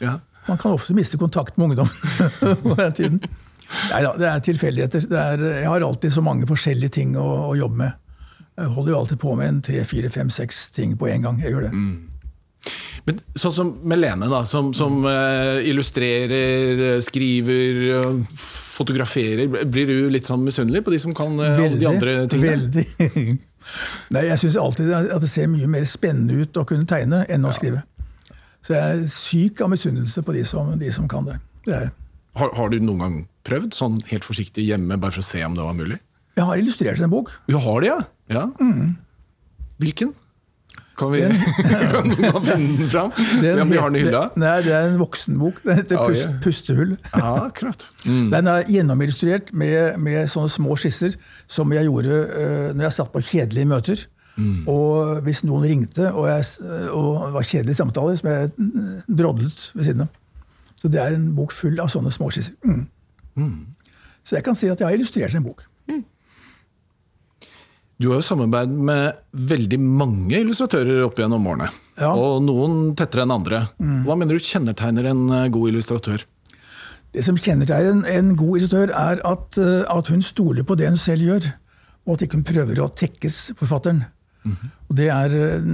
Man 0.49 0.57
kan 0.61 0.73
ofte 0.73 0.97
miste 0.97 1.19
kontakt 1.21 1.57
med 1.57 1.71
ungdom 1.71 1.91
på 2.65 2.75
den 2.81 2.97
tiden. 2.97 3.21
Neida, 3.69 4.13
det 4.17 4.29
er 4.29 4.45
tilfeldigheter. 4.45 5.07
Er, 5.13 5.47
jeg 5.61 5.69
har 5.69 5.85
alltid 5.85 6.13
så 6.13 6.23
mange 6.25 6.47
forskjellige 6.49 6.95
ting 6.99 7.17
å, 7.19 7.25
å 7.51 7.57
jobbe 7.57 7.83
med. 7.83 7.97
Jeg 8.59 8.73
holder 8.75 8.91
jo 8.91 8.99
alltid 8.99 9.19
på 9.21 9.33
med 9.39 9.47
en 9.47 9.59
tre, 9.63 9.83
fire, 9.87 10.09
fem, 10.11 10.31
seks 10.33 10.69
ting 10.75 10.97
på 10.99 11.07
en 11.07 11.27
gang. 11.27 11.43
Jeg 11.43 11.53
gjør 11.53 11.69
det. 11.69 11.73
Men 13.07 13.21
sånn 13.39 13.53
som 13.55 13.69
Melene, 13.87 14.27
da, 14.29 14.41
som, 14.45 14.73
som 14.75 15.05
eh, 15.07 15.61
illustrerer, 15.69 16.81
eh, 16.89 16.97
skriver, 17.03 17.79
eh, 17.95 18.41
fotograferer. 18.79 19.47
Blir 19.47 19.87
du 19.87 20.09
litt 20.11 20.27
sånn 20.27 20.43
misunnelig 20.45 20.83
på 20.85 20.93
de 20.93 20.99
som 21.05 21.15
kan 21.15 21.39
eh, 21.39 21.61
alle 21.63 21.79
de 21.79 21.87
andre 21.89 22.17
tingene? 22.31 22.57
Veldig. 22.57 23.37
Nei, 24.15 24.25
jeg 24.27 24.41
syns 24.43 24.59
alltid 24.59 24.91
at 24.97 25.23
det 25.23 25.31
ser 25.31 25.49
mye 25.51 25.69
mer 25.71 25.87
spennende 25.87 26.43
ut 26.43 26.59
å 26.59 26.65
kunne 26.67 26.89
tegne 26.89 27.23
enn 27.31 27.47
å 27.47 27.55
skrive. 27.55 27.85
Så 28.65 28.75
jeg 28.75 28.83
er 28.83 29.03
syk 29.13 29.63
av 29.63 29.71
misunnelse 29.71 30.23
på 30.25 30.35
de 30.35 30.43
som, 30.47 30.73
de 30.79 30.91
som 30.93 31.07
kan 31.09 31.27
det. 31.27 31.39
det. 31.69 31.83
Har, 32.39 32.51
har 32.57 32.71
du 32.71 32.79
noen 32.83 33.03
gang 33.03 33.19
prøvd 33.47 33.75
sånn 33.77 33.99
helt 34.09 34.27
forsiktig 34.27 34.65
hjemme, 34.67 34.97
bare 34.99 35.17
for 35.17 35.23
å 35.23 35.29
se 35.29 35.43
om 35.45 35.57
det 35.57 35.65
var 35.65 35.77
mulig? 35.77 35.99
Jeg 36.39 36.47
har 36.47 36.61
illustrert 36.61 37.03
en 37.03 37.11
bok. 37.11 37.31
Du 37.49 37.57
har 37.59 37.83
det, 37.83 37.91
ja? 37.91 37.99
ja. 38.31 38.47
Mm. 38.59 38.97
Hvilken? 39.83 40.13
Kan, 40.99 41.13
vi, 41.13 41.21
kan 41.93 42.09
noen 42.11 42.43
finne 42.43 42.75
den 42.75 42.91
fram? 42.91 43.11
Se 43.15 43.53
om 43.63 43.71
de 43.71 43.79
har 43.79 43.91
den 43.91 43.99
i 44.01 44.03
hylla? 44.03 44.25
Nei, 44.39 44.55
det 44.65 44.73
er 44.75 44.89
en 44.89 44.99
voksenbok. 44.99 45.61
Den 45.63 45.79
heter 45.79 45.99
oh, 45.99 46.11
Pust, 46.11 46.31
'Pustehull'. 46.43 46.95
Ja, 47.13 47.33
akkurat. 47.45 47.87
Mm. 48.03 48.29
Den 48.33 48.51
er 48.51 48.67
gjennomillustrert 48.67 49.53
med, 49.55 49.95
med 50.03 50.27
sånne 50.31 50.51
små 50.51 50.75
skisser 50.79 51.15
som 51.47 51.71
jeg 51.75 51.87
gjorde 51.87 52.21
uh, 52.27 52.69
når 52.75 52.89
jeg 52.89 52.97
satt 52.99 53.13
på 53.15 53.23
kjedelige 53.31 53.71
møter. 53.71 54.07
Og 54.71 55.19
hvis 55.25 55.41
noen 55.43 55.65
ringte 55.67 56.11
og, 56.13 56.29
jeg, 56.29 56.45
og 56.95 57.25
det 57.25 57.33
var 57.35 57.47
kjedelige 57.47 57.79
samtaler, 57.79 58.15
som 58.19 58.29
jeg 58.31 58.51
mm, 58.55 58.93
drodlet 59.19 59.65
ved 59.75 59.87
siden 59.87 60.05
av. 60.05 60.13
Så 60.79 60.91
det 60.91 61.01
er 61.03 61.15
en 61.17 61.25
bok 61.35 61.51
full 61.51 61.79
av 61.83 61.91
sånne 61.91 62.11
små 62.15 62.29
skisser. 62.31 62.55
Mm. 63.39 63.91
Så 64.27 64.37
jeg 64.37 64.45
kan 64.45 64.57
si 64.57 64.69
at 64.69 64.81
jeg 64.81 64.89
har 64.89 64.97
illustrert 64.97 65.35
en 65.37 65.45
bok. 65.47 65.65
Du 67.99 68.07
har 68.07 68.21
jo 68.21 68.23
samarbeid 68.23 68.71
med 68.71 69.17
veldig 69.35 69.77
mange 69.83 70.37
illustratører 70.39 71.01
opp 71.03 71.17
gjennom 71.19 71.47
årene. 71.51 71.67
Ja. 71.99 72.13
Og 72.15 72.37
noen 72.45 72.93
tettere 72.95 73.25
enn 73.25 73.33
andre. 73.35 73.65
Hva 74.05 74.15
mener 74.15 74.39
du 74.39 74.45
kjennetegner 74.45 75.09
en 75.11 75.25
eh, 75.35 75.49
god 75.51 75.73
illustratør? 75.73 76.23
Det 77.11 77.25
som 77.25 77.35
kjennetegner 77.35 77.91
en, 77.91 78.05
en 78.07 78.29
god 78.39 78.61
illustratør, 78.61 78.93
er 78.95 79.19
at, 79.27 79.59
eh, 79.59 79.83
at 79.83 80.11
hun 80.13 80.23
stoler 80.23 80.63
på 80.63 80.79
det 80.79 80.87
hun 80.93 81.01
selv 81.01 81.27
gjør, 81.27 81.49
og 82.07 82.15
at 82.15 82.23
ikke 82.23 82.39
hun 82.39 82.47
prøver 82.47 82.79
å 82.79 82.87
tekkes 83.01 83.41
forfatteren. 83.59 84.05
Og 84.47 84.95
det 84.95 85.09
er 85.11 85.35
eh, 85.35 85.65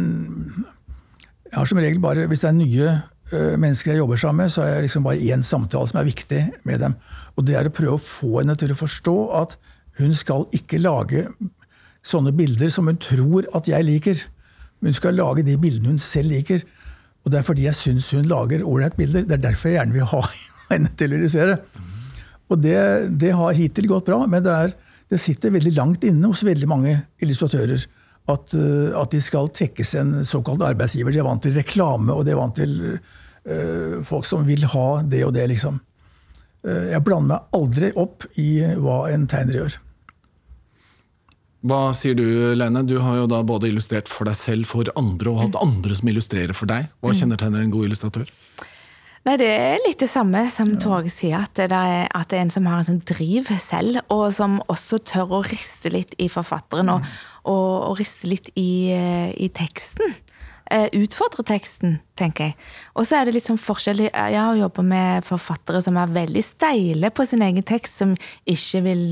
Jeg 1.46 1.60
har 1.60 1.70
som 1.70 1.78
regel 1.78 2.02
bare, 2.02 2.26
Hvis 2.26 2.42
det 2.42 2.50
er 2.50 2.56
nye 2.58 2.88
mennesker 3.34 3.92
jeg 3.92 4.02
jobber 4.04 4.20
sammen 4.22 4.44
med, 4.44 4.52
så 4.54 4.62
er 4.62 4.76
det 4.76 4.86
liksom 4.86 5.06
bare 5.08 5.24
én 5.34 5.44
samtale 5.44 5.90
som 5.90 5.98
er 6.00 6.06
viktig 6.06 6.42
med 6.68 6.82
dem. 6.84 6.96
Og 7.36 7.48
det 7.48 7.56
er 7.58 7.70
å 7.70 7.74
prøve 7.74 7.98
å 7.98 8.04
få 8.06 8.40
henne 8.40 8.56
til 8.60 8.74
å 8.74 8.78
forstå 8.78 9.16
at 9.42 9.56
hun 9.98 10.14
skal 10.14 10.46
ikke 10.56 10.82
lage 10.84 11.26
sånne 12.06 12.36
bilder 12.36 12.70
som 12.74 12.90
hun 12.90 13.00
tror 13.02 13.48
at 13.58 13.70
jeg 13.70 13.88
liker. 13.88 14.22
Hun 14.84 14.94
skal 14.94 15.18
lage 15.18 15.46
de 15.48 15.58
bildene 15.58 15.96
hun 15.96 16.04
selv 16.04 16.36
liker. 16.36 16.62
Og 17.26 17.34
det 17.34 17.40
er 17.40 17.48
fordi 17.48 17.66
jeg 17.66 17.80
syns 17.80 18.12
hun 18.14 18.28
lager 18.30 18.66
ålreite 18.66 19.00
bilder. 19.00 19.26
Det 19.26 19.40
er 19.40 19.46
derfor 19.48 19.72
jeg 19.72 19.80
gjerne 19.80 19.98
vil 19.98 20.10
ha 20.12 20.22
henne 20.72 20.94
til 21.00 21.14
å 21.14 21.20
illustrere. 21.20 21.60
Og 22.54 22.62
det, 22.62 22.78
det 23.18 23.34
har 23.34 23.58
hittil 23.58 23.90
gått 23.90 24.06
bra, 24.12 24.22
men 24.30 24.44
det, 24.46 24.54
er, 24.54 24.76
det 25.10 25.22
sitter 25.22 25.56
veldig 25.56 25.74
langt 25.80 26.06
inne 26.06 26.30
hos 26.30 26.46
veldig 26.46 26.70
mange 26.70 27.00
illustratører 27.26 27.88
at, 28.32 28.54
eh, 28.58 28.92
at 28.98 29.14
de 29.14 29.22
skal 29.22 29.50
tekkes 29.54 29.96
en 30.02 30.14
såkalt 30.26 30.64
arbeidsgiver. 30.66 31.14
De 31.14 31.22
er 31.22 31.28
vant 31.28 31.42
til 31.42 31.56
reklame, 31.58 32.14
og 32.14 32.26
de 32.26 32.34
er 32.34 32.40
vant 32.40 32.56
til 32.58 32.78
eh, 32.96 34.02
folk 34.08 34.26
som 34.28 34.46
vil 34.48 34.66
ha 34.74 34.88
det 35.06 35.24
og 35.28 35.36
det, 35.38 35.48
liksom. 35.54 35.80
Eh, 36.66 36.92
jeg 36.96 37.06
blander 37.06 37.36
meg 37.36 37.58
aldri 37.60 37.92
opp 38.02 38.26
i 38.42 38.50
hva 38.82 39.06
en 39.14 39.28
tegner 39.30 39.62
gjør. 39.62 39.78
Hva 41.66 41.80
sier 41.98 42.18
du, 42.18 42.26
Lene? 42.54 42.84
Du 42.86 43.00
har 43.02 43.24
jo 43.24 43.30
da 43.30 43.40
både 43.46 43.72
illustrert 43.72 44.10
for 44.12 44.30
deg 44.30 44.38
selv, 44.38 44.70
for 44.70 44.90
andre, 44.98 45.32
og 45.32 45.40
hatt 45.42 45.56
andre 45.58 45.98
som 45.98 46.12
illustrerer 46.12 46.54
for 46.54 46.70
deg. 46.70 46.92
Hva 47.02 47.14
kjennetegner 47.18 47.64
en 47.64 47.74
god 47.74 47.88
illustratør? 47.88 48.30
Nei, 49.26 49.40
det 49.42 49.48
er 49.50 49.80
litt 49.82 50.04
det 50.04 50.10
samme 50.12 50.44
som 50.54 50.76
Torge 50.78 51.10
sier, 51.10 51.42
at 51.48 51.58
det, 51.58 51.74
er, 51.74 52.04
at 52.14 52.30
det 52.30 52.38
er 52.38 52.44
en 52.46 52.52
som 52.54 52.68
har 52.70 52.78
en 52.78 52.86
sånn 52.86 53.02
driv 53.10 53.48
selv, 53.58 53.98
og 54.14 54.28
som 54.36 54.60
også 54.70 55.00
tør 55.02 55.40
å 55.40 55.46
riste 55.48 55.90
litt 55.90 56.14
i 56.22 56.28
forfatteren, 56.30 56.92
og, 56.94 57.08
og, 57.50 57.72
og 57.90 57.98
riste 57.98 58.30
litt 58.30 58.52
i, 58.54 58.94
eh, 58.94 59.32
i 59.42 59.50
teksten. 59.50 60.14
Eh, 60.70 60.86
Utfordre 60.98 61.42
teksten, 61.46 62.00
tenker 62.18 62.52
jeg. 62.52 62.56
Og 62.94 63.08
så 63.10 63.18
er 63.18 63.26
det 63.26 63.34
litt 63.40 63.48
sånn 63.50 63.62
forskjell. 63.62 64.04
Jeg 64.12 64.38
har 64.38 64.60
jobba 64.62 64.86
med 64.86 65.26
forfattere 65.26 65.82
som 65.82 65.98
er 65.98 66.14
veldig 66.14 66.46
steile 66.46 67.10
på 67.10 67.26
sin 67.26 67.42
egen 67.46 67.66
tekst, 67.66 67.98
som 68.04 68.14
ikke 68.46 68.84
vil 68.86 69.04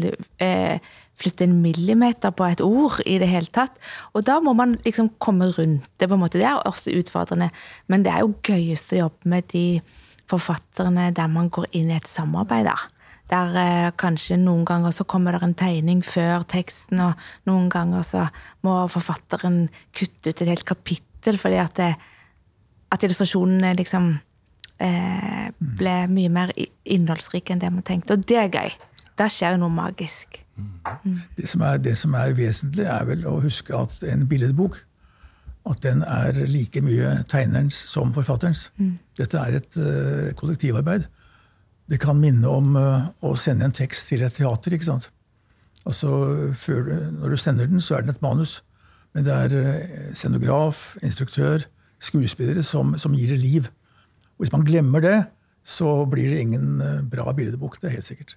eh, 0.46 0.78
flytte 1.18 1.48
en 1.50 1.58
millimeter 1.66 2.34
på 2.38 2.52
et 2.52 2.62
ord 2.62 3.02
i 3.10 3.18
det 3.22 3.32
hele 3.34 3.50
tatt. 3.54 3.82
Og 4.14 4.30
da 4.30 4.38
må 4.46 4.54
man 4.58 4.78
liksom 4.86 5.16
komme 5.18 5.50
rundt 5.58 5.90
det. 5.98 6.06
på 6.06 6.14
en 6.14 6.22
måte. 6.22 6.38
Det 6.38 6.46
er 6.50 6.62
også 6.70 6.94
utfordrende, 7.02 7.50
men 7.90 8.06
det 8.06 8.14
er 8.14 8.22
jo 8.22 8.34
gøyest 8.46 8.94
å 8.94 9.06
jobbe 9.08 9.34
med 9.34 9.50
de 9.58 9.66
forfatterne 10.34 11.12
der 11.16 11.32
man 11.32 11.50
går 11.54 11.70
inn 11.78 11.92
i 11.92 11.98
et 11.98 12.10
samarbeid. 12.10 12.68
da. 12.68 12.78
Der 13.32 13.56
eh, 13.58 13.92
kanskje 13.98 14.38
noen 14.38 14.66
ganger 14.68 14.92
så 14.92 15.06
kommer 15.08 15.36
det 15.36 15.46
en 15.46 15.56
tegning 15.58 16.04
før 16.06 16.44
teksten, 16.50 17.00
og 17.00 17.14
noen 17.50 17.70
ganger 17.72 18.04
så 18.08 18.28
må 18.66 18.84
forfatteren 18.92 19.68
kutte 19.96 20.34
ut 20.34 20.44
et 20.44 20.52
helt 20.52 20.68
kapittel 20.68 21.40
fordi 21.40 21.60
at, 21.62 21.80
det, 21.80 21.94
at 22.92 23.04
illustrasjonene 23.06 23.74
liksom 23.80 24.12
eh, 24.84 25.52
ble 25.58 25.98
mye 26.12 26.30
mer 26.30 26.52
innholdsrik 26.52 26.74
innholdsrike 26.94 27.56
enn 27.56 27.64
det 27.64 27.72
man 27.72 27.86
tenkte. 27.88 28.18
Og 28.18 28.26
det 28.28 28.40
er 28.42 28.52
gøy. 28.52 28.74
Da 29.20 29.30
skjer 29.32 29.56
det 29.56 29.62
noe 29.62 29.72
magisk. 29.74 30.42
Det 31.38 31.48
som, 31.50 31.64
er, 31.66 31.80
det 31.82 31.96
som 31.98 32.14
er 32.18 32.36
vesentlig, 32.38 32.86
er 32.86 33.06
vel 33.08 33.24
å 33.30 33.40
huske 33.42 33.74
at 33.78 34.04
en 34.10 34.28
billedbok 34.30 34.82
at 35.70 35.84
den 35.84 36.04
er 36.04 36.36
like 36.50 36.82
mye 36.84 37.24
tegnerens 37.32 37.78
som 37.88 38.12
forfatterens. 38.16 38.68
Dette 39.18 39.40
er 39.40 39.60
et 39.60 39.78
uh, 39.80 40.32
kollektivarbeid. 40.40 41.06
Det 41.90 42.00
kan 42.04 42.20
minne 42.20 42.50
om 42.50 42.76
uh, 42.76 43.08
å 43.24 43.36
sende 43.40 43.68
en 43.68 43.76
tekst 43.76 44.10
til 44.12 44.26
et 44.26 44.36
teater. 44.36 44.76
ikke 44.76 44.90
sant? 44.90 45.10
Altså, 45.86 46.10
før, 46.56 47.12
Når 47.12 47.30
du 47.30 47.38
sender 47.38 47.68
den, 47.68 47.82
så 47.82 47.96
er 47.96 48.02
den 48.02 48.16
et 48.16 48.22
manus. 48.22 48.62
Men 49.14 49.24
det 49.24 49.34
er 49.34 49.56
uh, 49.56 50.12
scenograf, 50.14 50.98
instruktør, 51.04 51.64
skuespillere 52.04 52.64
som, 52.64 52.98
som 53.00 53.16
gir 53.16 53.32
det 53.32 53.40
liv. 53.40 53.72
Og 54.36 54.46
hvis 54.46 54.52
man 54.52 54.68
glemmer 54.68 55.00
det, 55.00 55.18
så 55.64 56.04
blir 56.12 56.28
det 56.28 56.44
ingen 56.44 56.82
bra 57.08 57.32
bildebok. 57.32 57.80
Det 57.80 57.88
er 57.88 58.02
helt 58.02 58.10
sikkert. 58.10 58.36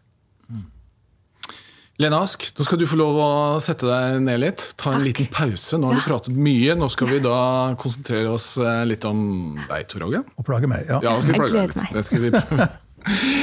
Lene 1.96 2.18
Ask, 2.20 2.42
nå 2.58 2.64
skal 2.66 2.76
du 2.76 2.84
få 2.84 2.98
lov 3.00 3.16
å 3.16 3.28
sette 3.64 3.86
deg 3.88 4.18
ned 4.26 4.42
litt. 4.42 4.62
Ta 4.76 4.92
en 4.92 5.04
liten 5.04 5.30
pause. 5.32 5.78
Nå 5.80 5.88
har 5.88 5.96
du 5.96 6.04
pratet 6.04 6.34
mye. 6.36 6.74
Nå 6.76 6.90
skal 6.92 7.08
vi 7.08 7.20
da 7.24 7.36
konsentrere 7.80 8.34
oss 8.34 8.50
eh, 8.60 8.82
litt 8.84 9.06
om 9.08 9.56
deg, 9.70 9.86
Tor 9.88 10.04
Åge. 10.04 10.20
Og 10.36 10.44
plage 10.44 10.68
meg. 10.68 10.84
ja. 10.90 10.98
Ja, 11.00 11.14
nå 11.16 11.24
skal 11.24 11.32
vi 11.32 11.40
plage 11.40 11.54
deg 11.54 11.56
gleder 11.56 11.72
litt. 11.72 11.86
meg. 11.86 11.94
Det 11.96 12.04
skal 12.04 12.24
vi 12.26 12.32
prøve. 12.34 12.68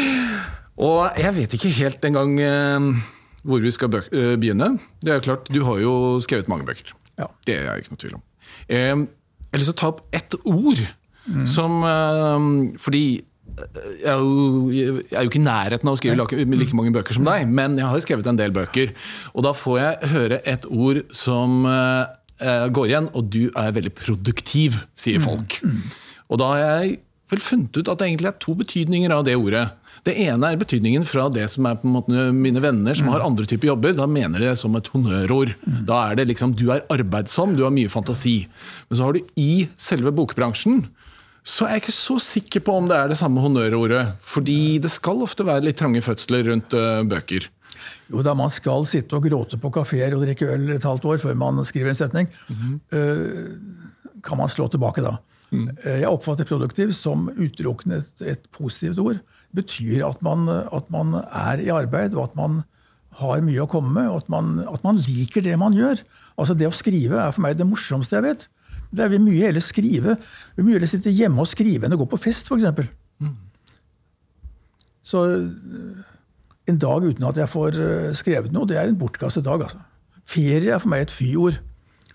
Og 0.86 1.18
jeg 1.24 1.34
vet 1.40 1.56
ikke 1.58 1.72
helt 1.80 2.06
engang 2.12 2.36
eh, 2.46 2.88
hvor 3.42 3.66
vi 3.66 3.74
skal 3.74 3.98
eh, 4.04 4.36
begynne. 4.38 4.70
Det 5.02 5.16
er 5.16 5.18
jo 5.18 5.26
klart, 5.32 5.50
Du 5.50 5.62
har 5.66 5.82
jo 5.82 5.96
skrevet 6.22 6.52
mange 6.54 6.70
bøker. 6.70 6.94
Ja. 7.18 7.32
Det 7.50 7.58
er 7.58 7.66
jeg 7.72 7.88
ikke 7.88 7.96
noe 7.96 8.04
tvil 8.06 8.16
om. 8.20 8.24
Jeg 8.70 8.94
har 8.94 9.62
lyst 9.64 9.72
til 9.72 9.76
å 9.76 9.82
ta 9.82 9.90
opp 9.96 10.06
ett 10.14 10.38
ord 10.46 10.86
som 11.50 11.82
eh, 11.88 12.48
Fordi 12.84 13.04
jeg 13.54 14.10
er, 14.10 14.18
jo, 14.18 14.72
jeg 14.74 15.14
er 15.14 15.26
jo 15.26 15.30
ikke 15.30 15.42
i 15.42 15.46
nærheten 15.46 15.90
av 15.90 15.96
å 15.96 16.00
skrive 16.00 16.26
like, 16.58 16.76
mange 16.78 16.94
bøker 16.96 17.18
som 17.18 17.28
deg, 17.28 17.46
men 17.50 17.78
jeg 17.78 17.86
har 17.86 18.00
jo 18.00 18.06
skrevet 18.06 18.30
en 18.32 18.40
del 18.40 18.56
bøker. 18.56 18.94
Og 19.34 19.46
da 19.46 19.54
får 19.58 19.80
jeg 19.80 20.12
høre 20.14 20.42
et 20.50 20.68
ord 20.70 21.04
som 21.16 21.64
eh, 21.70 22.68
går 22.74 22.90
igjen, 22.90 23.12
og 23.14 23.30
du 23.34 23.44
er 23.50 23.76
veldig 23.76 23.94
produktiv, 23.98 24.82
sier 25.00 25.22
folk. 25.24 25.60
Og 26.32 26.42
da 26.42 26.50
har 26.54 26.64
jeg 26.64 26.98
vel 27.34 27.42
funnet 27.42 27.78
ut 27.78 27.90
at 27.90 28.00
det 28.00 28.10
egentlig 28.10 28.30
er 28.30 28.42
to 28.42 28.56
betydninger 28.58 29.14
av 29.14 29.24
det 29.28 29.38
ordet. 29.40 29.68
Det 30.04 30.16
ene 30.26 30.50
er 30.50 30.60
betydningen 30.60 31.06
fra 31.08 31.30
det 31.32 31.46
som 31.54 31.66
er 31.70 31.78
på 31.80 31.88
en 31.88 31.94
måte 31.96 32.26
mine 32.36 32.62
venner 32.64 32.98
som 32.98 33.08
har 33.14 33.24
andre 33.24 33.46
typer 33.48 33.70
jobber. 33.70 33.94
Da 33.96 34.08
mener 34.10 34.42
de 34.42 34.50
det 34.50 34.58
som 34.60 34.76
et 34.76 34.90
honnørord. 34.92 35.54
Da 35.88 36.02
er 36.10 36.20
det 36.20 36.28
liksom 36.34 36.58
du 36.60 36.68
er 36.76 36.84
arbeidsom, 36.92 37.56
du 37.56 37.64
har 37.64 37.74
mye 37.74 37.92
fantasi. 37.92 38.44
Men 38.90 39.00
så 39.00 39.08
har 39.08 39.16
du 39.16 39.24
i 39.40 39.70
selve 39.80 40.12
bokbransjen 40.16 40.84
så 41.44 41.68
er 41.68 41.76
jeg 41.76 41.84
ikke 41.84 41.96
så 41.96 42.16
sikker 42.24 42.64
på 42.64 42.78
om 42.80 42.86
det 42.88 42.96
er 42.96 43.12
det 43.12 43.20
samme 43.20 43.42
honnørordet. 43.44 44.16
Fordi 44.24 44.80
det 44.84 44.92
skal 44.94 45.26
ofte 45.26 45.46
være 45.48 45.66
litt 45.68 45.78
trange 45.80 46.00
fødsler 46.04 46.48
rundt 46.48 46.76
uh, 46.78 47.04
bøker. 47.08 47.50
Jo 48.14 48.24
da, 48.24 48.36
man 48.38 48.52
skal 48.54 48.88
sitte 48.88 49.18
og 49.18 49.28
gråte 49.28 49.60
på 49.60 49.72
kafeer 49.76 50.16
og 50.16 50.24
drikke 50.24 50.48
øl 50.54 50.72
et 50.78 50.88
halvt 50.88 51.08
år 51.12 51.20
før 51.26 51.36
man 51.40 51.60
skriver 51.68 51.92
en 51.92 52.00
setning. 52.00 52.32
Mm 52.48 52.56
-hmm. 52.56 52.76
uh, 52.96 54.22
kan 54.24 54.38
man 54.38 54.50
slå 54.50 54.68
tilbake 54.68 55.04
da. 55.04 55.18
Mm. 55.52 55.70
Uh, 55.86 56.00
jeg 56.00 56.08
oppfatter 56.08 56.46
produktiv 56.46 56.92
som 56.92 57.30
utelukkende 57.30 57.98
et, 57.98 58.22
et, 58.22 58.52
positivt 58.52 59.00
ord. 59.00 59.20
Det 59.52 59.66
betyr 59.66 60.08
at 60.08 60.22
man, 60.22 60.50
at 60.50 60.90
man, 60.90 61.14
er 61.32 61.60
i 61.60 61.70
arbeid, 61.70 62.16
og 62.16 62.24
at 62.24 62.36
man 62.36 62.64
har 63.12 63.42
mye 63.42 63.62
å 63.62 63.70
komme 63.70 63.94
med, 63.94 64.10
og 64.10 64.18
at 64.18 64.30
man, 64.30 64.60
at 64.74 64.84
man 64.84 64.96
liker 64.96 65.42
det 65.42 65.60
man 65.60 65.74
gjør. 65.74 66.00
Altså 66.38 66.54
Det 66.54 66.68
å 66.68 66.72
skrive 66.72 67.20
er 67.20 67.32
for 67.32 67.42
meg 67.42 67.58
det 67.58 67.68
morsomste 67.68 68.16
jeg 68.16 68.24
vet. 68.24 68.48
Det 68.94 69.10
vil 69.10 69.24
mye 69.24 69.48
heller 69.48 69.64
skrive. 69.64 70.18
Vi 70.54 70.62
vil 70.62 70.68
mye 70.68 70.78
heller 70.78 70.92
sitte 70.92 71.14
hjemme 71.14 71.42
og 71.42 71.50
skrive 71.50 71.88
enn 71.88 71.96
å 71.96 72.00
gå 72.02 72.08
på 72.12 72.20
fest, 72.22 72.50
f.eks. 72.50 72.90
Mm. 73.24 73.36
Så 75.04 75.24
eh, 75.34 76.04
en 76.70 76.80
dag 76.80 77.06
uten 77.06 77.28
at 77.28 77.40
jeg 77.42 77.52
får 77.52 77.80
eh, 77.82 78.10
skrevet 78.18 78.54
noe, 78.54 78.70
det 78.70 78.78
er 78.80 78.90
en 78.90 79.00
bortkastet 79.00 79.46
dag. 79.46 79.66
altså. 79.66 79.82
Ferie 80.30 80.76
er 80.76 80.82
for 80.82 80.94
meg 80.94 81.08
et 81.08 81.14
fyord. 81.14 81.58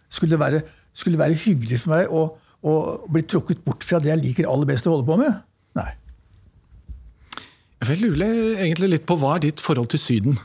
Skulle 0.09 0.37
det 0.37 0.41
være, 0.41 0.63
skulle 0.97 1.19
det 1.19 1.25
være 1.25 1.41
hyggelig 1.43 1.83
for 1.83 1.97
meg 1.97 2.13
å, 2.15 2.23
å, 2.63 2.75
bli 3.13 3.25
trukket 3.29 3.65
bort 3.67 3.85
fra 3.85 4.01
det 4.03 4.13
jeg 4.15 4.23
liker 4.23 4.49
aller 4.49 4.71
best 4.71 4.89
å 4.89 4.95
holde 4.95 5.09
på 5.09 5.19
med? 5.21 5.43
Nei. 5.79 5.91
Jeg 7.85 8.01
lurer 8.01 8.63
egentlig 8.65 8.95
litt 8.95 9.05
på 9.07 9.19
hva 9.21 9.37
er 9.37 9.45
ditt 9.49 9.61
forhold 9.63 9.91
til 9.93 10.01
Syden? 10.03 10.39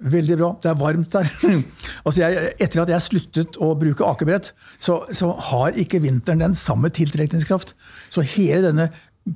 Veldig 0.00 0.36
bra. 0.40 0.50
Det 0.62 0.70
er 0.70 0.78
varmt 0.80 1.12
der. 1.12 1.28
altså 2.06 2.22
jeg, 2.22 2.52
etter 2.64 2.82
at 2.82 2.92
jeg 2.94 3.04
sluttet 3.04 3.58
å 3.60 3.74
bruke 3.78 4.06
akebrett, 4.06 4.54
så, 4.80 5.02
så, 5.12 5.34
har 5.50 5.76
ikke 5.80 6.00
vinteren 6.00 6.40
den 6.40 6.56
samme 6.56 6.88
tiltrekningskraft. 6.94 7.74
Så 8.12 8.24
hele 8.36 8.62
denne 8.70 8.88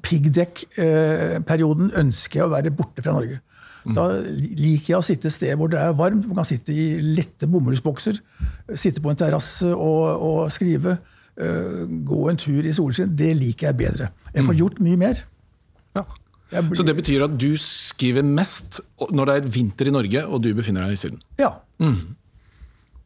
piggdekkperioden 0.05 1.93
ønsker 2.01 2.41
jeg 2.41 2.47
å 2.47 2.55
være 2.55 2.73
borte 2.75 3.05
fra 3.05 3.13
Norge. 3.19 3.43
Da 3.85 4.07
liker 4.17 4.95
jeg 4.95 4.97
å 4.97 5.05
sitte 5.05 5.29
et 5.29 5.35
sted 5.37 5.59
hvor 5.61 5.69
det 5.73 5.81
er 5.83 5.97
varmt. 5.97 6.25
Man 6.25 6.39
kan 6.39 6.49
sitte 6.49 6.73
i 6.73 6.97
lette 7.05 7.49
bomullsbokser, 7.51 8.21
sitte 8.73 9.03
på 9.05 9.13
en 9.13 9.21
terrasse 9.21 9.69
og, 9.69 10.05
og, 10.15 10.41
skrive. 10.55 10.97
Uh, 11.35 11.85
gå 12.07 12.21
en 12.31 12.39
tur 12.39 12.65
i 12.65 12.73
solskinn. 12.73 13.13
Det 13.19 13.33
liker 13.37 13.69
jeg 13.69 13.79
bedre. 13.81 14.13
Jeg 14.33 14.47
får 14.47 14.57
gjort 14.61 14.81
mye 14.87 15.01
mer. 15.01 15.25
Ja. 15.99 16.07
Blir... 16.55 16.79
Så 16.79 16.87
det 16.87 16.95
betyr 16.99 17.25
at 17.27 17.35
du 17.41 17.51
skriver 17.61 18.27
mest 18.27 18.81
når 19.11 19.31
det 19.31 19.35
er 19.39 19.49
vinter 19.57 19.91
i 19.91 19.95
Norge 19.95 20.23
og 20.29 20.43
du 20.45 20.53
befinner 20.57 20.87
deg 20.87 20.95
i 20.95 21.01
Syden? 21.01 21.23
Ja. 21.41 21.51
Mm. 21.83 22.15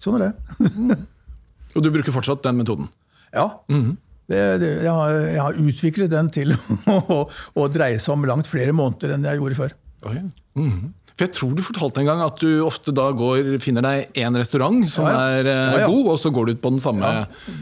Sånn 0.02 0.18
er 0.18 0.28
det. 0.28 0.98
og 1.74 1.84
du 1.84 1.90
bruker 1.94 2.14
fortsatt 2.14 2.44
den 2.44 2.60
metoden? 2.60 2.90
Ja. 3.32 3.48
Mm. 3.72 3.96
Det, 4.28 4.40
det, 4.60 4.70
jeg, 4.84 4.92
har, 4.92 5.14
jeg, 5.24 5.40
har, 5.40 5.60
utviklet 5.64 6.12
den 6.12 6.28
til 6.32 6.52
å, 6.92 7.22
å, 7.24 7.68
dreie 7.72 8.00
seg 8.02 8.12
om 8.12 8.26
langt 8.28 8.50
flere 8.50 8.74
måneder 8.76 9.14
enn 9.16 9.24
jeg 9.24 9.40
gjorde 9.40 9.60
før. 9.62 9.76
Okay. 10.04 10.26
mm. 10.60 10.90
For 11.18 11.26
Jeg 11.26 11.34
tror 11.34 11.54
du 11.58 11.64
fortalte 11.66 11.98
en 11.98 12.06
gang 12.06 12.20
at 12.22 12.38
du 12.38 12.60
ofte 12.62 12.92
da 12.94 13.08
går, 13.16 13.56
finner 13.62 13.82
deg 13.82 14.18
én 14.22 14.38
restaurant 14.38 14.84
som 14.86 15.08
ja, 15.08 15.14
ja. 15.34 15.40
er 15.40 15.80
ja, 15.82 15.88
god, 15.90 16.12
og 16.12 16.18
så 16.22 16.30
går 16.30 16.46
du 16.46 16.52
ut 16.54 16.60
på 16.62 16.70
den 16.70 16.82
samme 16.82 17.10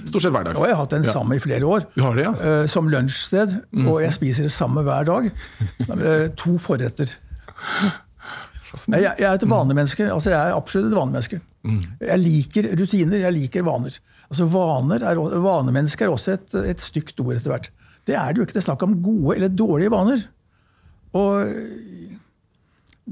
stort 0.05 0.27
sett 0.27 0.35
hver 0.35 0.45
dag. 0.45 0.59
Jeg 0.61 0.77
har 0.77 0.83
hatt 0.83 0.93
den 0.93 1.07
samme 1.09 1.39
i 1.39 1.41
flere 1.41 1.65
år. 1.65 1.87
Du 1.95 2.03
har 2.05 2.19
det, 2.19 2.27
ja? 2.27 2.35
Uh, 2.37 2.67
som 2.69 2.91
lunsjsted. 2.93 3.55
Mm. 3.73 3.89
Og 3.89 4.03
jeg 4.05 4.13
spiser 4.19 4.51
det 4.51 4.53
samme 4.53 4.85
hver 4.85 5.09
dag. 5.09 5.31
Uh, 5.89 6.27
to 6.37 6.59
forretter. 6.61 7.17
Jeg, 8.77 9.01
jeg, 9.07 9.25
er 9.25 9.33
et 9.33 9.49
vanemenneske. 9.49 10.05
altså 10.13 10.35
Jeg 10.35 10.37
er 10.37 10.59
absolutt 10.59 10.91
et 10.91 10.99
vanemenneske. 10.99 11.41
Mm. 11.65 11.81
Jeg 12.11 12.23
liker 12.27 12.71
rutiner, 12.77 13.25
jeg 13.25 13.37
liker 13.39 13.65
vaner. 13.65 13.97
Altså 14.29 14.47
vaner 14.53 15.01
er, 15.07 15.25
Vanemenneske 15.41 16.05
er 16.05 16.13
også 16.13 16.37
et, 16.37 16.61
et 16.75 16.85
stygt 16.85 17.25
ord 17.25 17.39
etter 17.39 17.55
hvert. 17.55 17.73
Det 18.07 18.21
er 18.21 18.33
det 18.35 18.43
jo 18.43 18.47
ikke. 18.47 18.59
Det 18.59 18.67
er 18.67 18.69
snakk 18.69 18.85
om 18.85 18.99
gode 19.01 19.39
eller 19.39 19.49
dårlige 19.65 19.97
vaner. 19.97 20.27
Og 21.17 21.57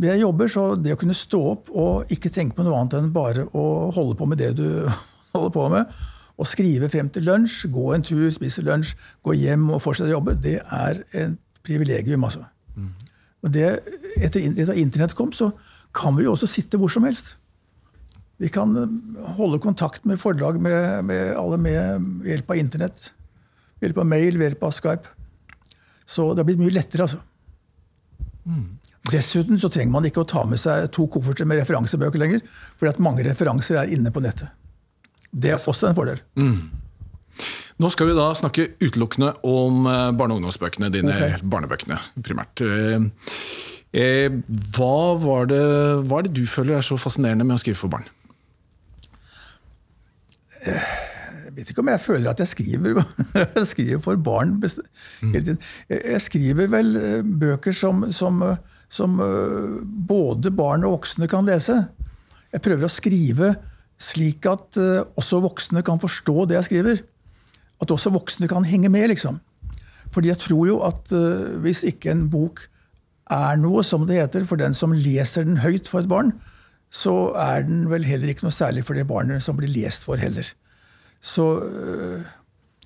jeg 0.03 0.21
jobber, 0.21 0.51
så 0.51 0.65
det 0.75 0.95
å 0.95 0.99
kunne 0.99 1.15
stå 1.15 1.41
opp 1.53 1.71
og 1.71 2.11
ikke 2.13 2.33
tenke 2.33 2.57
på 2.57 2.65
noe 2.67 2.81
annet 2.81 2.97
enn 2.99 3.13
bare 3.15 3.47
å 3.55 3.93
holde 3.95 4.17
på 4.19 4.27
med 4.27 4.41
det 4.43 4.55
du 4.59 4.67
holder 5.35 5.55
på 5.55 5.69
med, 5.71 5.93
og 6.35 6.51
skrive 6.51 6.89
frem 6.91 7.09
til 7.15 7.29
lunsj, 7.29 7.69
gå 7.71 7.93
en 7.95 8.03
tur, 8.03 8.27
spise 8.35 8.65
lunsj, 8.67 8.97
gå 9.23 9.37
hjem 9.39 9.69
og 9.71 9.83
fortsette 9.85 10.11
å 10.11 10.17
jobbe, 10.17 10.35
det 10.43 10.59
er 10.65 11.05
et 11.15 11.39
privilegium. 11.65 12.27
altså. 12.27 12.43
Mm. 12.75 12.91
Og 13.45 13.55
det, 13.55 13.69
etter, 14.19 14.43
etter 14.51 14.81
internett 14.81 15.15
kom, 15.15 15.31
så 15.33 15.53
kan 15.95 16.17
vi 16.19 16.27
jo 16.27 16.35
også 16.35 16.51
sitte 16.51 16.81
hvor 16.81 16.91
som 16.91 17.07
helst. 17.07 17.37
Vi 18.43 18.51
kan 18.53 18.75
eh, 18.77 18.95
holde 19.39 19.63
kontakt 19.63 20.07
med 20.09 20.19
forlag 20.19 20.59
med, 20.63 21.05
med 21.07 21.37
alle 21.39 21.59
med 21.61 22.27
hjelp 22.27 22.51
av 22.51 22.59
internett. 22.59 23.13
Ved 23.79 23.91
hjelp 23.91 24.03
av 24.03 24.09
mail, 24.11 24.39
ved 24.39 24.51
hjelp 24.51 24.67
av 24.67 24.75
Skype. 24.75 25.13
Så 26.05 26.33
det 26.33 26.43
har 26.43 26.49
blitt 26.49 26.61
mye 26.61 26.75
lettere, 26.75 27.07
altså. 27.07 27.23
Mm. 28.45 28.75
Dessuten 29.13 29.59
så 29.61 29.69
trenger 29.69 29.93
man 29.93 30.07
ikke 30.09 30.23
å 30.23 30.29
ta 30.29 30.47
med 30.49 30.61
seg 30.61 30.87
to 30.95 31.05
kofferter 31.13 31.49
med 31.49 31.61
referansebøker 31.61 32.21
lenger, 32.23 32.41
fordi 32.79 32.95
at 32.95 33.03
mange 33.05 33.27
referanser 33.27 33.83
er 33.83 33.93
inne 33.93 34.13
på 34.15 34.23
nettet. 34.25 34.49
Det 35.35 35.53
er 35.53 35.61
også 35.61 35.91
en 35.91 35.99
fordel. 35.99 36.23
Mm. 36.39 36.71
Nå 37.83 37.91
skal 37.91 38.09
vi 38.09 38.17
da 38.17 38.29
snakke 38.39 38.69
utelukkende 38.79 39.33
om 39.51 39.87
eh, 39.91 40.11
barne- 40.15 40.37
og 40.37 40.41
ungdomsbøkene 40.41 40.93
dine, 40.95 41.15
okay. 41.15 41.41
barnebøkene 41.43 41.99
primært. 42.25 42.63
Eh, 42.63 43.09
eh, 43.99 44.37
hva, 44.77 44.99
var 45.21 45.51
det, 45.51 45.63
hva 46.07 46.21
er 46.21 46.29
det 46.29 46.37
du 46.39 46.45
føler 46.49 46.79
er 46.79 46.87
så 46.87 46.99
fascinerende 47.01 47.47
med 47.47 47.59
å 47.59 47.65
skrive 47.65 47.81
for 47.81 47.93
barn? 47.93 48.07
Jeg 50.65 51.53
vet 51.59 51.71
ikke 51.75 51.83
om 51.83 51.91
jeg 51.93 52.01
føler 52.01 52.31
at 52.31 52.41
jeg 52.41 52.53
skriver, 52.55 53.03
jeg 53.43 53.67
skriver 53.69 54.01
for 54.07 54.23
barn. 54.23 54.57
Mm. 55.21 55.59
Jeg 55.91 56.23
skriver 56.25 56.71
vel 56.73 56.97
bøker 57.43 57.75
som, 57.77 58.07
som 58.15 58.41
som 58.95 59.19
eh, 59.23 59.81
både 59.85 60.53
barn 60.55 60.87
og 60.87 60.99
voksne 60.99 61.29
kan 61.31 61.47
lese. 61.49 61.81
Jeg 62.55 62.63
prøver 62.63 62.87
å 62.87 62.93
skrive 62.93 63.55
slik 64.01 64.47
at 64.51 64.79
eh, 64.81 65.03
også 65.19 65.43
voksne 65.45 65.83
kan 65.87 66.03
forstå 66.03 66.47
det 66.51 66.59
jeg 66.61 66.69
skriver. 66.69 67.03
At 67.83 67.91
også 67.91 68.15
voksne 68.15 68.49
kan 68.51 68.67
henge 68.69 68.91
med, 68.93 69.09
liksom. 69.11 69.41
Fordi 70.15 70.31
jeg 70.31 70.43
tror 70.45 70.67
jo 70.69 70.77
at 70.87 71.11
uh, 71.11 71.57
hvis 71.65 71.81
ikke 71.89 72.13
en 72.13 72.29
bok 72.31 72.61
er 73.35 73.57
noe, 73.59 73.83
som 73.83 74.05
det 74.07 74.21
heter, 74.21 74.45
for 74.47 74.61
den 74.61 74.77
som 74.77 74.93
leser 74.95 75.43
den 75.49 75.59
høyt 75.65 75.91
for 75.91 76.05
et 76.05 76.11
barn, 76.11 76.31
så 76.95 77.33
er 77.41 77.65
den 77.67 77.89
vel 77.91 78.07
heller 78.07 78.31
ikke 78.31 78.47
noe 78.47 78.55
særlig 78.55 78.85
for 78.87 78.95
det 78.95 79.09
barnet 79.09 79.43
som 79.43 79.59
blir 79.59 79.73
lest 79.73 80.07
for, 80.07 80.21
heller. 80.23 80.47
Så 81.19 81.49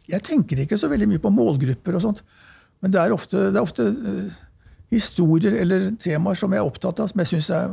jeg 0.08 0.24
tenker 0.24 0.62
ikke 0.62 0.78
så 0.80 0.88
veldig 0.88 1.10
mye 1.10 1.20
på 1.20 1.34
målgrupper 1.34 1.98
og 1.98 2.06
sånt. 2.06 2.24
Men 2.80 2.94
det 2.94 3.02
er 3.02 3.12
ofte, 3.12 3.50
det 3.52 3.60
er 3.60 3.66
ofte 3.66 3.90
historier 4.92 5.54
eller 5.62 5.90
temaer 6.00 6.38
som 6.38 6.52
jeg 6.54 6.62
er 6.62 6.68
opptatt 6.68 7.00
av, 7.02 7.10
som 7.10 7.22
jeg 7.22 7.32
syns 7.32 7.50
er 7.54 7.72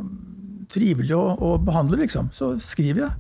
trivelig 0.72 1.16
å, 1.16 1.24
å, 1.36 1.56
behandle, 1.62 2.02
liksom, 2.04 2.32
så 2.36 2.56
skriver 2.64 3.06
jeg. 3.06 3.14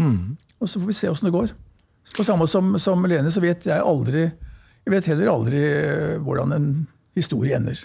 Mm. 0.00 0.36
Og 0.60 0.70
så 0.70 0.80
får 0.80 0.90
vi 0.90 0.96
se 0.98 1.10
åssen 1.10 1.28
det 1.30 1.34
går. 1.34 1.54
På 2.16 2.24
samme 2.24 2.44
måte 2.44 2.54
som, 2.54 2.76
som 2.80 3.02
Lene, 3.08 3.32
så 3.34 3.42
vet 3.42 3.64
jeg 3.66 3.82
aldri 3.82 4.20
Jeg 4.28 4.92
vet 4.92 5.08
heller 5.10 5.32
aldri 5.32 5.58
eh, 5.58 6.12
hvordan 6.22 6.54
en 6.54 6.68
historie 7.18 7.56
ender. 7.56 7.80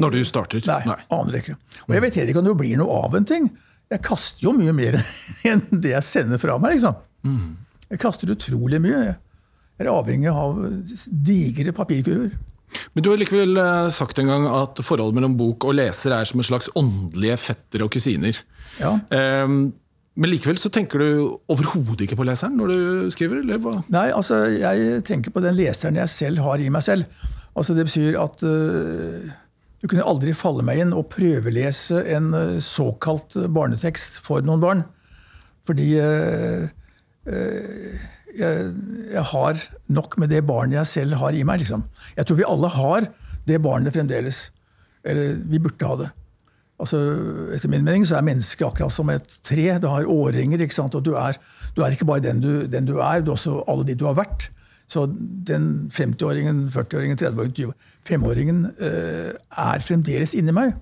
Når 0.00 0.14
du 0.14 0.20
starter? 0.24 0.62
Nei, 0.68 0.84
Nei. 0.86 1.00
aner 1.12 1.40
ikke. 1.40 1.56
Og 1.88 1.96
jeg 1.96 2.04
vet 2.04 2.18
heller 2.20 2.32
ikke 2.32 2.42
om 2.44 2.46
det 2.46 2.54
blir 2.60 2.78
noe 2.78 3.00
av 3.08 3.16
en 3.18 3.26
ting. 3.26 3.48
Jeg 3.90 4.04
kaster 4.06 4.46
jo 4.46 4.54
mye 4.54 4.74
mer 4.76 5.00
enn 5.50 5.64
det 5.72 5.96
jeg 5.96 6.06
sender 6.06 6.40
fra 6.40 6.60
meg. 6.62 6.76
liksom. 6.76 6.94
Mm. 7.26 7.58
Jeg 7.90 8.02
kaster 8.04 8.30
utrolig 8.30 8.78
mye. 8.84 9.02
Jeg 9.80 9.88
er 9.88 9.90
avhengig 9.90 10.30
av 10.30 10.62
digre 11.10 11.74
papirkurver. 11.74 12.30
Men 12.94 13.04
du 13.04 13.10
har 13.10 13.20
likevel 13.20 13.58
eh, 13.60 13.90
sagt 13.94 14.18
en 14.22 14.30
gang 14.30 14.46
at 14.50 14.80
forholdet 14.86 15.18
mellom 15.18 15.36
bok 15.38 15.66
og 15.68 15.76
leser 15.78 16.14
er 16.16 16.28
som 16.28 16.40
en 16.40 16.46
slags 16.46 16.70
åndelige 16.78 17.38
fettere 17.40 17.86
og 17.86 17.92
kusiner. 17.94 18.38
Ja. 18.80 18.96
Um, 19.44 19.72
men 20.20 20.32
likevel 20.32 20.58
så 20.60 20.70
tenker 20.72 21.00
du 21.00 21.10
overhodet 21.50 22.04
ikke 22.04 22.18
på 22.18 22.26
leseren 22.28 22.58
når 22.58 22.72
du 22.72 23.12
skriver? 23.14 23.42
eller 23.44 23.60
hva? 23.62 23.76
Nei, 23.92 24.08
altså 24.14 24.42
jeg 24.52 25.04
tenker 25.08 25.34
på 25.34 25.42
den 25.44 25.56
leseren 25.58 25.98
jeg 26.00 26.12
selv 26.12 26.42
har 26.44 26.62
i 26.62 26.70
meg 26.72 26.84
selv. 26.86 27.28
Altså 27.58 27.74
Det 27.76 27.86
betyr 27.88 28.18
at 28.20 28.42
uh, 28.46 29.30
du 29.80 29.88
kunne 29.88 30.06
aldri 30.06 30.34
falle 30.36 30.64
meg 30.66 30.82
inn 30.82 30.94
og 30.96 31.08
prøvelese 31.12 32.02
en 32.14 32.34
uh, 32.36 32.58
såkalt 32.62 33.38
barnetekst 33.54 34.20
for 34.26 34.44
noen 34.46 34.62
barn. 34.62 34.84
Fordi 35.66 35.92
uh, 36.00 36.68
jeg, 38.38 38.70
jeg 39.14 39.26
har 39.32 39.60
nok 39.92 40.16
med 40.20 40.32
det 40.32 40.44
barnet 40.46 40.80
jeg 40.80 40.92
selv 40.94 41.18
har 41.20 41.36
i 41.36 41.44
meg. 41.46 41.62
liksom. 41.62 41.84
Jeg 42.16 42.26
tror 42.26 42.38
vi 42.38 42.48
alle 42.48 42.70
har 42.76 43.10
det 43.48 43.60
barnet 43.62 43.94
fremdeles. 43.94 44.48
Eller 45.04 45.38
vi 45.48 45.58
burde 45.58 45.88
ha 45.88 45.98
det. 46.02 46.10
Altså, 46.80 46.98
etter 47.54 47.68
min 47.68 47.84
mening 47.84 48.06
så 48.08 48.16
er 48.16 48.24
mennesket 48.24 48.64
akkurat 48.64 48.92
som 48.94 49.10
et 49.12 49.26
tre. 49.44 49.66
Det 49.80 49.90
har 49.90 50.08
årringer, 50.08 50.62
ikke 50.64 50.78
sant? 50.78 50.96
og 50.96 51.04
du 51.04 51.12
er, 51.18 51.36
du 51.76 51.82
er 51.84 51.92
ikke 51.92 52.08
bare 52.08 52.24
den 52.24 52.40
du, 52.40 52.66
den 52.70 52.88
du, 52.88 52.98
er, 53.04 53.20
du 53.20 53.32
er 53.32 53.36
også 53.36 53.60
alle 53.68 53.84
de 53.88 53.98
du 53.98 54.06
har 54.08 54.16
vært. 54.16 54.48
Så 54.90 55.04
den 55.46 55.90
50-åringen, 55.94 56.64
40-åringen, 56.74 57.18
30-åringen, 57.20 57.74
25-åringen 58.08 58.64
eh, 58.82 59.34
er 59.62 59.84
fremdeles 59.86 60.34
inni 60.34 60.54
meg. 60.56 60.72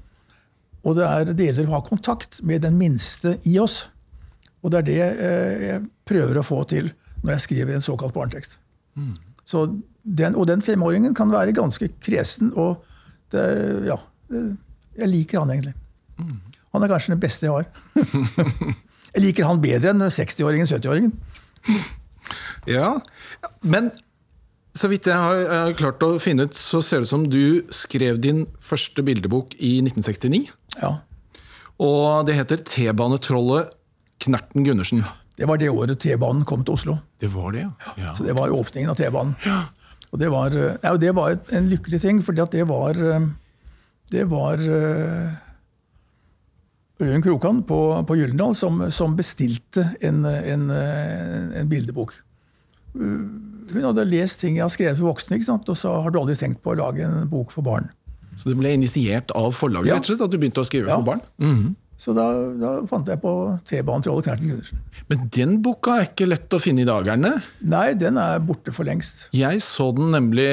Og 0.86 0.96
det 0.96 1.04
er 1.04 1.34
deler 1.36 1.68
å 1.68 1.76
ha 1.76 1.82
kontakt 1.84 2.38
med 2.46 2.62
den 2.64 2.78
minste 2.80 3.34
i 3.48 3.58
oss. 3.60 3.82
Og 4.62 4.72
det 4.72 4.78
er 4.78 4.86
det 4.86 5.02
eh, 5.02 5.66
jeg 5.66 5.82
prøver 6.08 6.40
å 6.40 6.46
få 6.46 6.62
til 6.70 6.88
når 7.22 7.34
jeg 7.34 7.44
skriver 7.46 7.74
en 7.74 7.84
såkalt 7.84 8.14
barnetekst. 8.14 8.58
Mm. 8.98 9.14
Så 9.48 9.64
den, 10.02 10.36
og 10.36 10.46
den 10.48 10.62
femåringen 10.62 11.14
kan 11.16 11.32
være 11.32 11.56
ganske 11.56 11.90
kresen, 12.04 12.52
og 12.56 12.84
det, 13.32 13.44
ja, 13.88 13.96
jeg 14.98 15.08
liker 15.08 15.42
han 15.42 15.52
egentlig. 15.54 15.74
Mm. 16.18 16.36
Han 16.74 16.84
er 16.84 16.92
kanskje 16.92 17.14
den 17.14 17.22
beste 17.22 17.46
jeg 17.46 17.52
har. 17.52 17.66
jeg 19.14 19.24
liker 19.24 19.48
han 19.48 19.62
bedre 19.62 19.94
enn 19.94 20.04
60-åringen, 20.04 20.68
70-åringen. 20.68 21.14
Ja, 22.68 22.98
men 23.62 23.90
så 24.78 24.90
vidt 24.90 25.08
jeg 25.08 25.16
har, 25.16 25.40
jeg 25.40 25.58
har, 25.58 25.76
klart 25.78 26.04
å 26.06 26.10
finne 26.22 26.46
ut, 26.46 26.58
så 26.58 26.80
ser 26.84 27.02
det 27.02 27.08
ut 27.08 27.12
som 27.14 27.24
du 27.26 27.64
skrev 27.74 28.20
din 28.22 28.44
første 28.62 29.02
bildebok 29.04 29.56
i 29.58 29.78
1969. 29.82 30.44
Ja. 30.78 30.92
Og 31.82 32.28
det 32.28 32.36
heter 32.38 32.62
T-banetrollet 32.66 33.72
Knerten 34.22 34.66
Gundersen. 34.66 35.04
Det 35.38 35.46
var 35.46 35.60
det 35.60 35.70
året 35.70 36.00
T-banen 36.02 36.44
kom 36.46 36.64
til 36.66 36.74
Oslo. 36.74 36.98
Det 37.22 37.30
var 37.30 37.52
det, 37.54 37.64
ja. 37.64 37.92
ja. 37.96 38.14
Så 38.18 38.26
det 38.26 38.34
var 38.34 38.50
åpningen 38.50 38.90
av 38.90 38.98
T-banen. 38.98 39.36
Ja. 39.46 39.60
Og 40.10 40.18
det 40.18 40.30
var, 40.32 40.54
nei, 40.54 40.94
det 40.98 41.12
var 41.14 41.36
en 41.54 41.68
lykkelig 41.70 42.00
ting, 42.02 42.22
for 42.24 42.34
det 42.34 42.64
var, 42.66 42.96
det 44.10 44.24
var 44.30 44.62
Øyunn 46.98 47.22
Krokan 47.22 47.60
på, 47.62 47.78
på 48.08 48.16
Gyldendal 48.18 48.56
som, 48.58 48.80
som, 48.90 49.14
bestilte 49.16 49.84
en, 50.00 50.24
en, 50.24 50.70
en, 50.70 51.68
bildebok. 51.70 52.16
Hun 52.96 53.84
hadde 53.84 54.06
lest 54.08 54.40
ting 54.40 54.56
jeg 54.56 54.64
har 54.64 54.72
skrevet 54.72 54.98
for 54.98 55.12
voksne, 55.12 55.38
og 55.60 55.76
så 55.76 55.92
har 56.02 56.10
du 56.10 56.18
aldri 56.22 56.38
tenkt 56.40 56.64
på 56.64 56.72
å 56.72 56.78
lage 56.80 57.04
en 57.04 57.28
bok 57.30 57.52
for 57.54 57.66
barn. 57.66 57.90
Så 58.38 58.50
det 58.50 58.56
ble 58.58 58.72
initiert 58.74 59.30
av 59.36 59.52
forlaget, 59.54 59.90
ja. 59.90 59.98
rett 59.98 60.08
og 60.08 60.12
slett, 60.12 60.24
at 60.26 60.32
du 60.32 60.40
begynte 60.40 60.62
å 60.62 60.66
skrive 60.66 60.90
ja. 60.90 60.98
for 60.98 61.06
barn? 61.12 61.22
Mm 61.42 61.54
-hmm. 61.54 61.76
Så 61.98 62.12
da, 62.14 62.24
da, 62.54 62.72
fant 62.86 63.08
jeg 63.10 63.18
på 63.18 63.30
T-banen 63.66 64.04
til 64.04 64.12
Olle 64.12 64.22
Knerten 64.22 64.52
Gundersen. 64.52 64.82
Men 65.10 65.24
den 65.34 65.56
boka 65.64 65.96
er 65.98 66.06
ikke 66.06 66.28
lett 66.28 66.54
å 66.54 66.60
finne 66.62 66.84
i 66.84 66.86
dag, 66.86 67.08
er 67.10 67.18
den 67.18 67.40
Nei, 67.72 67.88
den 67.98 68.20
er 68.22 68.38
borte 68.46 68.70
for 68.74 68.86
lengst. 68.86 69.24
Jeg 69.34 69.58
så 69.66 69.88
den 69.96 70.12
nemlig 70.14 70.46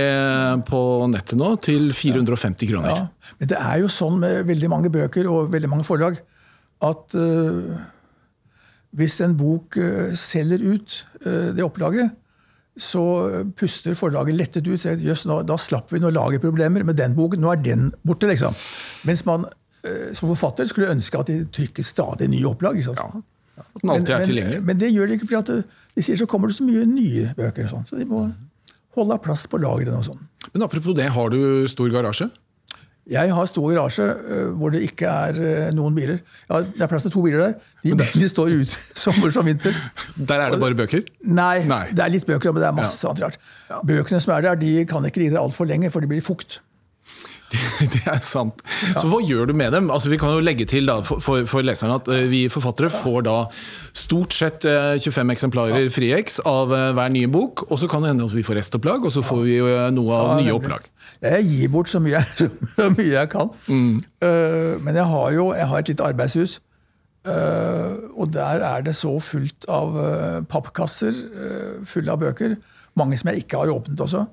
på 0.65 0.79
nettet 1.11 1.37
nå, 1.37 1.51
til 1.61 1.91
450 1.93 2.71
kroner. 2.71 2.89
Ja. 2.89 3.33
Men 3.37 3.51
det 3.51 3.59
er 3.61 3.83
jo 3.83 3.91
sånn 3.93 4.17
med 4.23 4.39
veldig 4.49 4.71
mange 4.73 4.89
bøker 4.93 5.29
og 5.29 5.51
veldig 5.53 5.69
mange 5.69 5.85
forlag 5.85 6.17
at 6.85 7.13
uh, 7.13 7.75
hvis 8.97 9.19
en 9.21 9.35
bok 9.37 9.77
uh, 9.77 10.15
selger 10.17 10.65
ut 10.65 10.95
uh, 11.27 11.51
det 11.53 11.65
opplaget, 11.65 12.15
så 12.75 13.03
puster 13.55 13.93
forlaget 13.95 14.35
lettet 14.35 14.65
ut. 14.67 14.81
Jøss, 14.99 15.21
da 15.47 15.55
slapp 15.61 15.93
vi 15.93 16.01
noen 16.03 16.17
lagerproblemer 16.17 16.83
med 16.83 16.97
den 16.99 17.13
boken. 17.15 17.39
Nå 17.39 17.53
er 17.53 17.61
den 17.63 17.85
borte, 18.03 18.27
liksom. 18.27 18.57
Mens 19.07 19.23
man 19.29 19.45
som 20.17 20.29
forfatter 20.31 20.67
skulle 20.69 20.91
ønske 20.93 21.19
at 21.19 21.29
de 21.29 21.41
trykker 21.53 21.85
stadig 21.85 22.29
nye 22.31 22.47
opplag. 22.49 22.79
Ja, 22.81 23.09
at 23.55 23.81
den 23.81 23.91
alltid 23.93 24.13
er 24.13 24.25
tilgjengelig. 24.27 24.61
Men, 24.61 24.65
men, 24.71 24.79
det 24.81 24.91
gjør 24.91 25.11
de 25.11 25.19
ikke, 25.19 25.29
for 25.31 25.51
de 25.95 26.03
sier 26.03 26.19
så 26.19 26.27
kommer 26.29 26.51
det 26.51 26.57
så 26.57 26.65
mye 26.67 26.85
nye 26.89 27.29
bøker. 27.37 27.67
og 27.67 27.75
sånn, 27.77 27.85
Så 27.89 27.99
de 27.99 28.07
må 28.09 28.25
holde 28.95 29.19
plass 29.23 29.45
på 29.51 29.59
lagrene 29.61 29.99
og 29.99 30.07
sånn. 30.07 30.25
Men 30.53 30.65
apropos 30.67 30.97
det, 30.97 31.07
har 31.11 31.31
du 31.31 31.67
stor 31.71 31.91
garasje? 31.93 32.29
Jeg 33.05 33.29
har 33.37 33.45
stor 33.45 33.67
garasje 33.69 34.05
uh, 34.17 34.51
hvor 34.57 34.73
det 34.73 34.81
ikke 34.87 35.05
er 35.07 35.73
noen 35.77 35.93
biler. 35.95 36.23
Ja, 36.49 36.63
Det 36.65 36.81
er 36.81 36.89
plass 36.89 37.05
til 37.05 37.13
to 37.13 37.21
biler 37.21 37.43
der. 37.43 37.57
De 37.85 37.93
de 38.01 38.29
står 38.31 38.55
ute 38.63 38.79
sommer 39.05 39.31
som 39.31 39.45
vinter. 39.45 39.75
Der 40.17 40.41
er 40.41 40.55
det 40.55 40.61
bare 40.63 40.77
bøker? 40.77 41.05
Nei, 41.21 41.65
Nei. 41.69 41.83
det 41.93 42.01
er 42.01 42.15
litt 42.15 42.25
bøker, 42.25 42.55
men 42.55 42.63
det 42.63 42.71
er 42.71 42.77
masse 42.79 43.05
ja. 43.05 43.11
annet 43.11 43.27
rart. 43.27 43.83
Bøkene 43.85 44.23
som 44.23 44.33
er 44.35 44.47
der, 44.49 44.57
de 44.59 44.85
kan 44.89 45.05
ikke 45.05 45.21
ligge 45.21 45.37
der 45.37 45.43
altfor 45.43 45.69
lenge, 45.69 45.93
for 45.93 46.01
de 46.01 46.09
blir 46.09 46.25
fukt. 46.25 46.59
Det 47.93 48.01
er 48.09 48.21
sant. 48.23 48.61
Ja. 48.83 48.99
Så 48.99 49.09
hva 49.11 49.19
gjør 49.23 49.49
du 49.49 49.53
med 49.57 49.73
dem? 49.75 49.89
Altså, 49.93 50.09
vi 50.11 50.19
kan 50.21 50.33
jo 50.33 50.43
legge 50.43 50.67
til 50.69 50.87
da, 50.89 50.97
for, 51.05 51.45
for, 51.49 51.65
leserne 51.65 51.97
at 51.99 52.09
uh, 52.11 52.25
vi 52.31 52.45
forfattere 52.51 52.91
får 52.93 53.25
da 53.27 53.37
stort 53.95 54.35
sett 54.35 54.67
uh, 54.67 54.95
25 55.01 55.33
eksemplarer 55.35 55.87
ja. 55.87 55.93
Friex 55.93 56.39
av 56.47 56.73
uh, 56.73 56.91
hver 56.97 57.13
nye 57.13 57.29
bok. 57.31 57.65
Og 57.69 57.81
så 57.81 57.89
kan 57.91 58.05
det 58.05 58.13
hende 58.13 58.27
at 58.27 58.35
vi 58.35 58.45
får 58.45 58.59
restopplag, 58.61 59.05
og 59.05 59.13
så 59.13 59.23
får 59.25 59.41
vi 59.45 59.57
noe 59.95 60.19
av 60.19 60.35
nye 60.39 60.53
opplag. 60.55 60.87
Jeg 61.23 61.47
gir 61.47 61.73
bort 61.73 61.91
så 61.91 62.01
mye, 62.03 62.21
så 62.75 62.91
mye 62.93 63.11
jeg 63.11 63.31
kan. 63.31 63.51
Mm. 63.69 64.01
men 64.83 64.97
jeg 64.97 65.05
har 65.09 65.33
jo 65.35 65.49
jeg 65.55 65.67
har 65.69 65.81
et 65.81 65.89
lite 65.91 66.05
arbeidshus. 66.05 66.59
og 67.25 68.33
der 68.33 68.61
er 68.65 68.81
det 68.85 68.95
så 68.95 69.19
fullt 69.19 69.65
av 69.69 69.95
pappkasser 70.49 71.13
fulle 71.85 72.11
av 72.11 72.21
bøker. 72.21 72.57
Mange 72.95 73.17
som 73.17 73.31
jeg 73.31 73.45
ikke 73.45 73.63
har 73.63 73.73
åpnet 73.73 74.01
også. 74.01 74.25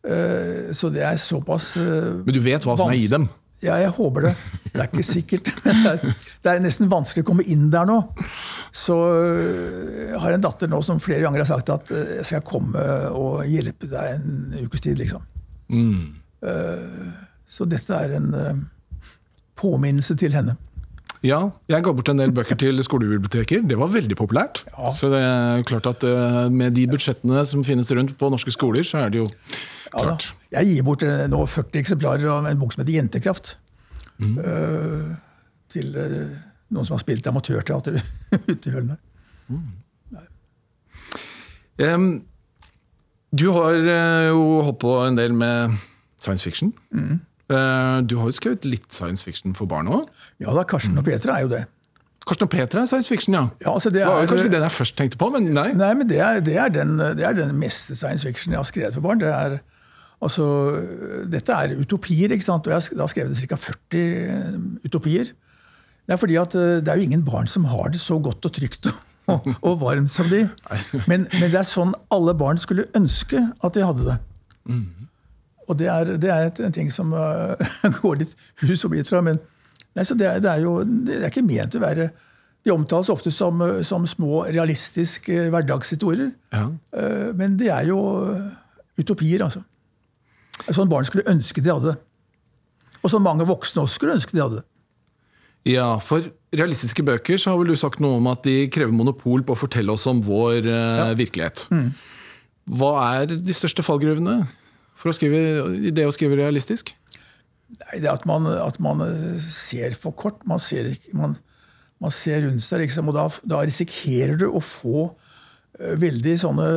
Eh, 0.00 0.72
så 0.72 0.88
det 0.88 1.02
er 1.04 1.18
såpass 1.20 1.74
eh, 1.76 2.22
Men 2.24 2.32
du 2.32 2.40
vet 2.40 2.64
hva 2.64 2.76
som 2.78 2.88
er 2.88 2.96
i 2.96 3.08
dem? 3.10 3.26
Ja, 3.60 3.74
jeg 3.76 3.92
håper 3.92 4.24
det. 4.24 4.30
Det 4.70 4.78
er 4.80 4.86
ikke 4.88 5.04
sikkert. 5.04 5.50
Det 5.66 5.74
er, 5.90 6.14
det 6.40 6.52
er 6.52 6.62
nesten 6.64 6.88
vanskelig 6.88 7.26
å 7.26 7.28
komme 7.28 7.44
inn 7.44 7.66
der 7.72 7.84
nå. 7.88 7.98
Så 8.72 8.96
eh, 9.18 10.06
jeg 10.14 10.22
har 10.22 10.36
en 10.36 10.46
datter 10.46 10.70
nå 10.72 10.80
som 10.86 11.02
flere 11.02 11.26
ganger 11.26 11.44
har 11.44 11.50
sagt 11.50 11.72
at 11.74 11.92
jeg 11.92 12.24
skal 12.30 12.46
komme 12.46 12.86
og 13.12 13.44
hjelpe 13.50 13.90
deg 13.90 14.16
en 14.16 14.64
ukes 14.64 14.86
tid. 14.86 14.96
liksom. 15.02 15.26
Mm. 15.70 16.16
Så 17.50 17.66
dette 17.68 17.94
er 17.94 18.16
en 18.16 18.32
påminnelse 19.60 20.16
til 20.16 20.32
henne. 20.32 20.56
Ja, 21.26 21.40
jeg 21.68 21.84
ga 21.84 21.92
bort 21.92 22.08
en 22.08 22.20
del 22.22 22.30
bøker 22.32 22.56
til 22.56 22.80
skolebiblioteker. 22.84 23.60
Det 23.68 23.76
var 23.76 23.90
veldig 23.92 24.16
populært. 24.16 24.62
Ja. 24.72 24.92
Så 24.96 25.10
det 25.12 25.20
er 25.20 25.66
klart 25.68 25.88
at 25.90 26.06
med 26.54 26.72
de 26.78 26.86
budsjettene 26.88 27.42
som 27.48 27.66
finnes 27.66 27.92
rundt 27.92 28.14
på 28.16 28.30
norske 28.32 28.54
skoler, 28.54 28.86
så 28.86 29.04
er 29.04 29.12
det 29.12 29.20
jo 29.20 29.28
Klart. 29.90 30.30
Ja, 30.50 30.60
jeg 30.60 30.76
gir 30.76 30.86
bort 30.86 31.02
eh, 31.06 31.24
nå 31.30 31.42
40 31.50 31.80
eksemplarer 31.82 32.30
av 32.30 32.46
en 32.46 32.60
bok 32.60 32.74
som 32.74 32.84
heter 32.84 32.96
Jentekraft. 32.98 33.56
Mm. 34.20 34.36
Uh, 34.36 35.14
til 35.72 35.94
uh, 35.96 36.34
noen 36.70 36.86
som 36.86 36.98
har 36.98 37.02
spilt 37.02 37.26
amatørteater 37.26 37.96
ute 38.50 38.60
i 38.60 38.74
hølen 38.74 38.92
her. 38.94 39.00
Mm. 39.50 39.70
Um, 41.80 42.10
du 43.32 43.46
har 43.54 43.78
jo 44.28 44.40
holdt 44.66 44.80
på 44.82 44.92
en 45.06 45.16
del 45.16 45.32
med 45.34 45.78
science 46.20 46.44
fiction. 46.44 46.74
Mm. 46.92 47.22
Du 47.50 48.16
har 48.20 48.30
jo 48.30 48.36
skrevet 48.36 48.66
litt 48.68 48.88
science 48.94 49.26
fiction 49.26 49.56
for 49.58 49.66
barn 49.70 49.90
òg? 49.90 50.08
Ja 50.42 50.54
da, 50.54 50.62
Karsten 50.68 50.98
og 51.00 51.06
Petra 51.08 51.38
er 51.38 51.46
jo 51.48 51.52
det. 51.52 51.64
Karsten 52.28 52.46
og 52.46 52.52
Petra 52.52 52.84
er 52.84 52.90
science 52.90 53.10
fiction, 53.10 53.34
ja. 53.34 53.48
ja 53.64 53.72
altså 53.72 53.90
det, 53.90 54.04
er, 54.04 54.06
det 54.06 54.20
var 54.20 54.30
kanskje 54.30 54.52
den 54.52 54.64
jeg 54.66 54.76
først 54.76 54.96
tenkte 54.98 55.18
på, 55.18 55.30
men 55.34 55.50
nei. 55.56 55.70
Nei, 55.74 55.90
men 55.98 56.08
det 56.10 56.20
er, 56.22 56.38
det 56.44 56.56
er, 56.60 56.70
den, 56.74 56.94
det 57.18 57.26
er 57.26 57.34
den 57.34 57.54
meste 57.58 57.96
science 57.98 58.26
fiction 58.26 58.54
jeg 58.54 58.60
har 58.60 58.68
skrevet 58.68 58.96
for 58.96 59.08
barn. 59.08 59.22
Det 59.22 59.32
er 59.34 59.60
Altså, 60.20 60.44
dette 61.32 61.54
er 61.54 61.78
utopier, 61.80 62.32
ikke 62.34 62.44
sant? 62.44 62.66
og 62.68 62.74
jeg 62.74 62.98
har 63.00 63.08
skrevet 63.08 63.38
ca. 63.40 63.56
40 63.56 64.00
eh, 64.00 64.58
utopier. 64.84 65.30
Det 66.04 66.12
er 66.16 66.20
fordi 66.20 66.36
at 66.36 66.56
eh, 66.60 66.80
det 66.84 66.92
er 66.92 67.00
jo 67.00 67.06
ingen 67.08 67.24
barn 67.24 67.48
som 67.48 67.64
har 67.64 67.88
det 67.88 68.02
så 68.02 68.18
godt 68.20 68.44
og 68.44 68.52
trygt 68.52 68.90
og, 68.90 69.48
og 69.66 69.80
varmt 69.80 70.12
som 70.12 70.28
de. 70.28 70.42
Men, 71.08 71.24
men, 71.32 71.48
det 71.48 71.62
er 71.62 71.68
sånn 71.68 71.94
alle 72.12 72.34
barn 72.36 72.60
skulle 72.60 72.88
ønske 72.98 73.40
at 73.40 73.76
de 73.76 73.86
hadde 73.86 74.08
det. 74.10 74.18
Mm. 74.68 75.08
Og 75.70 75.78
det 75.78 75.86
er, 75.92 76.16
det 76.18 76.30
er 76.34 76.48
et, 76.48 76.60
en 76.66 76.74
ting 76.74 76.90
som 76.92 77.14
uh, 77.14 77.54
går 78.00 78.24
litt 78.24 78.34
hus 78.64 78.82
og 78.86 78.94
bit 78.96 79.10
fra. 79.10 79.22
Men 79.24 79.38
nei, 79.94 80.04
det, 80.04 80.26
er, 80.26 80.42
det, 80.42 80.50
er, 80.50 80.64
jo 80.64 80.80
det 80.82 81.20
er 81.20 81.30
ikke 81.30 81.46
ment 81.46 81.78
å 81.78 81.84
være 81.84 82.10
De 82.66 82.72
omtales 82.74 83.08
ofte 83.12 83.30
som, 83.32 83.62
som 83.86 84.04
små, 84.10 84.44
realistiske 84.50 85.46
hverdagshistorier. 85.52 86.34
Ja. 86.52 86.66
Uh, 86.92 87.30
men 87.38 87.56
det 87.60 87.70
er 87.72 87.88
jo 87.92 88.00
utopier, 89.00 89.46
altså. 89.46 89.62
Sånn 90.68 90.90
barn 90.90 91.06
skulle 91.08 91.28
ønske 91.30 91.62
de 91.64 91.72
hadde. 91.72 91.94
Og 93.00 93.08
som 93.12 93.24
mange 93.24 93.46
voksne 93.48 93.86
også 93.86 93.96
skulle 93.96 94.18
ønske 94.18 94.36
de 94.36 94.42
hadde. 94.42 94.66
Ja, 95.68 95.94
for 96.04 96.24
realistiske 96.56 97.04
bøker 97.04 97.40
så 97.40 97.52
har 97.52 97.60
vel 97.60 97.72
du 97.72 97.78
sagt 97.78 98.00
noe 98.00 98.18
om 98.18 98.28
at 98.30 98.44
de 98.46 98.64
krever 98.72 98.92
monopol 98.96 99.44
på 99.44 99.54
å 99.54 99.60
fortelle 99.60 99.92
oss 99.92 100.06
om 100.10 100.22
vår 100.24 100.64
uh, 100.66 101.00
ja. 101.00 101.10
virkelighet. 101.16 101.66
Mm. 101.72 101.90
Hva 102.80 102.92
er 103.20 103.32
de 103.32 103.56
største 103.56 103.84
fallgruvene 103.84 104.42
for 105.00 105.10
å 105.10 105.16
skrive, 105.16 105.90
det 105.96 106.06
å 106.06 106.12
skrive 106.14 106.38
realistisk? 106.38 106.92
Nei, 107.70 108.00
Det 108.02 108.06
er 108.06 108.12
at 108.12 108.26
man, 108.28 108.46
at 108.50 108.80
man 108.82 109.02
eh, 109.04 109.40
ser 109.40 109.96
for 109.98 110.12
kort. 110.16 110.42
Man 110.48 110.60
ser, 110.62 110.92
man, 111.16 111.36
man 112.02 112.14
ser 112.14 112.44
rundt 112.46 112.64
seg, 112.66 112.84
liksom, 112.84 113.10
og 113.10 113.16
da, 113.16 113.26
da, 113.48 113.64
risikerer 113.64 114.36
du 114.40 114.48
å 114.50 114.62
få 114.64 115.08
uh, 115.08 115.94
veldig 116.00 116.36
sånne 116.42 116.68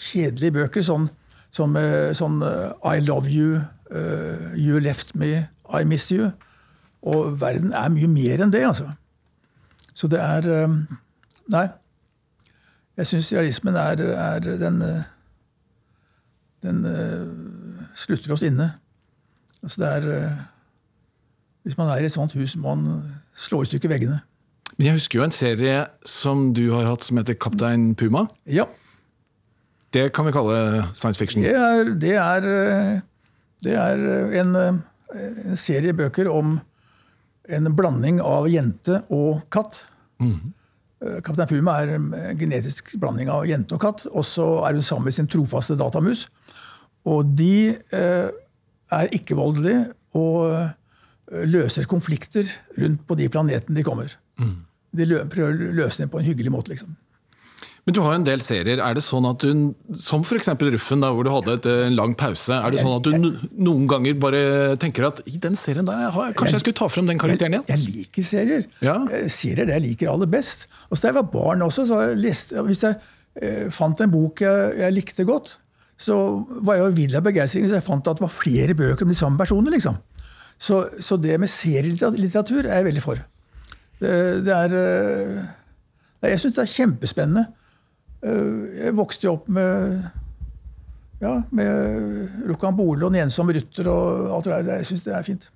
kjedelige 0.00 0.60
bøker. 0.60 0.86
sånn 0.86 1.10
som 1.56 1.72
sånn 2.12 2.42
I 2.84 3.00
love 3.00 3.30
you, 3.32 3.62
uh, 3.88 4.52
you 4.52 4.80
left 4.80 5.14
me, 5.14 5.48
I 5.72 5.84
miss 5.88 6.10
you. 6.12 6.32
Og 7.06 7.40
verden 7.40 7.72
er 7.72 7.92
mye 7.94 8.08
mer 8.10 8.42
enn 8.44 8.52
det, 8.52 8.64
altså. 8.66 8.90
Så 9.96 10.10
det 10.12 10.20
er 10.20 10.48
um, 10.66 10.82
Nei. 11.52 11.68
Jeg 12.96 13.06
syns 13.10 13.28
realismen 13.32 13.76
er, 13.76 14.00
er 14.16 14.46
den 14.58 14.80
eh, 14.82 15.02
Den 16.66 16.82
uh, 16.84 17.86
slutter 17.94 18.34
oss 18.34 18.44
inne. 18.46 18.72
Altså 19.62 19.82
det 19.82 19.90
er 19.90 20.06
uh, 20.06 20.40
Hvis 21.66 21.76
man 21.78 21.90
er 21.90 22.02
i 22.02 22.08
et 22.08 22.14
sånt 22.14 22.34
hus, 22.38 22.56
må 22.56 22.74
man 22.74 23.20
slå 23.36 23.62
i 23.62 23.68
stykker 23.70 23.90
veggene. 23.90 24.20
Men 24.76 24.90
jeg 24.90 24.98
husker 24.98 25.20
jo 25.20 25.24
en 25.26 25.34
serie 25.34 25.78
som 26.06 26.50
du 26.54 26.66
har 26.74 26.88
hatt 26.88 27.06
som 27.06 27.18
heter 27.18 27.38
Kaptein 27.40 27.94
Puma. 27.98 28.26
Ja. 28.46 28.66
Det 29.94 30.10
kan 30.14 30.26
vi 30.26 30.34
kalle 30.34 30.58
science 30.94 31.18
fiction. 31.18 31.42
Det 31.42 31.54
er, 31.56 31.90
det 31.96 32.14
er, 32.20 32.46
det 33.64 33.76
er 33.80 34.04
en, 34.42 34.54
en, 34.60 35.56
serie 35.56 35.94
bøker 35.96 36.28
om 36.28 36.58
en 37.48 37.70
blanding 37.78 38.20
av 38.20 38.50
jente 38.52 39.00
og 39.14 39.46
katt. 39.54 39.80
Mm. 40.20 40.52
Kaptein 41.24 41.50
Puma 41.50 41.78
er 41.80 41.96
en 41.96 42.10
genetisk 42.38 42.94
blanding 43.00 43.30
av 43.32 43.46
jente 43.48 43.78
og 43.78 43.82
katt. 43.86 44.06
Og 44.12 44.26
så 44.28 44.46
er 44.68 44.76
hun 44.76 44.86
sammen 44.86 45.08
med 45.08 45.16
sin 45.16 45.30
trofaste 45.30 45.78
datamus. 45.78 46.26
Og 47.06 47.32
de 47.38 47.76
eh, 47.76 48.28
er 48.96 49.14
ikke-voldelige 49.14 49.86
og 50.16 50.70
løser 51.50 51.88
konflikter 51.90 52.46
rundt 52.78 53.02
på 53.06 53.16
de 53.18 53.26
planetene 53.30 53.74
de 53.76 53.82
kommer. 53.86 54.12
Mm. 54.38 54.54
De 54.96 55.18
prøver 55.30 55.50
å 55.50 55.74
løse 55.74 56.02
dem 56.02 56.12
på 56.12 56.20
en 56.20 56.28
hyggelig 56.28 56.52
måte, 56.54 56.70
liksom. 56.72 56.94
Men 57.86 57.94
du 57.94 58.00
har 58.02 58.16
jo 58.16 58.18
en 58.18 58.26
del 58.26 58.40
serier. 58.42 58.80
Er 58.82 58.96
det 58.98 59.02
sånn 59.06 59.26
at 59.28 59.44
du, 59.46 59.68
Som 59.94 60.24
f.eks. 60.26 60.48
Ruffen, 60.58 61.02
da, 61.04 61.12
hvor 61.14 61.26
du 61.26 61.30
hadde 61.30 61.54
et, 61.54 61.68
en 61.86 61.94
lang 61.94 62.16
pause. 62.18 62.50
Er 62.50 62.74
det 62.74 62.82
sånn 62.82 62.96
at 62.96 63.06
du 63.06 63.44
noen 63.62 63.86
ganger 63.90 64.16
bare 64.18 64.40
tenker 64.82 65.06
at 65.06 65.20
i 65.30 65.38
den 65.42 65.54
serien 65.58 65.86
der, 65.86 66.02
jeg, 66.02 66.34
kanskje 66.38 66.58
jeg 66.58 66.64
skulle 66.64 66.80
ta 66.80 66.88
frem 66.90 67.06
den 67.06 67.20
karakteren 67.22 67.54
igjen? 67.54 67.68
Jeg, 67.70 67.78
jeg 67.78 68.00
liker 68.00 68.26
serier. 68.26 68.66
Ja. 68.82 68.96
Eh, 69.06 69.28
serier 69.30 69.70
det 69.70 69.78
jeg 69.78 69.84
liker 69.86 70.10
aller 70.10 70.30
best. 70.32 70.66
Og 70.90 70.98
Da 70.98 71.12
jeg 71.12 71.18
var 71.20 71.28
barn 71.30 71.62
også, 71.68 71.86
så 71.86 72.00
jeg 72.08 72.18
lest, 72.24 72.56
hvis 72.66 72.82
jeg 72.88 72.98
eh, 73.38 73.68
fant 73.74 74.02
en 74.02 74.10
bok 74.10 74.42
jeg, 74.42 74.74
jeg, 74.82 74.96
likte 74.96 75.28
godt, 75.28 75.54
så 75.96 76.16
var 76.64 76.76
jeg 76.76 76.84
jo 76.84 76.96
vill 76.96 77.16
av 77.16 77.24
begeistring 77.24 77.64
hvis 77.64 77.74
jeg 77.78 77.86
fant 77.86 78.08
at 78.10 78.18
det 78.18 78.26
var 78.26 78.34
flere 78.34 78.76
bøker 78.76 79.06
om 79.06 79.12
de 79.12 79.16
samme 79.16 79.40
personene. 79.40 79.72
liksom. 79.72 79.96
Så, 80.58 80.82
så 81.00 81.16
det 81.20 81.38
med 81.40 81.52
serielitteratur 81.52 82.64
er 82.64 82.80
jeg 82.80 82.88
veldig 82.88 83.04
for. 83.04 83.20
Det, 84.00 84.12
det 84.44 84.52
er 84.52 84.74
eh, 84.76 85.44
Jeg 86.28 86.40
syns 86.40 86.56
det 86.56 86.62
er 86.64 86.74
kjempespennende. 86.74 87.46
Eh, 88.24 88.80
jeg 88.84 88.96
vokste 88.96 89.28
jo 89.28 89.36
opp 89.38 89.48
med 89.48 90.04
ja, 91.20 91.38
med 91.48 92.44
Rocambole 92.48 93.06
og 93.06 93.12
Den 93.14 93.22
ensomme 93.24 93.54
rytter 93.56 93.88
og 93.88 94.34
alt 94.36 94.44
det 94.44 94.58
der. 94.66 94.82
Jeg 94.82 94.90
syns 94.90 95.06
det 95.06 95.14
er 95.16 95.22
fint. 95.22 95.48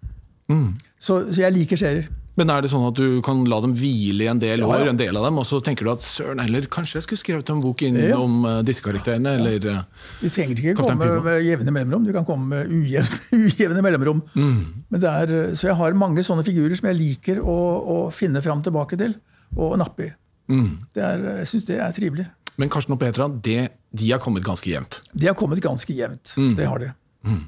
Mm. 0.48 0.70
Så, 0.98 1.20
så, 1.32 1.40
jeg 1.42 1.52
liker 1.52 1.76
serier. 1.76 2.08
Men 2.38 2.52
er 2.54 2.62
det 2.62 2.70
sånn 2.72 2.86
at 2.86 2.96
du 2.96 3.18
kan 3.26 3.42
la 3.50 3.58
dem 3.64 3.72
hvile 3.76 4.24
i 4.24 4.28
en 4.30 4.38
del 4.40 4.62
år, 4.64 4.76
ja, 4.78 4.84
ja. 4.86 4.92
en 4.92 5.00
del 5.00 5.18
av 5.18 5.26
dem, 5.26 5.40
og 5.42 5.46
så 5.48 5.58
tenker 5.64 5.86
du 5.86 5.90
at 5.92 6.04
søren 6.04 6.40
heller, 6.40 6.68
kanskje 6.72 7.00
jeg 7.00 7.06
skulle 7.06 7.22
skrevet 7.24 7.50
en 7.52 7.62
bok 7.64 7.82
inn 7.84 7.98
ja. 7.98 8.16
om 8.16 8.44
uh, 8.46 8.60
disse 8.66 8.84
karakterene? 8.84 9.34
Eller, 9.40 9.58
De 9.60 9.74
du 10.22 10.28
trenger 10.30 10.54
ikke 10.54 10.76
komme 10.78 10.96
Pimo. 11.00 11.24
med 11.26 11.42
jevne 11.44 11.74
mellomrom, 11.74 12.06
du 12.06 12.14
kan 12.14 12.28
komme 12.28 12.48
med 12.54 12.70
ujevne, 12.70 13.20
ujevne 13.50 13.84
mellomrom. 13.84 14.22
Mm. 14.36 14.62
Men 14.94 15.04
det 15.04 15.16
er, 15.24 15.34
så 15.58 15.72
jeg 15.72 15.78
har 15.82 15.98
mange 15.98 16.24
sånne 16.26 16.46
figurer 16.46 16.78
som 16.78 16.88
jeg 16.92 17.00
liker 17.00 17.42
å, 17.42 17.58
å 17.96 17.98
finne 18.14 18.42
fram 18.44 18.62
tilbake 18.64 18.98
til 19.00 19.18
og 19.58 19.76
nappe 19.82 20.06
i. 20.06 20.10
Mm. 20.50 20.70
Er, 20.94 21.28
jeg 21.42 21.50
syns 21.50 21.66
det 21.68 21.78
er 21.82 21.94
trivelig. 21.94 22.30
Men 22.60 22.70
Karsten 22.72 22.94
og 22.94 23.00
Petra, 23.02 23.26
det, 23.28 23.60
de 23.96 24.10
har 24.12 24.20
kommet 24.22 24.44
ganske 24.46 24.70
jevnt? 24.70 25.00
De 25.12 25.28
har 25.28 25.36
kommet 25.38 25.62
ganske 25.64 25.94
jevnt. 25.94 26.34
Mm. 26.38 26.52
Det 26.58 26.66
har 26.70 26.82
de. 26.82 26.92
Mm. 27.26 27.44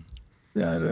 Det 0.58 0.68
er... 0.68 0.88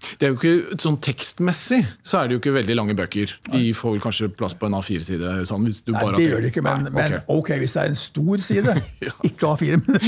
Det 0.00 0.26
er 0.26 0.32
jo 0.32 0.38
ikke 0.38 0.78
sånn 0.80 0.96
Tekstmessig 1.04 1.80
så 2.06 2.20
er 2.20 2.28
det 2.28 2.36
jo 2.36 2.40
ikke 2.40 2.54
veldig 2.54 2.76
lange 2.78 2.96
bøker. 2.96 3.34
De 3.52 3.62
får 3.76 3.98
kanskje 4.04 4.30
plass 4.32 4.54
på 4.56 4.68
en 4.68 4.78
A4-side. 4.78 5.34
Sånn, 5.48 5.66
Nei, 5.68 6.04
det 6.16 6.26
gjør 6.26 6.44
de 6.44 6.50
ikke, 6.52 6.64
men, 6.64 6.86
Nei, 6.86 6.94
okay. 6.94 7.12
men, 7.18 7.26
ok, 7.36 7.52
hvis 7.60 7.76
det 7.76 7.82
er 7.82 7.92
en 7.92 8.00
stor 8.00 8.44
side, 8.44 8.74
ja. 9.06 9.14
ikke 9.28 9.52
A4, 9.52 9.80
men 9.84 10.00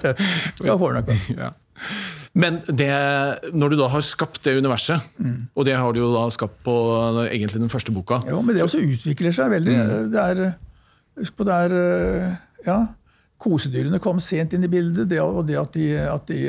da 0.68 0.78
får 0.78 0.96
du 0.96 1.00
nok 1.00 1.12
ja. 1.34 1.52
Men 2.40 2.60
det, 2.68 2.90
når 3.58 3.72
du 3.72 3.78
da 3.80 3.88
har 3.90 4.04
skapt 4.06 4.44
det 4.46 4.54
universet, 4.60 5.02
mm. 5.18 5.38
og 5.58 5.66
det 5.66 5.74
har 5.74 5.94
du 5.94 6.02
jo 6.02 6.12
da 6.14 6.28
skapt 6.30 6.60
på 6.62 6.74
egentlig 7.24 7.64
den 7.64 7.72
første 7.72 7.94
boka 7.94 8.20
Jo, 8.28 8.38
men 8.44 8.54
det 8.54 8.62
også 8.62 8.82
utvikler 8.84 9.34
seg 9.34 9.50
veldig. 9.56 9.76
Mm. 9.76 10.10
Det 10.12 10.26
er, 10.28 10.42
Husk 11.18 11.34
på 11.36 11.46
det 11.48 11.56
er 11.66 11.74
ja, 12.68 12.78
Kosedyrene 13.40 13.98
kom 14.02 14.20
sent 14.22 14.54
inn 14.54 14.66
i 14.66 14.70
bildet, 14.70 15.08
det, 15.10 15.18
og 15.24 15.42
det 15.48 15.56
at 15.58 15.74
de, 15.74 15.88
at 16.04 16.30
de 16.30 16.40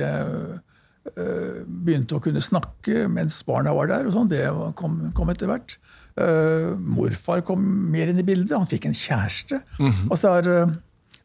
begynte 1.01 2.13
å 2.13 2.21
kunne 2.21 2.43
snakke 2.45 3.07
mens 3.09 3.39
barna 3.47 3.73
var 3.73 3.87
der. 3.89 4.05
og 4.05 4.13
sånn, 4.13 4.29
Det 4.29 4.43
kom, 4.77 4.99
kom 5.17 5.31
etter 5.33 5.49
hvert. 5.49 5.77
Uh, 6.19 6.75
morfar 6.75 7.39
kom 7.47 7.61
mer 7.91 8.09
inn 8.11 8.19
i 8.19 8.25
bildet. 8.25 8.57
Han 8.57 8.67
fikk 8.69 8.89
en 8.89 8.97
kjæreste. 8.97 9.61
Mm 9.79 9.91
-hmm. 9.91 10.11
altså 10.11 10.27
det, 10.27 10.45
er, 10.45 10.61
eh, 10.61 10.73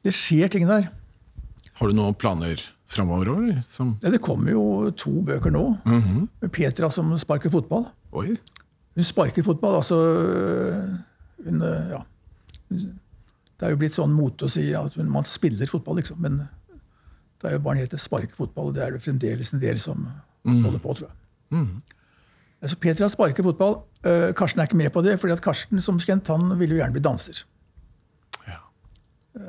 det, 0.04 0.14
skjer 0.14 0.48
ting 0.48 0.66
der. 0.66 0.88
Har 1.74 1.88
du 1.88 1.94
noen 1.94 2.14
planer 2.14 2.62
framover? 2.86 3.62
Som... 3.70 3.98
Ja, 4.02 4.10
det 4.10 4.20
kommer 4.20 4.50
jo 4.50 4.90
to 4.90 5.22
bøker 5.22 5.50
nå. 5.50 5.76
Mm 5.84 6.02
-hmm. 6.02 6.28
Med 6.40 6.52
Petra 6.52 6.90
som 6.90 7.18
sparker 7.18 7.50
fotball. 7.50 7.86
Oi. 8.12 8.36
Hun 8.94 9.04
sparker 9.04 9.42
fotball. 9.42 9.76
altså 9.76 9.96
hun, 11.44 11.60
ja. 11.90 12.02
Det 13.58 13.66
er 13.66 13.70
jo 13.70 13.76
blitt 13.76 13.94
sånn 13.94 14.12
mote 14.12 14.44
å 14.44 14.48
si 14.48 14.74
at 14.74 14.96
man 14.96 15.24
spiller 15.24 15.66
fotball, 15.66 15.96
liksom. 15.96 16.16
Men 16.20 16.48
da 17.42 17.48
er 17.48 17.58
jo 17.58 17.64
barnet 17.64 17.86
heter 17.86 18.00
sparkefotball, 18.00 18.70
og 18.70 18.74
det 18.74 18.84
er 18.84 18.96
det 18.96 19.02
fremdeles 19.04 19.52
en 19.52 19.60
del 19.60 19.78
som 19.80 20.06
mm. 20.44 20.62
holder 20.64 20.78
på, 20.78 20.94
tror 20.94 21.08
jeg. 21.08 21.16
Mm. 21.50 21.82
Altså, 22.62 22.78
Peter 22.80 23.04
har 23.04 23.12
sparket 23.12 23.44
fotball. 23.44 23.76
Uh, 24.06 24.32
Karsten 24.36 24.60
er 24.60 24.68
ikke 24.68 24.76
med 24.76 24.90
på 24.90 25.02
det, 25.02 25.20
fordi 25.20 25.32
at 25.32 25.42
Karsten 25.44 25.80
som 25.80 26.00
kjent, 26.00 26.28
han 26.28 26.58
vil 26.58 26.72
jo 26.72 26.80
gjerne 26.80 26.96
bli 26.96 27.02
danser. 27.04 27.42
Ja. 28.46 28.62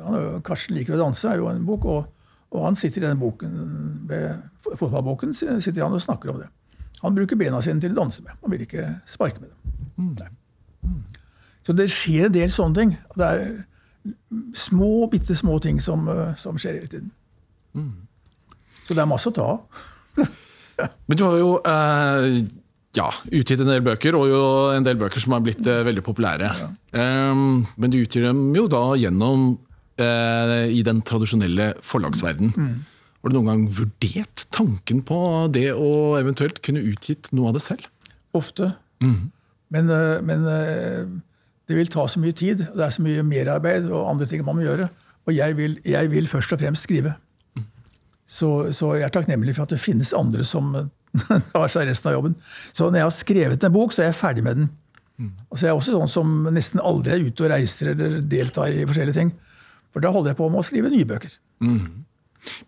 Han, 0.04 0.42
Karsten 0.46 0.76
liker 0.76 0.98
å 0.98 1.02
danse, 1.06 1.30
er 1.30 1.40
jo 1.40 1.48
en 1.52 1.66
bok, 1.66 1.86
og, 1.86 2.12
og 2.52 2.66
han 2.66 2.76
sitter 2.76 3.02
i 3.02 3.08
denne 3.08 3.20
boken, 3.22 3.56
ved 4.10 4.44
fotballboken 4.68 5.34
sitter 5.34 5.84
han 5.84 5.96
og 5.96 6.04
snakker 6.04 6.34
om 6.34 6.42
det. 6.44 6.50
Han 7.04 7.16
bruker 7.16 7.40
bena 7.40 7.62
sine 7.62 7.82
til 7.82 7.94
å 7.94 8.02
danse 8.02 8.24
med. 8.26 8.36
Han 8.42 8.52
vil 8.52 8.66
ikke 8.66 8.86
sparke 9.08 9.40
med 9.40 9.54
dem. 10.18 10.38
Mm. 10.82 11.02
Så 11.64 11.74
det 11.74 11.90
skjer 11.94 12.28
en 12.28 12.34
del 12.34 12.52
sånne 12.52 12.80
ting. 12.80 12.94
Det 13.16 13.28
er 13.28 13.48
små, 14.58 15.08
bitte 15.12 15.36
små 15.36 15.60
ting 15.64 15.82
som, 15.84 16.08
uh, 16.10 16.34
som 16.40 16.58
skjer 16.58 16.80
hele 16.80 16.92
tiden. 16.92 17.12
Mm. 17.78 18.08
Så 18.88 18.96
det 18.96 19.04
er 19.04 19.10
masse 19.10 19.30
å 19.30 19.36
ta 19.36 19.52
av. 19.54 19.84
Men 21.10 21.20
du 21.20 21.24
har 21.26 21.38
jo 21.40 21.52
eh, 21.62 22.26
ja, 22.98 23.08
utgitt 23.34 23.62
en 23.64 23.72
del 23.72 23.86
bøker, 23.86 24.18
og 24.18 24.28
jo 24.32 24.42
en 24.74 24.86
del 24.86 25.00
bøker 25.00 25.22
som 25.24 25.36
har 25.36 25.46
blitt 25.46 25.66
eh, 25.68 25.84
veldig 25.88 26.04
populære. 26.06 26.52
Ja. 26.62 26.70
Um, 26.98 27.66
men 27.78 27.94
du 27.94 28.00
utgir 28.02 28.28
dem 28.28 28.50
jo 28.56 28.68
da 28.72 28.84
gjennom 29.00 29.50
eh, 30.02 30.68
i 30.74 30.84
den 30.86 31.02
tradisjonelle 31.06 31.74
forlagsverden. 31.86 32.54
Mm. 32.56 32.78
Har 33.22 33.34
du 33.34 33.38
noen 33.38 33.50
gang 33.52 33.64
vurdert 33.80 34.46
tanken 34.56 35.02
på 35.06 35.20
det 35.54 35.72
å 35.74 36.16
eventuelt 36.20 36.62
kunne 36.66 36.86
utgitt 36.86 37.32
noe 37.36 37.52
av 37.52 37.58
det 37.58 37.66
selv? 37.66 37.90
Ofte. 38.38 38.72
Mm. 39.04 39.34
Men, 39.74 39.90
eh, 39.92 40.22
men, 40.24 40.46
eh, 40.48 41.06
det 41.68 41.76
vil 41.76 41.92
ta 41.92 42.08
så 42.08 42.22
mye 42.24 42.36
tid. 42.38 42.64
Det 42.74 42.84
er 42.84 42.94
så 42.94 43.04
mye 43.04 43.26
merarbeid 43.28 43.90
og 43.92 44.10
andre 44.14 44.28
ting 44.30 44.46
man 44.46 44.56
må 44.56 44.64
gjøre. 44.64 44.90
Og 45.28 45.36
jeg 45.36 45.58
vil, 45.58 45.80
jeg 45.84 46.12
vil 46.12 46.28
først 46.28 46.54
og 46.56 46.62
fremst 46.62 46.88
skrive. 46.88 47.16
Så, 48.28 48.74
så, 48.76 48.92
jeg 49.00 49.08
er 49.08 49.14
takknemlig 49.16 49.56
for 49.56 49.68
at 49.68 49.74
det 49.74 49.80
finnes 49.80 50.12
andre 50.18 50.44
som 50.48 50.74
tar 51.54 51.72
seg 51.72 51.88
resten 51.88 52.12
av 52.12 52.18
jobben. 52.18 52.36
Så 52.76 52.90
når 52.90 53.00
jeg 53.00 53.08
har 53.08 53.16
skrevet 53.16 53.64
en 53.64 53.76
bok, 53.76 53.96
så 53.96 54.04
er 54.04 54.12
jeg 54.12 54.20
ferdig 54.20 54.44
med 54.46 54.62
den. 54.62 54.70
Mm. 55.18 55.32
Altså 55.50 55.66
jeg 55.66 55.72
er 55.72 55.80
også 55.80 55.96
sånn 55.96 56.12
som 56.14 56.34
nesten 56.54 56.84
aldri 56.84 57.16
er 57.16 57.24
ute 57.26 57.46
og 57.46 57.54
reiser 57.54 57.94
eller 57.96 58.20
deltar 58.22 58.76
i 58.76 58.86
forskjellige 58.86 59.18
ting. 59.18 59.32
For 59.96 60.04
da 60.04 60.12
holder 60.14 60.34
jeg 60.34 60.40
på 60.42 60.50
med 60.52 60.62
å 60.62 60.68
skrive 60.68 60.92
nye 60.94 61.08
bøker. 61.10 61.32
Mm. 61.64 62.04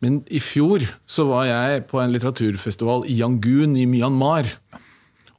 Men 0.03 0.21
i 0.33 0.41
fjor 0.43 0.83
så 1.07 1.27
var 1.29 1.45
jeg 1.49 1.83
på 1.91 1.99
en 2.01 2.13
litteraturfestival 2.15 3.05
i 3.07 3.19
Yangon 3.19 3.75
i 3.79 3.85
Myanmar. 3.89 4.49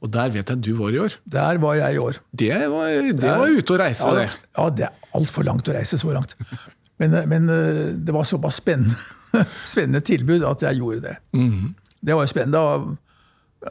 Og 0.01 0.09
der 0.09 0.31
vet 0.33 0.49
jeg 0.49 0.61
du 0.65 0.71
var 0.79 0.95
i 0.95 1.01
år. 1.03 1.15
Der 1.29 1.59
var 1.61 1.75
jeg 1.77 1.97
i 1.97 1.99
år. 2.01 2.21
Det 2.31 2.53
var, 2.71 2.87
det 2.89 3.17
der, 3.21 3.35
var 3.37 3.57
ute 3.57 3.75
å 3.75 3.81
reise, 3.83 4.07
ja, 4.07 4.13
det. 4.17 4.29
Ja, 4.55 4.69
det 4.77 4.87
er 4.87 5.17
altfor 5.19 5.45
langt 5.45 5.67
å 5.69 5.75
reise 5.75 5.99
så 6.01 6.15
langt. 6.15 6.33
Men, 7.01 7.15
men 7.29 7.49
eh, 7.49 7.95
det 7.97 8.13
var 8.13 8.27
såpass 8.29 8.59
spennende 8.61 8.95
spennende 9.71 10.03
tilbud 10.05 10.45
at 10.45 10.61
jeg 10.67 10.81
gjorde 10.81 11.01
det. 11.07 11.15
Mm. 11.33 11.73
Det 12.01 12.15
var 12.17 12.27
jo 12.27 12.33
spennende. 12.33 12.97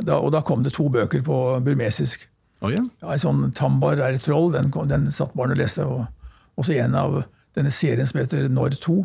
Da, 0.01 0.17
og 0.19 0.33
da 0.35 0.43
kom 0.47 0.65
det 0.65 0.75
to 0.75 0.89
bøker 0.93 1.23
på 1.27 1.37
burmesisk. 1.67 2.27
Oh, 2.61 2.69
yeah. 2.71 2.85
Ja, 3.01 3.15
en 3.15 3.23
sånn 3.23 3.53
'Tambar 3.57 4.01
er 4.01 4.17
et 4.19 4.27
troll', 4.27 4.53
den, 4.53 4.69
den 4.89 5.09
satt 5.11 5.33
barn 5.35 5.55
og 5.55 5.61
leste. 5.61 5.87
Og 5.87 6.61
også 6.61 6.77
en 6.77 6.95
av 6.95 7.23
denne 7.57 7.73
serien 7.73 8.07
som 8.07 8.21
heter 8.21 8.49
'Når 8.49 8.77
2'. 8.83 9.01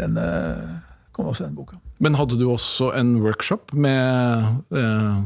Den 0.00 0.16
eh, 0.16 0.80
kom 1.12 1.28
også 1.28 1.44
i 1.44 1.46
den 1.50 1.56
boka. 1.56 1.76
Men 2.00 2.16
hadde 2.16 2.38
du 2.40 2.48
også 2.48 2.92
en 2.96 3.20
workshop 3.22 3.74
med, 3.74 4.48
eh, 4.72 5.22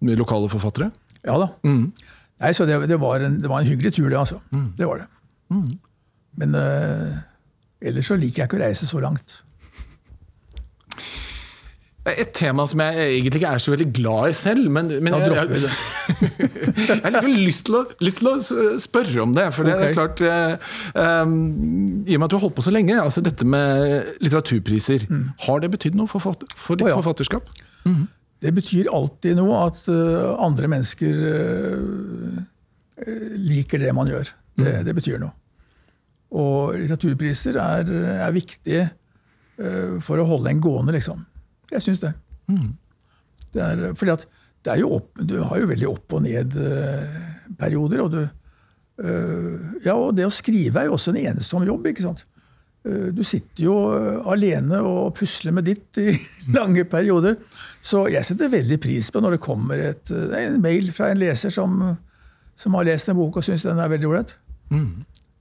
med 0.00 0.18
lokale 0.18 0.50
forfattere? 0.50 0.90
Ja 1.24 1.38
da. 1.38 1.48
Mm. 1.62 1.92
Nei, 2.40 2.52
så 2.52 2.66
det, 2.66 2.88
det, 2.90 2.98
var 3.00 3.22
en, 3.22 3.38
det, 3.40 3.48
var 3.48 3.62
en, 3.62 3.70
hyggelig 3.70 3.94
tur, 3.94 4.08
det. 4.08 4.18
altså. 4.18 4.40
Mm. 4.50 4.72
Det 4.76 4.86
var 4.86 5.04
det. 5.04 5.06
Mm. 5.54 5.78
Men 6.40 6.58
eh, 6.58 7.22
Ellers 7.84 8.08
så 8.08 8.16
liker 8.16 8.42
jeg 8.42 8.48
ikke 8.48 8.56
å 8.60 8.64
reise 8.64 8.86
så 8.88 9.00
langt. 9.02 9.34
Et 12.04 12.28
tema 12.36 12.66
som 12.68 12.80
jeg 12.84 13.00
egentlig 13.00 13.40
ikke 13.40 13.50
er 13.56 13.62
så 13.64 13.72
veldig 13.72 13.86
glad 13.96 14.28
i 14.28 14.34
selv, 14.36 14.66
men, 14.72 14.90
men 15.04 15.14
jeg, 15.16 15.30
jeg, 15.32 15.62
det. 15.62 15.70
jeg 16.90 16.98
har 17.00 17.14
likevel 17.14 17.36
lyst, 17.46 17.70
lyst 18.04 18.20
til 18.20 18.28
å 18.28 18.34
spørre 18.80 19.22
om 19.24 19.32
det. 19.36 19.46
For 19.56 19.64
det 19.64 19.76
er 19.86 19.94
klart 19.96 20.20
um, 20.20 21.38
I 22.04 22.18
og 22.18 22.20
med 22.20 22.26
at 22.26 22.34
du 22.34 22.36
har 22.36 22.44
holdt 22.44 22.58
på 22.58 22.66
så 22.66 22.74
lenge, 22.76 22.98
altså 23.00 23.24
dette 23.24 23.48
med 23.48 24.10
litteraturpriser, 24.20 25.06
har 25.46 25.64
det 25.64 25.72
betydd 25.76 25.96
noe 25.96 26.10
for, 26.12 26.20
for 26.20 26.76
ditt 26.76 26.84
oh, 26.84 26.92
ja. 26.92 26.98
forfatterskap? 27.00 27.48
Det 28.44 28.52
betyr 28.52 28.92
alltid 28.92 29.40
noe 29.40 29.62
at 29.70 29.80
uh, 29.88 30.34
andre 30.44 30.68
mennesker 30.68 31.24
eh, 31.30 32.36
liker 33.40 33.80
det 33.80 33.96
man 33.96 34.12
gjør. 34.12 34.28
Det, 34.60 34.76
det 34.84 34.96
betyr 35.00 35.24
noe. 35.24 35.32
Og 36.34 36.74
litteraturpriser 36.80 37.56
er, 37.62 37.90
er 38.26 38.32
viktige 38.34 38.88
uh, 39.60 40.00
for 40.02 40.18
å 40.18 40.26
holde 40.26 40.50
en 40.50 40.60
gående, 40.64 40.96
liksom. 40.96 41.22
Jeg 41.70 41.82
syns 41.84 42.02
det. 42.02 42.12
det 43.54 43.62
er, 43.62 43.84
fordi 43.94 44.12
at 44.16 44.26
er 44.74 44.80
opp, 44.88 45.10
du 45.20 45.36
har 45.44 45.58
jo 45.60 45.66
veldig 45.68 45.88
opp- 45.90 46.12
og 46.16 46.22
ned-perioder. 46.24 48.00
og 48.00 48.10
du 48.14 48.20
eh, 48.24 49.64
ja, 49.84 49.94
og 49.94 50.14
det 50.16 50.24
å 50.26 50.32
skrive 50.32 50.80
er 50.80 50.88
jo 50.88 50.94
også 50.96 51.12
en 51.12 51.20
ensom 51.34 51.66
jobb, 51.66 51.86
ikke 51.90 52.04
sant. 52.06 52.24
Eh, 52.86 53.10
Du 53.16 53.22
sitter 53.26 53.64
jo 53.66 53.74
eh, 53.92 54.20
alene 54.30 54.80
og 54.84 55.14
pusler 55.18 55.52
med 55.52 55.64
ditt 55.68 55.98
i 56.00 56.14
lange 56.56 56.84
perioder. 56.88 57.36
Så 57.84 58.06
jeg 58.12 58.24
setter 58.24 58.48
veldig 58.52 58.80
pris 58.80 59.10
på 59.12 59.20
når 59.20 59.36
det 59.36 59.42
kommer 59.44 59.78
et, 59.90 60.10
eh, 60.10 60.46
en 60.46 60.60
mail 60.64 60.90
fra 60.96 61.10
en 61.12 61.20
leser 61.20 61.52
som, 61.52 61.96
som 62.56 62.74
har 62.78 62.84
lest 62.88 63.08
en 63.12 63.18
bok 63.18 63.36
og 63.36 63.44
syns 63.44 63.66
den 63.66 63.78
er 63.82 63.92
veldig 63.92 64.08
ålreit. 64.10 64.36
Eh, 64.72 64.80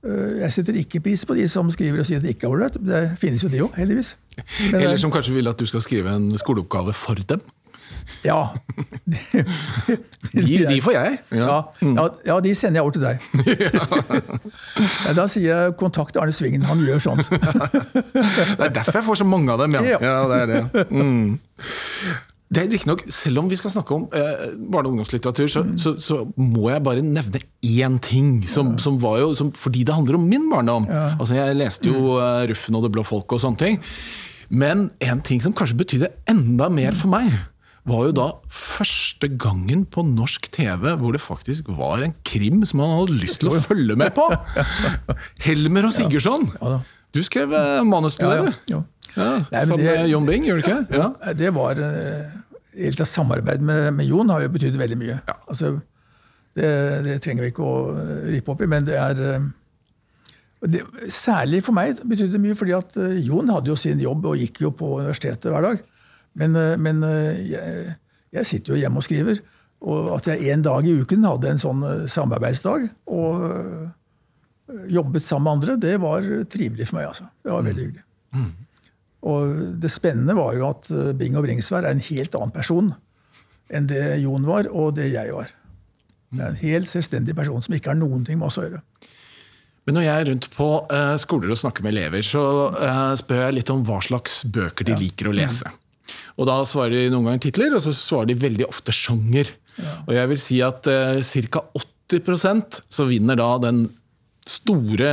Jeg 0.04 0.52
setter 0.52 0.76
ikke 0.76 1.00
pris 1.00 1.22
på 1.26 1.36
de 1.38 1.48
som 1.48 1.70
skriver 1.72 2.02
og 2.04 2.08
sier 2.08 2.20
at 2.20 2.26
det 2.26 2.34
ikke 2.36 2.50
er 2.50 2.52
ålreit. 2.52 2.76
Det 2.84 3.04
finnes 3.22 3.44
jo 3.44 3.52
de 3.52 3.62
òg, 3.64 3.76
heldigvis. 3.80 4.16
Men, 4.36 4.82
Eller 4.82 4.98
eh, 4.98 5.00
som 5.00 5.12
kanskje 5.14 5.36
vil 5.38 5.48
at 5.48 5.60
du 5.60 5.66
skal 5.70 5.84
skrive 5.86 6.12
en 6.12 6.32
skoleoppgave 6.38 6.94
for 6.98 7.22
dem? 7.30 7.44
Ja. 8.24 8.48
De, 10.34 10.66
de 10.68 10.82
får 10.84 10.92
jeg. 10.96 11.18
Ja, 11.40 11.62
ja, 11.82 12.08
ja, 12.26 12.40
de 12.44 12.56
sender 12.56 12.80
jeg 12.80 12.84
over 12.84 12.92
til 12.92 13.02
deg. 13.06 13.18
Ja, 15.06 15.14
da 15.16 15.28
sier 15.32 15.48
jeg 15.48 15.74
'kontakt 15.80 16.18
Arne 16.20 16.32
Svingen'. 16.36 16.66
Han 16.68 16.84
gjør 16.84 17.00
sånt. 17.04 17.30
Det 18.58 18.68
er 18.68 18.76
derfor 18.76 19.00
jeg 19.00 19.08
får 19.08 19.22
så 19.24 19.28
mange 19.28 19.52
av 19.52 19.60
dem. 19.64 19.76
Ja 19.80 19.98
det 20.28 20.42
er 20.42 20.46
det. 20.52 20.86
Mm. 20.92 21.40
Det 22.54 22.62
er 22.62 22.68
riktignok, 22.70 23.04
Selv 23.10 23.40
om 23.42 23.48
vi 23.50 23.58
skal 23.58 23.72
snakke 23.74 23.96
om 23.96 24.04
eh, 24.14 24.44
barne- 24.70 24.90
og 24.90 24.94
ungdomslitteratur, 24.94 25.48
så, 25.50 25.64
så, 25.80 25.96
så 26.02 26.20
må 26.38 26.70
jeg 26.70 26.84
bare 26.86 27.02
nevne 27.06 27.42
én 27.64 27.96
ting. 28.04 28.44
Som, 28.50 28.76
som 28.78 29.00
var 29.02 29.22
jo, 29.24 29.32
som, 29.40 29.50
fordi 29.58 29.86
det 29.88 29.96
handler 29.96 30.20
om 30.20 30.28
min 30.30 30.50
barndom. 30.52 30.86
Altså, 30.92 31.36
Jeg 31.40 31.58
leste 31.58 31.90
jo 31.90 32.20
eh, 32.20 32.44
'Ruffen 32.52 32.78
og 32.78 32.84
det 32.86 32.92
blå 32.94 33.06
folket' 33.08 33.40
og 33.40 33.42
sånne 33.42 33.58
ting. 33.64 33.82
Men 34.54 34.92
en 35.02 35.22
ting 35.26 35.42
som 35.42 35.54
kanskje 35.56 35.80
betydde 35.80 36.12
enda 36.30 36.70
mer 36.70 36.94
for 36.94 37.10
meg, 37.10 37.32
var 37.90 38.06
jo 38.08 38.14
da 38.16 38.28
første 38.48 39.28
gangen 39.28 39.84
på 39.92 40.06
norsk 40.08 40.46
TV 40.56 40.94
hvor 41.00 41.16
det 41.16 41.20
faktisk 41.24 41.68
var 41.76 42.04
en 42.06 42.14
krim 42.24 42.62
som 42.68 42.80
man 42.80 42.94
hadde 42.96 43.18
lyst 43.20 43.42
til 43.42 43.52
å 43.52 43.60
følge 43.60 43.98
med 44.00 44.14
på! 44.16 44.30
Helmer 45.48 45.90
og 45.90 45.96
Sigurdsson! 45.96 46.48
Ja. 46.62 46.78
Du 47.14 47.20
skrev 47.22 47.52
eh, 47.54 47.84
manus 47.86 48.16
til 48.18 48.26
Ja, 48.32 48.46
det, 48.48 48.54
ja, 48.72 48.80
du? 48.80 48.93
Ja. 49.16 49.24
Ja, 49.24 49.40
Nei, 49.52 49.64
Sammen 49.70 49.86
med 49.86 50.10
John 50.10 50.26
Bing, 50.28 50.46
gjør 50.48 50.60
du 50.60 50.64
ikke? 50.66 50.78
Ja. 50.98 51.34
Det 51.38 51.50
var 51.56 51.80
eh, 51.80 52.38
Helt 52.74 53.02
av 53.04 53.06
samarbeid 53.06 53.62
med, 53.62 53.92
med 53.94 54.08
Jon 54.10 54.32
har 54.34 54.42
jo 54.42 54.50
betydd 54.56 54.78
veldig 54.82 54.96
mye. 54.98 55.20
Altså, 55.46 55.76
det, 56.58 56.70
det 57.06 57.20
trenger 57.22 57.46
vi 57.46 57.52
ikke 57.54 57.66
å 57.68 57.76
eh, 57.94 58.24
rippe 58.34 58.54
opp 58.56 58.64
i, 58.66 58.70
men 58.72 58.88
det 58.88 58.96
er 58.98 59.22
eh, 59.28 59.46
det, 60.74 60.82
Særlig 61.14 61.60
for 61.66 61.76
meg 61.78 62.00
betydde 62.02 62.34
det 62.38 62.42
mye, 62.42 62.58
fordi 62.58 62.74
at 62.78 62.98
eh, 62.98 63.18
Jon 63.28 63.52
hadde 63.54 63.70
jo 63.70 63.78
sin 63.78 64.02
jobb 64.02 64.26
og 64.32 64.40
gikk 64.42 64.64
jo 64.66 64.72
på 64.80 64.96
universitetet 65.04 65.52
hver 65.54 65.68
dag. 65.70 65.84
Men, 66.42 66.56
eh, 66.58 66.74
men 66.82 67.04
eh, 67.06 67.44
jeg, 67.52 67.94
jeg 68.40 68.50
sitter 68.50 68.74
jo 68.74 68.82
hjemme 68.82 69.02
og 69.04 69.06
skriver. 69.06 69.44
Og 69.84 70.14
at 70.16 70.30
jeg 70.32 70.54
en 70.54 70.64
dag 70.66 70.86
i 70.88 70.96
uken 71.04 71.26
hadde 71.28 71.50
en 71.54 71.62
sånn 71.62 71.84
eh, 71.86 72.06
samarbeidsdag 72.10 72.88
og 73.12 73.46
eh, 73.50 73.88
jobbet 74.96 75.26
sammen 75.28 75.44
med 75.46 75.56
andre, 75.60 75.76
det 75.78 75.98
var 76.02 76.26
trivelig 76.50 76.88
for 76.90 76.98
meg. 77.02 77.10
altså. 77.12 77.28
Det 77.44 77.52
var 77.54 77.66
veldig 77.70 77.84
hyggelig. 77.90 78.06
Og 79.24 79.80
det 79.80 79.92
spennende 79.92 80.36
var 80.36 80.56
jo 80.58 80.68
at 80.68 80.90
eh, 80.92 81.12
Bing 81.18 81.38
og 81.40 81.46
Bringsvær 81.46 81.86
er 81.88 81.96
en 81.96 82.08
helt 82.12 82.36
annen 82.40 82.56
person 82.56 82.94
enn 83.74 83.88
det 83.90 84.02
Jon 84.22 84.44
var, 84.46 84.68
og 84.70 84.98
det 84.98 85.08
jeg 85.14 85.32
var. 85.34 85.50
Det 86.34 86.42
er 86.42 86.52
en 86.52 86.60
helt 86.60 86.90
selvstendig 86.90 87.36
person 87.38 87.64
som 87.64 87.74
ikke 87.74 87.94
har 87.94 87.98
noen 87.98 88.26
ting 88.28 88.38
med 88.42 88.50
oss 88.50 88.60
å 88.60 88.66
gjøre. 88.66 88.82
Men 89.88 89.98
når 89.98 90.06
jeg 90.06 90.14
er 90.14 90.30
rundt 90.30 90.50
på 90.54 90.68
uh, 90.92 91.16
skoler 91.20 91.52
og 91.54 91.60
snakker 91.60 91.86
med 91.86 91.96
elever, 91.96 92.24
så 92.26 92.44
uh, 92.72 93.16
spør 93.20 93.48
jeg 93.48 93.58
litt 93.58 93.72
om 93.74 93.82
hva 93.88 93.98
slags 94.04 94.44
bøker 94.48 94.88
de 94.88 94.96
liker 95.00 95.32
å 95.32 95.34
lese. 95.36 95.72
Og 96.38 96.48
da 96.50 96.60
svarer 96.68 96.96
de 96.96 97.12
noen 97.12 97.32
ganger 97.32 97.44
titler, 97.48 97.76
og 97.76 97.84
så 97.86 97.96
svarer 97.96 98.32
de 98.32 98.40
veldig 98.44 98.68
ofte 98.70 98.96
sjanger. 98.96 99.52
Og 100.06 100.14
jeg 100.16 100.32
vil 100.32 100.40
si 100.40 100.62
at 100.66 100.88
uh, 100.92 101.20
ca. 101.50 101.66
80% 102.14 102.82
så 102.94 103.10
vinner 103.10 103.40
da 103.40 103.50
den 103.64 103.86
store 104.48 105.12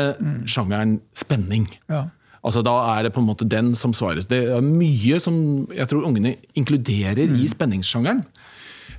sjangeren 0.51 0.99
spenning. 1.17 1.69
Ja. 1.91 2.09
Altså 2.47 2.62
Da 2.64 2.72
er 2.95 3.05
det 3.05 3.12
på 3.14 3.20
en 3.20 3.28
måte 3.28 3.49
den 3.49 3.74
som 3.76 3.93
svares. 3.97 4.28
Det 4.30 4.41
er 4.55 4.64
mye 4.64 5.20
som 5.20 5.68
jeg 5.76 5.91
tror 5.91 6.07
ungene 6.09 6.36
inkluderer 6.57 7.28
i 7.36 7.49
spenningssjangeren. 7.51 8.24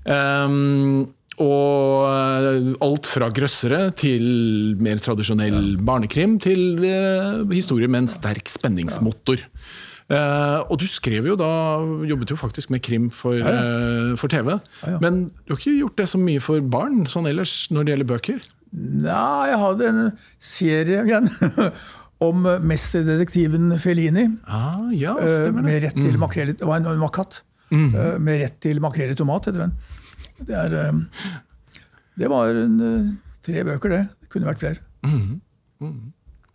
Um, 0.06 1.10
og 1.42 2.82
alt 2.86 3.08
fra 3.10 3.32
grøssere 3.34 3.88
til 3.98 4.76
mer 4.82 5.02
tradisjonell 5.02 5.78
barnekrim 5.82 6.36
til 6.44 6.84
uh, 6.84 7.42
historier 7.54 7.90
med 7.90 8.06
en 8.06 8.12
sterk 8.12 8.52
spenningsmotor. 8.52 9.42
Uh, 10.12 10.60
og 10.68 10.76
du 10.82 10.86
skrev 10.92 11.30
jo 11.30 11.38
da, 11.40 11.50
jobbet 12.06 12.34
jo 12.34 12.38
faktisk 12.38 12.74
med 12.74 12.84
krim 12.84 13.08
for, 13.16 13.38
eh, 13.38 14.12
for 14.20 14.28
TV. 14.28 14.58
ja. 14.84 14.98
Men 15.00 15.30
du 15.48 15.54
har 15.54 15.62
ikke 15.62 15.78
gjort 15.78 16.02
det 16.02 16.08
så 16.12 16.20
mye 16.20 16.42
for 16.44 16.60
barn 16.60 17.06
sånn 17.08 17.30
ellers 17.32 17.70
når 17.72 17.88
det 17.88 17.94
gjelder 17.94 18.10
bøker? 18.10 18.42
Nei, 18.72 19.48
jeg 19.52 19.60
hadde 19.62 19.88
en 19.88 20.12
serie 20.40 21.06
igjen 21.08 21.32
om 22.22 22.44
mesterdetektiven 22.70 23.72
Felini. 23.82 24.28
Ah, 24.46 24.92
ja, 24.94 25.16
eh, 25.20 25.32
stemmer 25.42 25.64
det. 25.64 25.68
Med 25.68 25.84
rett 25.88 25.98
til 25.98 26.18
makrell 26.22 26.52
Det 26.54 26.68
var 26.68 26.78
en, 26.82 26.86
en 26.92 27.02
var 27.02 27.14
katt. 27.16 27.42
Eh, 27.72 28.18
Med 28.22 28.42
rett 28.44 28.60
til 28.62 28.82
makrell 28.84 29.14
i 29.14 29.18
tomat, 29.18 29.48
heter 29.50 29.64
den. 29.66 29.74
Det, 30.42 30.54
er, 30.58 30.76
eh, 30.84 31.40
det 32.22 32.30
var 32.30 32.52
en, 32.62 32.76
tre 33.46 33.64
bøker, 33.66 33.96
det. 33.96 34.02
Det 34.22 34.30
kunne 34.36 34.52
vært 34.52 34.62
flere. 34.62 34.84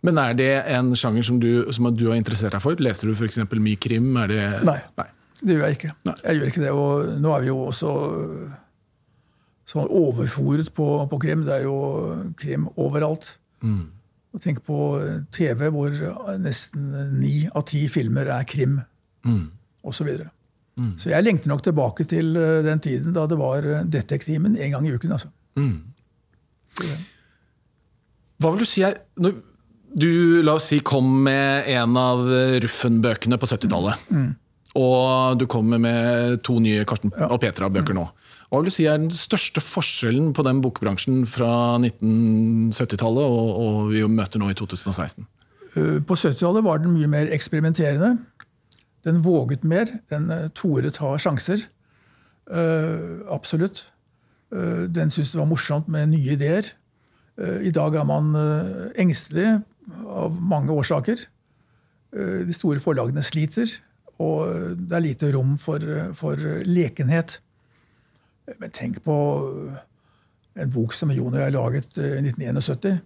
Men 0.07 0.21
er 0.21 0.37
det 0.39 0.51
en 0.77 0.93
sjanger 0.95 1.25
som 1.25 1.39
du, 1.41 1.49
som 1.75 1.89
du 1.91 2.05
har 2.07 2.15
interessert 2.19 2.55
deg 2.55 2.63
for? 2.63 2.79
Leser 2.79 3.09
du 3.09 3.17
f.eks. 3.17 3.41
mye 3.57 3.79
krim? 3.81 4.13
Er 4.23 4.31
det 4.31 4.45
Nei. 4.69 4.79
Det 5.41 5.53
gjør 5.53 5.67
jeg 5.67 5.77
ikke. 5.77 5.91
Nei. 6.07 6.15
Jeg 6.23 6.39
gjør 6.39 6.51
ikke 6.53 6.63
det, 6.63 6.71
og 6.73 7.11
Nå 7.21 7.33
er 7.35 7.43
vi 7.43 7.49
jo 7.51 7.57
også 7.67 7.91
sånn 9.67 9.91
overfòret 9.91 10.71
på, 10.73 10.87
på 11.11 11.19
krim. 11.21 11.43
Det 11.45 11.57
er 11.59 11.67
jo 11.67 11.75
krim 12.39 12.69
overalt. 12.79 13.33
Og 13.67 13.96
Tenk 14.41 14.59
på 14.67 14.99
øh, 15.01 15.21
TV, 15.33 15.69
hvor 15.73 15.93
nesten 16.37 16.91
ni 17.17 17.47
av 17.49 17.63
ti 17.65 17.87
filmer 17.89 18.29
er 18.29 18.43
krim, 18.45 18.79
og 19.25 19.89
osv. 19.89 19.97
Så, 19.97 20.05
videre. 20.05 20.29
så 21.01 21.09
jeg 21.09 21.23
lengter 21.25 21.49
nok 21.49 21.63
tilbake 21.65 22.05
til 22.05 22.35
den 22.35 22.79
tiden 22.83 23.15
da 23.15 23.25
det 23.27 23.37
var 23.39 23.65
Detektimen 23.87 24.57
en 24.57 24.71
gang 24.75 24.87
i 24.87 24.93
uken. 24.93 25.11
altså. 25.15 25.31
Hva 28.37 28.51
vil 28.53 28.61
du 28.61 28.69
si 28.69 28.83
er 28.85 28.99
når 29.17 29.39
Du 29.97 30.43
la 30.43 30.53
oss 30.59 30.67
si, 30.69 30.77
kom 30.85 31.07
med 31.23 31.65
en 31.71 31.95
av 31.97 32.19
Ruffen-bøkene 32.61 33.39
på 33.39 33.47
70-tallet. 33.49 33.95
Og 34.77 35.39
du 35.39 35.47
kommer 35.49 35.79
med 35.81 36.43
to 36.45 36.59
nye 36.61 36.83
Karsten 36.85 37.09
og 37.15 37.39
Petra-bøker 37.41 37.95
nå. 37.97 38.03
Hva 38.47 38.61
vil 38.61 38.69
du 38.69 38.71
si 38.71 38.85
er 38.87 38.99
den 39.01 39.11
største 39.11 39.59
forskjellen 39.59 40.29
på 40.35 40.43
den 40.47 40.61
bokbransjen 40.63 41.25
fra 41.27 41.75
1970-tallet 41.83 43.25
og, 43.27 43.49
og 43.59 43.79
vi 43.91 44.05
møter 44.07 44.39
nå 44.39 44.53
i 44.53 44.55
2016? 44.55 45.25
Øh, 45.75 45.97
På 46.07 46.15
70-tallet 46.15 46.63
var 46.63 46.79
den 46.79 46.93
mye 46.95 47.09
mer 47.11 47.31
eksperimenterende. 47.35 48.13
Den 49.03 49.19
våget 49.25 49.65
mer. 49.67 49.91
Den 50.09 50.31
øh, 50.31 50.49
torde 50.55 50.93
ta 50.95 51.17
sjanser. 51.19 51.67
Uh, 52.47 53.27
absolutt. 53.27 53.81
Uh, 54.55 54.87
den 54.87 55.11
syntes 55.11 55.33
det 55.33 55.41
var 55.41 55.49
morsomt 55.49 55.89
med 55.91 56.07
nye 56.13 56.37
ideer. 56.37 56.69
Uh, 57.35 57.59
I 57.67 57.71
dag 57.75 57.95
er 57.99 58.07
man 58.07 58.31
engstelig 58.95 59.57
av 60.07 60.39
mange 60.39 60.71
årsaker. 60.71 61.27
De 62.17 62.53
store 62.55 62.79
forlagene 62.79 63.21
sliter, 63.23 63.67
og 64.23 64.47
det 64.79 64.95
er 64.95 65.03
lite 65.03 65.31
rom 65.35 65.57
for, 65.59 65.83
for 66.15 66.39
lekenhet. 66.65 67.41
Men 68.55 68.71
tenk 68.71 69.01
på 69.03 69.15
øh, 69.51 69.75
en 70.63 70.71
bok 70.71 70.95
som 70.95 71.11
Jon 71.11 71.35
og 71.35 71.41
jeg 71.41 71.55
laget 71.55 71.97
øh, 71.99 72.15
i 72.15 72.29
1971. 72.29 73.01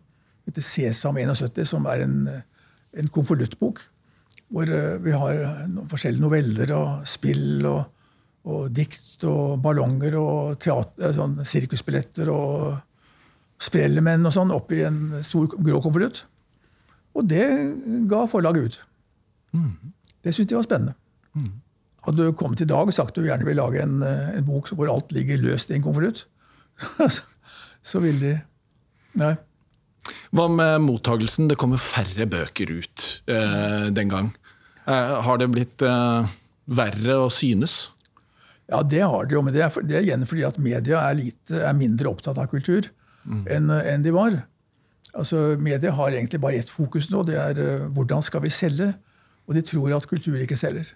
Heter 0.46 0.66
Sesam 0.66 1.18
71, 1.18 1.70
som 1.70 1.86
er 1.90 2.06
en, 2.06 2.28
øh, 2.28 2.42
en 3.02 3.08
konvoluttbok. 3.08 3.82
Hvor 4.52 4.68
vi 5.00 5.12
har 5.16 5.68
noen 5.72 5.88
forskjellige 5.88 6.22
noveller 6.22 6.74
og 6.76 7.08
spill 7.08 7.66
og, 7.66 7.86
og 8.44 8.66
dikt 8.76 9.24
og 9.24 9.62
ballonger 9.64 10.18
og 10.20 10.58
teater, 10.60 11.14
sånn 11.16 11.38
sirkusbilletter 11.48 12.28
og 12.32 12.76
sprellemenn 13.64 14.28
og 14.28 14.36
sånn 14.36 14.52
oppi 14.52 14.82
en 14.84 15.22
stor 15.24 15.48
grå 15.56 15.80
konvolutt. 15.84 16.26
Og 17.16 17.30
det 17.32 17.48
ga 18.12 18.26
forlaget 18.28 18.68
ut. 18.68 18.78
Det 20.20 20.36
syntes 20.36 20.52
de 20.52 20.60
var 20.60 20.68
spennende. 20.68 20.98
Hadde 22.06 22.26
du 22.26 22.38
kommet 22.38 22.64
i 22.64 22.70
dag 22.70 22.90
og 22.90 22.96
sagt 22.96 23.14
at 23.14 23.22
du 23.22 23.28
gjerne 23.28 23.46
vil 23.46 23.60
lage 23.60 23.82
en, 23.84 24.02
eh, 24.06 24.36
en 24.38 24.48
bok 24.48 24.72
hvor 24.74 24.90
alt 24.90 25.14
ligger 25.14 25.42
løst 25.42 25.72
i 25.72 25.78
en 25.78 25.86
konvolutt, 25.86 26.26
så 27.90 28.02
vil 28.04 28.22
de 28.22 28.40
Nei. 29.20 29.34
Hva 30.32 30.46
med 30.48 30.86
mottagelsen? 30.86 31.50
Det 31.52 31.58
kommer 31.60 31.82
færre 31.82 32.24
bøker 32.32 32.70
ut 32.72 33.08
eh, 33.28 33.90
den 33.92 34.12
gang. 34.12 34.30
Eh, 34.88 35.18
har 35.26 35.42
det 35.42 35.50
blitt 35.52 35.84
eh, 35.84 36.30
verre 36.72 37.18
å 37.26 37.28
synes? 37.34 37.92
Ja, 38.72 38.80
det 38.88 39.04
har 39.04 39.28
det 39.28 39.36
jo, 39.36 39.42
men 39.44 39.54
det 39.54 39.66
er, 39.66 39.76
det 39.84 39.98
er 40.00 40.08
igjen 40.08 40.24
fordi 40.30 40.46
at 40.48 40.62
media 40.64 41.04
er, 41.10 41.18
lite, 41.20 41.60
er 41.60 41.76
mindre 41.76 42.14
opptatt 42.14 42.40
av 42.40 42.48
kultur 42.54 42.88
mm. 43.28 43.44
enn, 43.52 43.68
en 43.68 44.06
de 44.06 44.16
var. 44.16 44.40
Altså, 45.12 45.58
Media 45.60 45.92
har 45.98 46.16
egentlig 46.16 46.40
bare 46.40 46.62
ett 46.62 46.72
fokus 46.72 47.10
nå. 47.12 47.26
Det 47.28 47.36
er 47.36 47.58
uh, 47.60 47.88
hvordan 47.92 48.24
skal 48.24 48.46
vi 48.46 48.54
selge? 48.54 48.94
Og 49.50 49.58
de 49.58 49.64
tror 49.68 49.92
at 49.98 50.08
kultur 50.08 50.40
ikke 50.40 50.56
selger. 50.56 50.88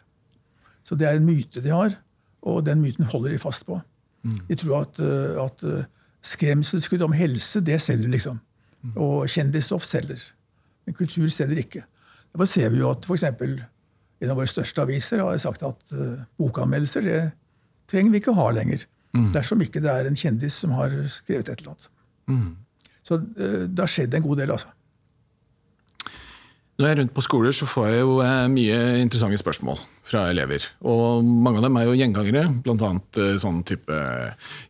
Så 0.85 0.97
det 0.99 1.07
er 1.09 1.17
en 1.17 1.27
myte 1.27 1.63
de 1.63 1.73
har, 1.73 1.95
og 2.45 2.65
den 2.65 2.81
myten 2.83 3.07
holder 3.09 3.33
de 3.33 3.41
fast 3.41 3.65
på. 3.65 3.79
Mm. 4.25 4.39
De 4.49 4.57
tror 4.61 4.83
at, 4.83 4.99
uh, 5.01 5.43
at 5.45 5.63
uh, 5.65 5.85
skremselskudd 6.25 7.03
om 7.05 7.15
helse, 7.17 7.61
det 7.65 7.79
selger, 7.81 8.09
liksom. 8.13 8.39
Mm. 8.85 8.97
Og 9.01 9.29
kjendisstoff 9.31 9.85
selger. 9.85 10.21
Men 10.85 10.97
kultur 10.97 11.29
selger 11.33 11.61
ikke. 11.61 11.85
Da 12.35 12.45
ser 12.49 12.69
vi 12.73 12.81
jo 12.81 12.91
at 12.91 13.05
f.eks. 13.07 13.23
en 13.25 14.29
av 14.29 14.37
våre 14.37 14.49
største 14.49 14.83
aviser 14.83 15.23
har 15.23 15.37
sagt 15.39 15.63
at 15.63 15.93
bokanmeldelser 16.37 17.05
det 17.05 17.19
trenger 17.89 18.11
vi 18.11 18.19
ikke 18.21 18.35
ha 18.35 18.49
lenger. 18.53 18.83
Mm. 19.15 19.29
Dersom 19.33 19.61
ikke 19.63 19.81
det 19.83 19.91
er 19.91 20.09
en 20.09 20.17
kjendis 20.19 20.57
som 20.59 20.73
har 20.75 20.93
skrevet 21.13 21.49
et 21.49 21.61
eller 21.61 21.73
annet. 21.73 21.87
Mm. 22.27 22.49
Så 23.05 23.19
uh, 23.21 23.63
det 23.69 23.81
har 23.81 23.91
skjedd 23.91 24.17
en 24.17 24.25
god 24.25 24.41
del, 24.41 24.53
altså. 24.55 24.73
Når 26.75 26.89
jeg 26.89 26.91
er 26.91 26.99
rundt 26.99 27.13
på 27.15 27.23
skoler, 27.23 27.53
så 27.55 27.65
får 27.71 27.85
jeg 27.87 27.99
jo 28.01 28.15
eh, 28.19 28.47
mye 28.51 28.77
interessante 28.99 29.37
spørsmål 29.39 29.77
fra 30.05 30.25
elever. 30.27 30.65
Og 30.83 31.23
mange 31.23 31.61
av 31.61 31.67
dem 31.69 31.77
er 31.79 31.85
jo 31.87 31.93
gjengangere. 31.95 32.41
Blant 32.65 32.83
annet 32.83 33.19
eh, 33.23 33.37
sånn 33.39 33.61
type 33.67 33.99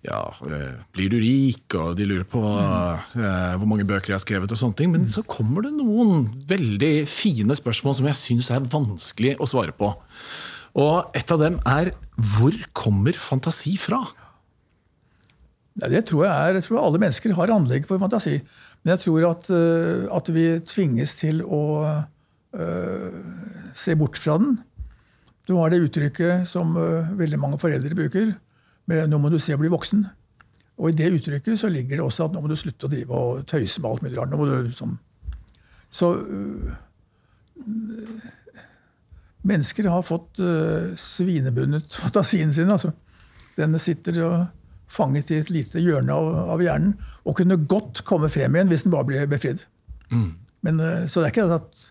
ja, 0.05 0.19
blir 0.93 1.09
du 1.09 1.17
rik? 1.17 1.65
Og 1.79 1.95
de 1.97 2.05
lurer 2.05 2.27
på 2.29 2.43
mm. 2.43 3.57
hvor 3.57 3.71
mange 3.71 3.87
bøker 3.89 4.13
jeg 4.13 4.19
har 4.19 4.25
skrevet 4.25 4.53
og 4.53 4.61
sånne 4.61 4.77
ting. 4.77 4.93
Men 4.93 5.09
så 5.09 5.25
kommer 5.25 5.65
det 5.65 5.73
noen 5.79 6.27
veldig 6.45 6.93
fine 7.09 7.57
spørsmål 7.57 7.97
som 7.97 8.11
jeg 8.11 8.21
syns 8.21 8.51
er 8.53 8.69
vanskelig 8.69 9.33
å 9.41 9.49
svare 9.49 9.73
på. 9.73 9.89
Og 10.77 11.17
et 11.17 11.33
av 11.33 11.41
dem 11.41 11.57
er 11.65 11.95
hvor 12.37 12.53
kommer 12.77 13.17
fantasi 13.17 13.79
fra? 13.81 14.03
Ja, 15.75 15.89
det 15.91 16.05
tror 16.07 16.23
jeg 16.23 16.31
er, 16.31 16.55
jeg 16.55 16.63
tror 16.69 16.85
alle 16.85 16.99
mennesker 17.03 17.33
har 17.35 17.51
anlegg 17.51 17.87
for 17.89 17.99
fantasi. 17.99 18.37
Men 18.83 18.93
jeg 18.93 19.01
tror 19.03 19.25
at, 19.27 19.49
uh, 19.51 20.05
at 20.15 20.31
vi 20.31 20.45
tvinges 20.63 21.17
til 21.19 21.41
å 21.43 21.63
uh, 21.83 23.17
se 23.75 23.95
bort 23.99 24.19
fra 24.21 24.37
den. 24.39 24.55
Du 25.45 25.57
har 25.59 25.73
det 25.73 25.81
uttrykket 25.83 26.47
som 26.47 26.77
uh, 26.79 27.11
veldig 27.19 27.41
mange 27.41 27.59
foreldre 27.59 27.97
bruker, 27.97 28.31
med 28.85 29.09
'nå 29.09 29.17
må 29.19 29.33
du 29.33 29.39
se 29.41 29.55
å 29.55 29.59
bli 29.59 29.73
voksen'. 29.73 30.05
Og 30.77 30.91
i 30.91 30.95
det 30.95 31.11
uttrykket 31.17 31.59
så 31.59 31.67
ligger 31.71 31.97
det 31.97 32.05
også 32.05 32.27
at 32.27 32.35
nå 32.35 32.43
må 32.43 32.51
du 32.51 32.55
slutte 32.59 32.87
å 32.87 32.91
drive 32.91 33.11
og 33.11 33.45
tøyse 33.47 33.81
med 33.81 33.89
alt 33.89 34.03
mulig 34.03 34.17
rart. 34.17 34.31
Nå 34.31 34.37
må 34.37 34.47
du, 34.47 34.55
liksom. 34.67 34.97
Så 35.89 36.11
Mennesker 39.45 39.87
har 39.87 40.03
fått 40.03 40.41
svinebundet 40.99 41.95
fantasien 42.03 42.51
sin. 42.53 42.69
Altså. 42.69 42.91
Den 43.55 43.79
sitter 43.79 44.19
og 44.27 44.37
fanget 44.95 45.31
i 45.31 45.41
et 45.43 45.51
lite 45.53 45.83
hjørne 45.83 46.15
av, 46.15 46.31
av, 46.55 46.63
hjernen 46.63 46.95
og 47.25 47.37
kunne 47.39 47.59
godt 47.69 48.03
komme 48.07 48.29
frem 48.31 48.55
igjen 48.55 48.71
hvis 48.71 48.85
den 48.85 48.93
bare 48.95 49.09
ble 49.09 49.25
befridd. 49.29 49.65
Mm. 50.11 50.31
Men, 50.65 50.81
uh, 50.81 51.05
så 51.05 51.21
det 51.21 51.29
er 51.29 51.35
ikke 51.35 51.47
at, 51.59 51.87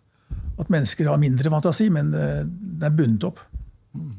at, 0.59 0.69
mennesker 0.69 1.11
har 1.11 1.23
mindre 1.23 1.53
fantasi, 1.53 1.91
men 1.93 2.13
uh, 2.17 2.43
den 2.45 2.87
er 2.89 2.95
bundet 2.95 3.29
opp. 3.31 3.43
Mm. 3.95 4.13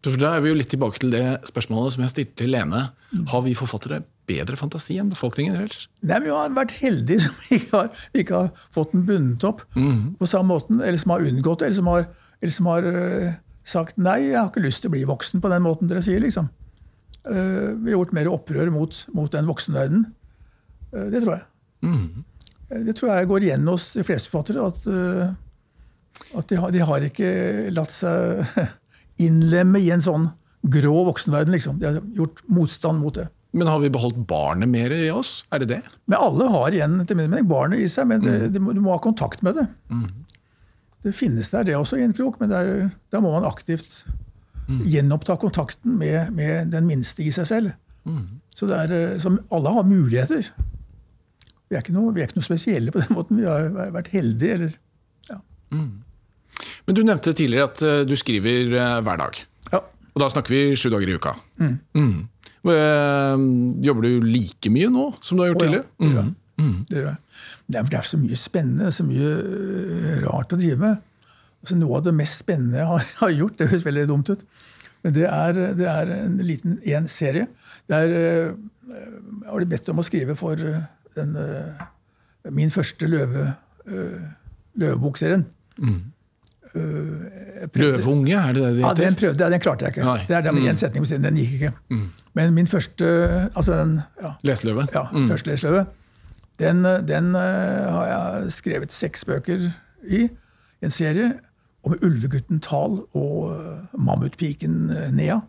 Da 0.00 0.30
er 0.32 0.40
vi 0.40 0.48
jo 0.48 0.56
litt 0.56 0.70
tilbake 0.72 1.02
til 1.02 1.12
det 1.12 1.26
spørsmålet 1.48 1.92
som 1.92 2.06
jeg 2.06 2.12
stilte 2.14 2.38
til 2.40 2.54
Lene. 2.54 2.86
Har 3.28 3.42
vi 3.44 3.52
forfattere 3.58 4.00
bedre 4.30 4.56
fantasi 4.56 4.96
enn 5.00 5.10
befolkningen 5.12 5.58
ellers? 5.58 5.90
Nei, 6.06 6.22
Vi 6.24 6.32
har 6.32 6.54
vært 6.56 6.78
heldige 6.80 7.26
som 7.26 7.44
ikke 7.58 7.74
har, 7.74 8.06
ikke 8.16 8.40
har 8.44 8.64
fått 8.72 8.94
den 8.96 9.04
bundet 9.08 9.44
opp 9.44 9.66
mm. 9.76 10.16
på 10.20 10.30
samme 10.30 10.54
måten, 10.54 10.80
eller 10.80 11.00
som 11.02 11.12
har 11.14 11.26
unngått 11.28 11.60
det, 11.60 11.68
eller 11.68 11.80
som 11.82 11.92
har 11.92 12.08
eller 12.40 12.56
som 12.56 12.70
har 12.70 12.86
uh, 12.88 13.32
sagt 13.68 14.00
nei, 14.00 14.30
jeg 14.30 14.38
har 14.38 14.48
ikke 14.48 14.64
lyst 14.64 14.84
til 14.84 14.90
å 14.90 14.94
bli 14.94 15.04
voksen 15.08 15.42
på 15.44 15.50
den 15.52 15.64
måten 15.64 15.90
dere 15.90 16.02
sier. 16.04 16.22
liksom. 16.24 16.48
Uh, 17.28 17.76
vi 17.82 17.90
har 17.90 17.98
gjort 17.98 18.16
mer 18.16 18.30
opprør 18.32 18.72
mot, 18.72 18.96
mot 19.16 19.30
den 19.32 19.48
voksenverdenen. 19.48 20.08
Uh, 20.94 21.06
det 21.12 21.22
tror 21.22 21.36
jeg. 21.36 21.46
Mm. 21.84 22.26
Det 22.86 22.94
tror 22.96 23.12
jeg 23.12 23.30
går 23.30 23.46
igjen 23.46 23.66
hos 23.70 23.88
de 23.98 24.04
fleste 24.06 24.30
forfattere. 24.30 24.68
At, 24.70 24.84
at 26.38 26.52
de, 26.52 26.58
har, 26.60 26.70
de, 26.70 26.84
har, 26.86 27.06
ikke 27.08 27.30
latt 27.74 27.90
seg 27.90 28.46
innlemme 29.26 29.80
i 29.82 29.90
en 29.90 30.04
sånn 30.04 30.28
grå 30.62 30.94
voksenverden. 31.08 31.56
liksom. 31.56 31.80
De 31.80 31.88
har 31.88 32.00
gjort 32.14 32.44
motstand 32.46 33.02
mot 33.02 33.16
det. 33.16 33.26
Men 33.50 33.66
har 33.66 33.80
vi 33.82 33.90
beholdt 33.90 34.18
barnet 34.30 34.70
mer 34.70 34.92
i 34.94 35.08
oss? 35.10 35.40
Er 35.50 35.64
det 35.64 35.70
det? 35.72 35.80
Men 36.06 36.20
Alle 36.22 36.46
har 36.52 36.74
igjen 36.74 37.00
til 37.02 37.18
min 37.18 37.32
mening 37.32 37.48
barnet 37.50 37.82
i 37.82 37.88
seg, 37.90 38.06
men 38.10 38.22
det, 38.22 38.36
mm. 38.36 38.52
du, 38.54 38.60
må, 38.62 38.74
du 38.76 38.82
må 38.84 38.94
ha 38.94 39.00
kontakt 39.02 39.42
med 39.42 39.58
det. 39.58 39.66
Mm. 39.90 40.06
Det 41.02 41.16
finnes 41.16 41.48
der, 41.50 41.66
det 41.66 41.76
også, 41.78 41.98
i 41.98 42.04
en 42.06 42.14
krok, 42.14 42.38
men 42.40 42.52
der, 42.52 42.90
der 43.10 43.24
må 43.24 43.32
man 43.34 43.48
aktivt 43.48 44.04
mm. 44.70 44.82
gjenoppta 44.88 45.36
kontakten 45.40 45.98
med, 46.00 46.32
med, 46.36 46.70
den 46.72 46.86
minste 46.88 47.24
i 47.26 47.32
seg 47.34 47.48
selv. 47.50 47.72
Mm. 48.08 48.40
Så, 48.54 48.68
er, 48.74 48.94
eh, 48.94 49.16
så, 49.22 49.32
alle 49.54 49.74
har 49.74 49.88
muligheter. 49.88 50.50
Vi 51.70 51.78
er, 51.78 51.90
noe, 51.94 52.14
vi 52.14 52.22
er, 52.22 52.30
ikke 52.30 52.40
noe, 52.40 52.48
spesielle 52.48 52.94
på 52.94 53.02
den 53.02 53.14
måten. 53.14 53.40
Vi 53.40 53.46
har 53.46 53.70
vært 53.94 54.10
heldige. 54.14 54.58
Eller, 54.58 54.74
ja. 55.30 55.38
mm. 55.74 56.66
Men 56.88 56.98
du 56.98 57.04
nevnte 57.06 57.36
tidligere 57.36 57.70
at 57.70 57.82
uh, 57.84 58.00
du 58.08 58.16
skriver 58.18 58.74
uh, 58.74 58.98
hver 59.06 59.20
dag. 59.22 59.38
Ja. 59.70 59.84
Og 60.10 60.24
da 60.24 60.30
snakker 60.32 60.54
vi 60.54 60.62
sju 60.78 60.88
dager 60.90 61.10
i 61.10 61.16
uka. 61.20 61.36
Mm. 61.60 62.26
jobber 63.84 64.04
du 64.04 64.26
like 64.26 64.72
mye 64.72 64.88
nå 64.92 65.06
som 65.24 65.38
du 65.38 65.44
har 65.44 65.52
gjort 65.52 65.62
oh, 65.62 65.68
ja. 65.68 65.84
tidligere? 66.00 66.24
Mm. 66.26 66.34
Mm. 66.60 66.84
Det, 66.90 67.04
det, 67.70 67.84
er, 67.96 68.02
så 68.04 68.18
mye 68.20 68.36
spennende, 68.36 68.90
så 68.92 69.06
mye 69.06 69.30
rart 70.26 70.52
å 70.52 70.58
drive 70.60 70.80
med. 70.82 71.06
Altså, 71.60 71.76
noe 71.76 71.98
av 71.98 72.06
det 72.06 72.16
mest 72.16 72.40
spennende 72.40 72.80
jeg 72.80 73.06
har, 73.20 73.32
gjort, 73.36 73.58
det 73.58 73.70
høres 73.72 73.86
veldig 73.86 74.06
dumt 74.08 74.32
ut, 74.32 74.44
men 75.04 75.16
det 75.16 75.26
er, 75.28 75.64
det 75.76 75.88
er 75.88 76.14
en 76.16 76.38
liten 76.44 76.78
én 76.84 77.08
serie. 77.08 77.48
Der 77.90 78.10
jeg 78.10 79.46
har 79.46 79.64
bedt 79.70 79.88
om 79.92 80.00
å 80.02 80.04
skrive 80.04 80.34
for 80.36 80.60
øh, 80.66 80.80
den, 81.14 81.36
min 82.50 82.72
første 82.74 83.06
løve, 83.06 83.44
løvebokserien. 84.80 85.44
Mm. 85.78 86.00
Løveunge, 86.74 88.36
er 88.36 88.52
det 88.54 88.62
det 88.62 88.74
det 88.76 88.82
heter? 88.82 88.82
Ja, 88.82 88.92
den, 88.98 89.16
prøvde, 89.18 89.50
den 89.54 89.62
klarte 89.62 89.86
jeg 89.86 89.94
ikke. 89.94 90.04
Nei. 90.06 90.24
Det 90.28 90.36
er 90.36 90.44
den 90.46 90.58
mm. 90.58 90.76
setning 90.78 91.04
på 91.04 91.10
siden. 91.10 91.24
Den 91.26 91.38
gikk 91.40 91.54
ikke. 91.58 91.72
Mm. 91.90 92.04
Men 92.38 92.54
min 92.54 92.70
første 92.70 93.08
altså 93.54 93.78
den, 93.80 93.96
ja, 94.22 94.32
Leseløve? 94.46 94.86
Ja, 94.94 95.06
mm. 95.12 95.28
første 95.28 95.50
leseløve. 95.50 95.84
Den, 96.60 96.84
den 97.08 97.34
har 97.34 98.06
jeg 98.06 98.52
skrevet 98.52 98.92
seks 98.92 99.24
bøker 99.24 99.70
i. 100.04 100.28
En 100.80 100.92
serie 100.94 101.32
om 101.86 101.96
ulvegutten 102.00 102.60
Tal 102.64 103.00
og 103.16 103.36
uh, 103.50 103.96
mammutpiken 103.96 104.90
uh, 104.92 105.08
Nea. 105.16 105.40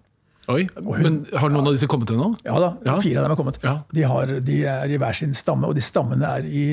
Oi, 0.52 0.66
hun, 0.74 1.04
men 1.04 1.18
Har 1.38 1.52
noen 1.52 1.62
ja, 1.62 1.70
av 1.70 1.76
disse 1.78 1.88
kommet 1.92 2.12
ennå? 2.12 2.32
Ja 2.44 2.58
da, 2.60 2.72
ja. 2.88 2.98
fire 3.04 3.22
av 3.22 3.28
dem 3.28 3.34
har 3.36 3.40
kommet. 3.40 3.60
Ja. 3.64 3.76
De, 3.94 4.06
har, 4.10 4.32
de, 4.42 4.58
er 4.68 4.92
i 4.92 5.00
hver 5.00 5.16
sin 5.16 5.36
stamme, 5.38 5.70
og 5.70 5.78
de 5.78 5.84
stammene 5.86 6.28
er 6.40 6.48
i, 6.48 6.66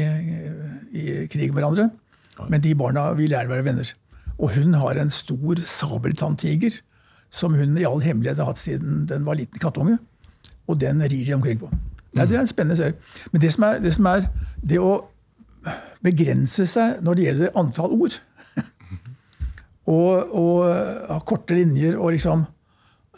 i 0.89 1.07
krig 1.31 1.51
med 1.53 1.61
hverandre. 1.61 1.89
Men 2.49 2.63
de 2.65 2.75
barna 2.79 3.11
vil 3.19 3.35
gjerne 3.35 3.51
være 3.51 3.67
venner. 3.67 3.91
Og 4.39 4.55
hun 4.55 4.77
har 4.79 4.99
en 4.99 5.11
stor 5.13 5.61
sabeltanntiger 5.67 6.79
som 7.35 7.55
hun 7.59 7.77
i 7.77 7.85
all 7.85 8.01
hemmelighet 8.01 8.41
har 8.41 8.53
hatt 8.53 8.63
siden 8.63 9.05
den 9.11 9.27
var 9.27 9.37
liten 9.37 9.61
kattunge. 9.61 9.99
Og 10.69 10.81
den 10.81 11.03
rir 11.03 11.25
de 11.27 11.35
omkring 11.35 11.61
på. 11.61 11.71
Ja, 12.17 12.25
det 12.25 12.37
er 12.37 12.41
en 12.41 12.51
spennende 12.51 12.77
serie. 12.77 12.97
Men 13.33 13.43
det 13.43 13.53
som, 13.53 13.67
er, 13.69 13.83
det 13.85 13.93
som 13.95 14.07
er 14.09 14.29
det 14.65 14.81
å 14.81 14.93
begrense 16.05 16.67
seg 16.69 17.03
når 17.05 17.19
det 17.19 17.27
gjelder 17.27 17.59
antall 17.59 17.95
ord, 17.99 18.17
og, 19.89 20.37
og 20.37 20.63
ha 21.09 21.19
korte 21.27 21.57
linjer 21.57 21.97
og 21.97 22.15
liksom 22.17 22.47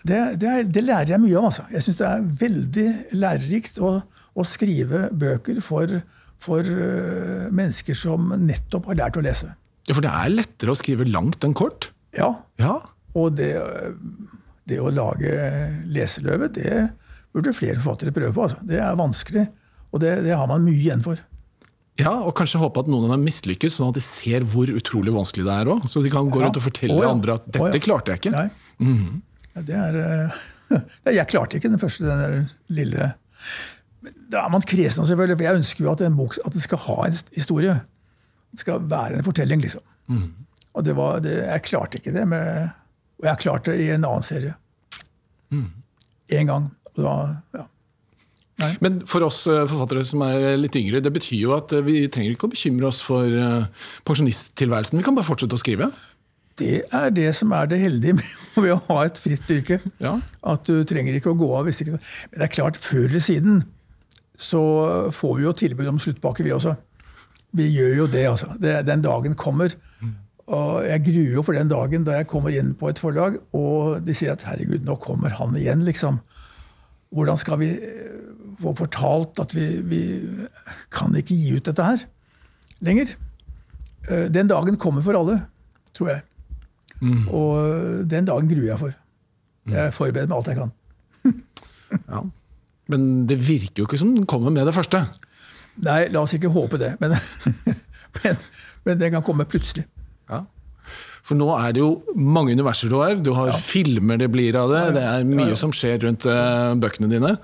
det, 0.07 0.19
det, 0.41 0.49
er, 0.49 0.63
det, 0.65 0.83
lærer 0.87 1.15
jeg 1.15 1.21
mye 1.21 1.37
om. 1.37 1.49
altså. 1.51 1.67
Jeg 1.75 1.85
syns 1.85 1.99
det 1.99 2.09
er 2.09 2.29
veldig 2.41 2.87
lærerikt 3.21 3.81
å, 3.85 3.91
å 4.33 4.47
skrive 4.49 5.09
bøker 5.13 5.61
for, 5.65 5.93
for 6.41 6.65
uh, 6.65 7.51
mennesker 7.53 7.99
som 7.99 8.31
nettopp 8.41 8.89
har 8.89 9.01
lært 9.03 9.19
å 9.21 9.25
lese. 9.27 9.51
Ja, 9.89 9.97
For 9.97 10.05
det 10.05 10.13
er 10.15 10.33
lettere 10.33 10.73
å 10.73 10.79
skrive 10.79 11.09
langt 11.09 11.45
enn 11.45 11.57
kort? 11.59 11.91
Ja. 12.17 12.33
ja. 12.63 12.79
Og 13.19 13.37
det, 13.37 13.53
det, 14.71 14.81
å 14.81 14.93
lage 14.95 15.35
leseløve, 15.91 16.49
det, 16.55 16.87
burde 17.35 17.55
flere 17.57 17.81
forfattere 17.81 18.15
prøve 18.15 18.33
på. 18.37 18.47
Altså. 18.49 18.65
Det 18.67 18.81
er 18.81 18.99
vanskelig, 18.99 19.47
og 19.91 20.03
det, 20.03 20.15
det, 20.25 20.33
har 20.37 20.49
man 20.51 20.65
mye 20.65 20.79
igjen 20.79 21.05
for. 21.05 21.21
Ja, 22.01 22.13
og 22.27 22.35
kanskje 22.39 22.61
håpe 22.63 22.83
at 22.83 22.91
noen 22.91 23.09
av 23.09 23.15
dem 23.15 23.27
mislykkes, 23.29 23.77
sånn 23.79 23.91
at 23.93 23.99
de 23.99 24.03
ser 24.05 24.47
hvor 24.53 24.71
utrolig 24.73 25.13
vanskelig 25.15 25.47
det 25.47 25.57
er 25.57 25.71
òg. 25.75 25.85
Så 25.91 26.03
de 26.05 26.13
kan 26.13 26.31
gå 26.33 26.43
rundt 26.43 26.59
og 26.61 26.65
fortelle 26.65 26.97
oh, 26.97 27.09
andre 27.09 27.39
at 27.39 27.49
'dette 27.49 27.81
oh, 27.81 27.85
klarte 27.85 28.15
jeg 28.15 28.23
ikke'. 28.23 28.51
Mm 28.79 28.97
-hmm. 28.97 29.21
det 29.67 29.77
er, 29.77 29.95
uh, 30.73 31.15
jeg 31.15 31.27
klarte 31.27 31.57
ikke 31.57 31.69
den 31.69 31.79
første, 31.79 32.05
den 32.07 32.19
der 32.19 32.45
lille 32.69 33.13
Da 34.33 34.45
er 34.45 34.49
man 34.49 34.63
kresen, 34.63 35.07
selvfølgelig. 35.07 35.37
For 35.37 35.45
jeg 35.45 35.55
ønsker 35.55 35.85
jo 35.85 35.93
at 35.93 36.01
en 36.01 36.17
bok 36.17 36.39
at 36.45 36.53
det 36.53 36.63
skal 36.63 36.79
ha 36.79 37.07
en 37.07 37.17
historie. 37.35 37.81
Det 38.53 38.61
skal 38.61 38.81
være 38.91 39.19
en 39.19 39.25
fortelling, 39.25 39.61
liksom. 39.61 39.83
Mm. 40.07 40.33
Og 40.75 40.85
det 40.85 40.97
var, 40.97 41.19
det, 41.19 41.37
jeg 41.37 41.63
klarte 41.63 41.99
ikke 41.99 42.13
det 42.13 42.29
med 42.29 42.69
Og 43.19 43.25
jeg 43.27 43.39
klarte 43.39 43.73
det 43.73 43.81
i 43.81 43.91
en 43.91 44.05
annen 44.05 44.23
serie. 44.23 44.55
Én 46.31 46.47
gang. 46.47 46.71
Og 46.97 47.03
da, 47.05 47.15
ja. 47.59 47.65
Men 48.85 49.01
for 49.09 49.25
oss 49.27 49.43
eh, 49.49 49.65
forfattere 49.71 50.05
som 50.07 50.23
er 50.27 50.59
litt 50.61 50.77
yngre, 50.79 51.03
det 51.05 51.13
betyr 51.15 51.39
jo 51.39 51.57
at 51.57 51.73
eh, 51.77 51.85
vi 51.87 52.05
trenger 52.13 52.35
ikke 52.35 52.49
å 52.49 52.53
bekymre 52.53 52.89
oss 52.91 53.01
for 53.05 53.27
eh, 53.27 53.89
pensjonisttilværelsen. 54.09 55.01
Vi 55.01 55.07
kan 55.07 55.17
bare 55.17 55.29
fortsette 55.29 55.57
å 55.57 55.63
skrive. 55.63 55.91
Det 56.61 56.83
er 56.93 57.13
det 57.17 57.31
som 57.39 57.53
er 57.57 57.71
det 57.71 57.81
heldige 57.81 58.19
med, 58.19 58.31
å 58.77 58.81
ha 58.91 59.05
et 59.07 59.21
fritt 59.21 59.49
yrke. 59.53 59.81
Ja. 60.03 60.19
At 60.45 60.69
du 60.69 60.85
trenger 60.89 61.17
ikke 61.17 61.33
å 61.33 61.39
gå 61.41 61.51
av. 61.57 61.69
hvis 61.69 61.83
ikke... 61.85 61.97
Men 61.97 62.37
det 62.37 62.49
er 62.49 62.57
klart, 62.57 62.81
før 62.85 63.07
eller 63.09 63.25
siden 63.25 63.63
så 64.41 64.61
får 65.13 65.35
vi 65.37 65.45
jo 65.45 65.53
tilbud 65.57 65.89
om 65.91 65.99
sluttpakke, 66.01 66.45
vi 66.47 66.53
også. 66.57 66.73
Vi 67.57 67.67
gjør 67.75 67.97
jo 67.99 68.07
det, 68.09 68.25
altså. 68.29 68.55
Det, 68.61 68.79
den 68.89 69.03
dagen 69.05 69.35
kommer. 69.37 69.75
Og 70.51 70.83
jeg 70.83 71.05
gruer 71.07 71.35
jo 71.37 71.43
for 71.47 71.55
den 71.55 71.71
dagen 71.71 72.07
da 72.07 72.17
jeg 72.19 72.29
kommer 72.31 72.55
inn 72.57 72.73
på 72.79 72.89
et 72.91 72.99
forlag, 72.99 73.37
og 73.55 74.01
de 74.07 74.15
sier 74.17 74.33
at 74.35 74.47
herregud, 74.49 74.83
nå 74.87 74.97
kommer 75.03 75.37
han 75.39 75.55
igjen, 75.59 75.85
liksom. 75.87 76.19
Hvordan 77.15 77.39
skal 77.39 77.61
vi 77.61 77.71
få 78.61 78.75
fortalt 78.79 79.41
at 79.43 79.55
vi, 79.57 79.67
vi 79.91 80.01
kan 80.93 81.15
ikke 81.19 81.37
gi 81.37 81.55
ut 81.57 81.67
dette 81.71 81.87
her 81.87 82.03
lenger? 82.85 83.15
Eh, 84.09 84.27
Den 84.33 84.49
dagen 84.51 84.77
kommer 84.81 85.05
for 85.05 85.17
alle, 85.19 85.39
tror 85.97 86.13
jeg. 86.15 86.23
Og 87.33 88.05
den 88.11 88.27
dagen 88.29 88.49
gruer 88.51 88.67
jeg 88.75 88.79
for. 88.83 88.97
Jeg 89.71 89.95
forbereder 89.97 90.29
meg 90.29 90.37
alt 90.41 90.51
jeg 90.53 90.61
kan. 90.61 90.77
Ja. 92.11 92.21
Men 92.91 93.27
det 93.27 93.37
virker 93.43 93.83
jo 93.83 93.87
ikke 93.89 93.99
som 93.99 94.13
den 94.15 94.27
kommer 94.31 94.51
med 94.55 94.67
det 94.69 94.75
første. 94.77 95.01
Nei, 95.83 96.05
la 96.13 96.21
oss 96.23 96.35
ikke 96.37 96.51
håpe 96.55 96.79
det. 96.79 96.93
Men, 97.03 97.17
men, 98.21 98.39
men 98.87 99.01
det 99.01 99.11
kan 99.15 99.25
komme 99.27 99.47
plutselig. 99.51 99.85
Ja. 101.31 101.37
For 101.37 101.39
nå 101.39 101.47
er 101.55 101.75
det 101.77 101.83
jo 101.83 101.91
mange 102.19 102.57
universer 102.57 102.91
du 102.91 102.97
har. 102.99 103.15
Du 103.15 103.31
har 103.37 103.53
filmer 103.63 104.19
det 104.19 104.27
blir 104.33 104.57
av 104.59 104.71
det. 104.73 104.83
Det 104.97 105.05
er 105.07 105.27
mye 105.29 105.55
som 105.59 105.71
skjer 105.71 106.01
rundt 106.03 106.27
uh, 106.27 106.75
bøkene 106.81 107.07
dine. 107.11 107.37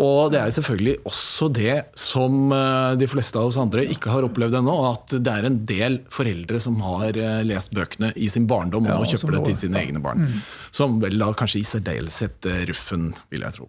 Og 0.00 0.32
det 0.32 0.40
er 0.40 0.54
selvfølgelig 0.56 0.96
også 1.04 1.50
det 1.52 1.76
som 2.00 2.48
uh, 2.48 2.96
de 2.96 3.08
fleste 3.10 3.36
av 3.36 3.50
oss 3.50 3.58
andre 3.60 3.84
ikke 3.92 4.12
har 4.14 4.24
opplevd 4.24 4.56
ennå. 4.62 4.76
At 4.88 5.18
det 5.20 5.34
er 5.34 5.48
en 5.50 5.60
del 5.68 6.00
foreldre 6.08 6.60
som 6.64 6.80
har 6.80 7.18
uh, 7.20 7.42
lest 7.44 7.74
bøkene 7.76 8.14
i 8.16 8.30
sin 8.32 8.48
barndom 8.48 8.88
og 8.88 9.04
Ja, 9.04 9.12
kjøper 9.12 9.36
det 9.36 9.44
til 9.50 9.58
sine 9.66 9.82
ja. 9.82 9.90
egne 9.90 10.00
barn. 10.04 10.30
Som 10.74 10.96
vel 11.04 11.18
da 11.20 11.32
kanskje 11.36 11.60
i 11.60 11.66
særdeleshet 11.68 12.48
Ruffen, 12.70 13.10
vil 13.32 13.44
jeg 13.44 13.58
tro. 13.58 13.68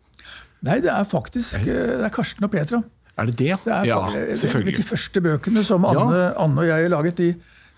Nei, 0.65 0.79
det 0.81 0.89
er 0.89 1.03
faktisk 1.05 1.67
det 1.67 2.07
er 2.07 2.13
Karsten 2.13 2.47
og 2.47 2.55
Petra. 2.55 2.79
Er 3.17 3.29
det 3.29 3.37
det? 3.37 3.53
Det 3.65 3.73
er, 3.73 3.85
ja, 3.89 3.99
selvfølgelig. 4.37 4.77
De 4.77 4.83
første 4.85 5.21
bøkene 5.25 5.63
som 5.65 5.83
Ja. 5.83 5.93
Anne, 6.05 6.23
Anne 6.37 6.61
og 6.61 6.67
jeg 6.67 6.89
laget, 6.93 7.17
de, 7.17 7.29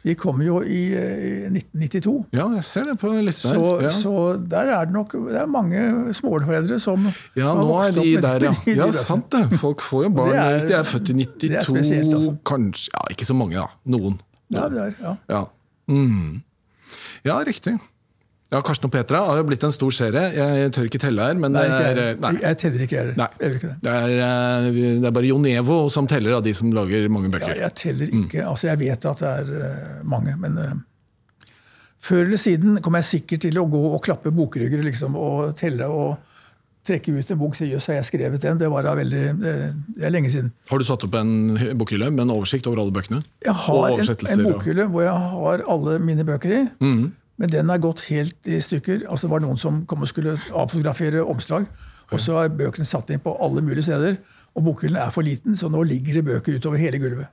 de 0.09 0.15
kom 0.17 0.41
jo 0.41 0.59
i, 0.65 0.79
eh, 0.97 1.23
i 1.45 1.49
1992. 1.53 2.15
Ja, 2.33 2.47
jeg 2.57 2.63
ser 2.67 2.89
det 2.89 2.95
på 3.01 3.11
lista 3.21 3.51
Så, 3.53 3.61
her. 3.79 3.85
Ja. 3.87 3.91
så 3.95 4.13
der 4.49 4.71
er 4.75 4.89
det 4.89 4.95
nok 4.97 5.13
det 5.29 5.37
er 5.43 5.45
mange 5.49 5.83
småbarnsforeldre 6.17 6.79
som 6.81 7.05
Ja, 7.37 7.53
nå 7.55 7.69
er 7.85 7.93
de 7.95 8.07
der, 8.25 8.43
ja. 8.49 8.53
de 8.65 8.75
Ja, 8.79 8.89
sant 8.91 9.29
det. 9.35 9.45
Folk 9.61 9.81
får 9.85 10.07
jo 10.07 10.09
barn 10.17 10.33
er- 10.35 10.51
hvis 10.57 10.67
de 10.69 10.73
er 10.79 10.83
født 10.89 11.09
i 11.13 11.17
92. 11.21 11.39
det 11.45 11.55
er 11.61 11.69
spesielt, 11.69 12.13
altså. 12.17 12.35
Kanskje 12.45 12.89
Ja, 12.97 13.05
ikke 13.13 13.25
så 13.29 13.37
mange, 13.37 13.55
da. 13.61 13.67
Noen. 13.85 14.19
Ja, 14.51 14.67
det 14.69 14.81
er, 14.87 14.93
ja. 15.03 15.15
Ja. 15.29 15.43
Mm. 15.87 16.41
ja, 17.25 17.39
riktig. 17.45 17.77
Ja, 18.49 18.63
Karsten 18.65 18.87
og 18.89 18.93
Petra 18.95 19.19
har 19.27 19.37
jo 19.37 19.43
blitt 19.45 19.61
en 19.67 19.73
stor 19.75 19.91
serie. 19.93 20.23
Jeg 20.33 20.71
tør 20.73 20.87
ikke 20.89 20.97
telle 21.03 21.21
her, 21.21 21.37
men 21.37 21.53
Nei, 21.53 21.67
det 21.69 21.89
er 22.01 22.15
Nei. 22.17 22.31
jeg 22.41 22.57
teller 22.57 22.81
ikke, 22.87 22.95
jeg. 22.97 23.11
Jeg 23.13 23.43
gjør 23.45 23.57
ikke 23.59 23.67
det. 23.69 23.75
Det 23.85 23.91
er, 23.93 24.13
eh, 24.25 24.69
det 25.03 25.05
er 25.05 25.13
bare 25.19 25.29
Jon 25.29 25.45
Evo 25.51 25.77
som 25.93 26.07
teller 26.09 26.33
av 26.39 26.41
de 26.47 26.53
som 26.57 26.71
lager 26.73 27.05
mange 27.13 27.29
bøker. 27.29 27.53
Ja, 27.53 27.67
jeg 27.67 27.75
teller 27.77 28.09
ikke. 28.09 28.41
Altså, 28.49 28.71
jeg 28.71 28.79
vet 28.81 29.05
at 29.05 29.21
det 29.21 29.29
er 29.35 29.51
eh, 29.67 30.01
mange, 30.15 30.33
men 30.41 30.57
uh, 30.57 30.73
før 32.01 32.23
eller 32.25 32.41
siden 32.41 32.81
kommer 32.81 33.03
jeg 33.03 33.09
sikkert 33.11 33.45
til 33.45 33.61
å 33.61 33.67
gå 33.69 33.83
og 33.93 34.01
klappe 34.07 34.33
bokrygger 34.33 34.81
liksom, 34.87 35.13
og 35.19 35.53
telle 35.59 35.85
og 35.85 36.17
trekke 36.89 37.13
ut 37.19 37.29
en 37.35 37.37
bok. 37.37 37.53
Si, 37.53 37.69
Jøss, 37.69 37.85
har 37.91 37.99
jeg 37.99 38.09
skrevet 38.09 38.41
den? 38.41 38.57
Det 38.57 38.71
var 38.73 38.81
da 38.87 38.95
veldig 38.97 39.23
det, 39.43 39.55
det 39.93 40.05
er 40.09 40.15
lenge 40.15 40.33
siden. 40.33 40.49
Har 40.71 40.81
du 40.81 40.87
satt 40.89 41.05
opp 41.05 41.21
en 41.21 41.53
bokhylle 41.77 42.09
med 42.09 42.25
en 42.25 42.33
oversikt 42.33 42.65
over 42.65 42.81
alle 42.81 42.95
bøkene? 42.97 43.21
Jeg 43.45 43.53
har 43.53 43.93
en, 43.93 44.09
en 44.09 44.45
bokhylle 44.47 44.87
og- 44.87 44.95
hvor 44.95 45.05
jeg 45.05 45.33
har 45.37 45.67
alle 45.69 45.99
mine 46.01 46.25
bøker 46.25 46.55
i. 46.63 46.67
Men 47.39 47.51
den 47.53 47.71
er 47.71 47.79
gått 47.81 48.03
helt 48.09 48.49
i 48.49 48.59
stykker. 48.61 49.05
Altså 49.07 49.27
Det 49.27 49.33
var 49.33 49.43
noen 49.45 49.59
som 49.59 49.83
kom 49.87 50.03
og 50.03 50.11
skulle 50.11 50.35
avfotografere 50.35 51.23
omslag. 51.23 51.69
Og 52.09 52.19
så 52.19 52.41
er 52.41 52.51
bøkene 52.51 52.87
satt 52.89 53.11
inn 53.13 53.21
på 53.23 53.35
alle 53.39 53.63
mulige 53.63 53.87
steder. 53.87 54.17
Og 54.57 54.65
bokhyllen 54.65 54.99
er 54.99 55.11
for 55.13 55.23
liten, 55.23 55.55
så 55.55 55.69
nå 55.71 55.83
ligger 55.87 56.19
det 56.19 56.25
bøker 56.27 56.57
utover 56.57 56.81
hele 56.81 56.99
gulvet. 56.99 57.29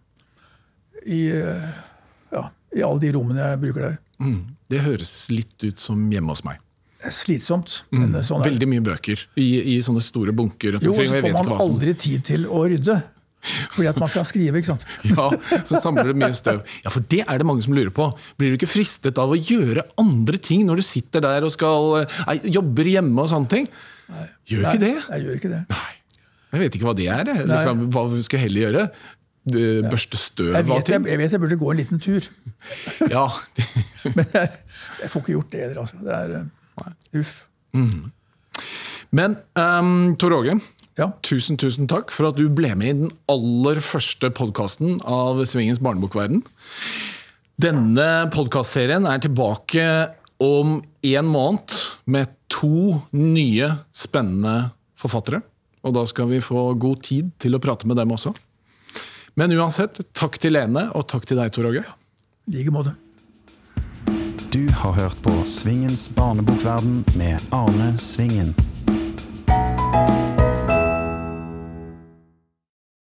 I, 1.07 1.27
eh, 1.33 1.67
ja, 2.35 2.45
i 2.77 2.85
alle 2.85 3.03
de 3.03 3.13
rommene 3.17 3.51
jeg 3.51 3.63
bruker 3.63 3.87
der. 3.87 3.99
Mm. 4.23 4.39
Det 4.71 4.85
høres 4.85 5.13
litt 5.33 5.57
ut 5.65 5.83
som 5.83 6.07
hjemme 6.13 6.35
hos 6.35 6.45
meg. 6.47 6.61
Slitsomt, 7.13 7.83
men 7.95 8.15
eh, 8.15 8.25
sånn. 8.27 8.45
Veldig 8.45 8.69
mye 8.71 8.85
bøker 8.85 9.27
i, 9.39 9.49
i 9.75 9.77
sånne 9.85 10.03
store 10.05 10.35
bunker. 10.37 10.79
Jo, 10.83 10.95
så 10.97 11.21
får 11.25 11.35
man 11.35 11.53
aldri 11.57 11.95
tid 11.99 12.25
til 12.27 12.47
å 12.47 12.63
rydde. 12.69 13.01
Fordi 13.75 13.89
at 13.91 13.99
man 14.01 14.11
skal 14.13 14.27
skrive, 14.29 14.61
ikke 14.61 14.75
sant. 14.75 14.87
Ja, 15.17 15.29
så 15.69 15.81
samler 15.83 16.11
det 16.11 16.17
mye 16.19 16.37
støv. 16.37 16.63
Ja, 16.85 16.93
for 16.93 17.05
det 17.11 17.23
er 17.25 17.41
det 17.43 17.49
mange 17.49 17.65
som 17.67 17.77
lurer 17.77 17.93
på. 17.95 18.09
Blir 18.41 18.53
du 18.53 18.59
ikke 18.61 18.71
fristet 18.71 19.21
av 19.23 19.33
å 19.33 19.39
gjøre 19.39 19.87
andre 20.03 20.41
ting 20.43 20.67
når 20.69 20.83
du 20.83 20.87
sitter 20.87 21.25
der 21.25 21.47
og 21.47 21.55
skal 21.55 22.03
eh, 22.03 22.17
nei, 22.31 22.39
jobber 22.59 22.91
hjemme 22.97 23.23
og 23.23 23.31
sånne 23.33 23.53
ting? 23.53 23.69
Gjør 24.47 24.67
Nei, 24.67 24.73
ikke 24.73 24.83
det? 24.85 24.95
Jeg 24.97 25.27
gjør 25.27 25.39
ikke 25.41 25.53
det. 25.53 25.63
Nei. 25.73 25.93
Jeg 26.55 26.63
vet 26.63 26.79
ikke 26.79 26.89
hva 26.89 26.97
det 26.97 27.07
er. 27.13 27.31
Liksom, 27.51 27.87
hva 27.93 28.07
skal 28.25 28.39
jeg 28.39 28.49
heller 28.49 28.67
gjøre? 28.67 28.85
Børste 29.87 30.19
støv 30.19 30.57
Jeg 30.57 30.67
vet 30.67 30.89
jeg, 30.91 31.03
jeg 31.07 31.19
vet 31.21 31.35
jeg 31.37 31.39
burde 31.43 31.57
gå 31.61 31.69
en 31.71 31.79
liten 31.79 32.01
tur, 32.03 32.25
Ja. 33.15 33.29
men 34.17 34.25
jeg, 34.33 34.49
jeg 35.05 35.11
får 35.13 35.23
ikke 35.23 35.35
gjort 35.37 35.53
det 35.53 35.61
heller. 35.63 35.83
Altså. 35.85 36.01
Det 36.03 36.17
er 36.17 36.33
eh, 36.41 37.21
uff. 37.21 37.37
Men 39.15 39.37
um, 39.55 40.17
Tor 40.19 40.35
Åge, 40.41 40.57
Ja. 40.97 41.11
tusen, 41.21 41.59
tusen 41.61 41.89
takk 41.91 42.13
for 42.15 42.31
at 42.31 42.39
du 42.39 42.47
ble 42.49 42.71
med 42.79 42.89
i 42.89 42.99
den 43.03 43.11
aller 43.29 43.83
første 43.85 44.31
podkasten 44.33 44.97
av 45.05 45.43
Svingens 45.45 45.81
barnebokverden. 45.85 46.41
Denne 47.61 48.07
podkastserien 48.33 49.05
er 49.09 49.21
tilbake 49.21 49.85
om 50.41 50.79
en 50.81 51.29
måned 51.29 51.77
med 52.09 52.33
to 52.53 53.03
nye 53.13 53.71
spennende 53.97 54.73
forfattere. 54.97 55.43
Og 55.85 55.95
da 55.97 56.05
skal 56.09 56.31
vi 56.33 56.43
få 56.45 56.71
god 56.81 57.05
tid 57.05 57.29
til 57.41 57.57
å 57.57 57.61
prate 57.63 57.89
med 57.89 58.01
dem 58.01 58.13
også. 58.17 58.33
Men 59.37 59.53
uansett, 59.53 60.01
takk 60.17 60.39
til 60.41 60.57
Lene, 60.57 60.89
og 60.97 61.05
takk 61.13 61.29
til 61.29 61.37
deg, 61.37 61.53
Tor 61.53 61.69
Åge. 61.69 61.85
I 62.49 62.57
like 62.57 62.73
måte. 62.73 62.97
Du 64.49 64.65
har 64.73 64.97
hørt 64.97 65.21
på 65.21 65.35
Svingens 65.45 66.09
barnebokverden 66.17 67.03
med 67.21 67.45
Arne 67.53 67.93
Svingen. 68.01 68.55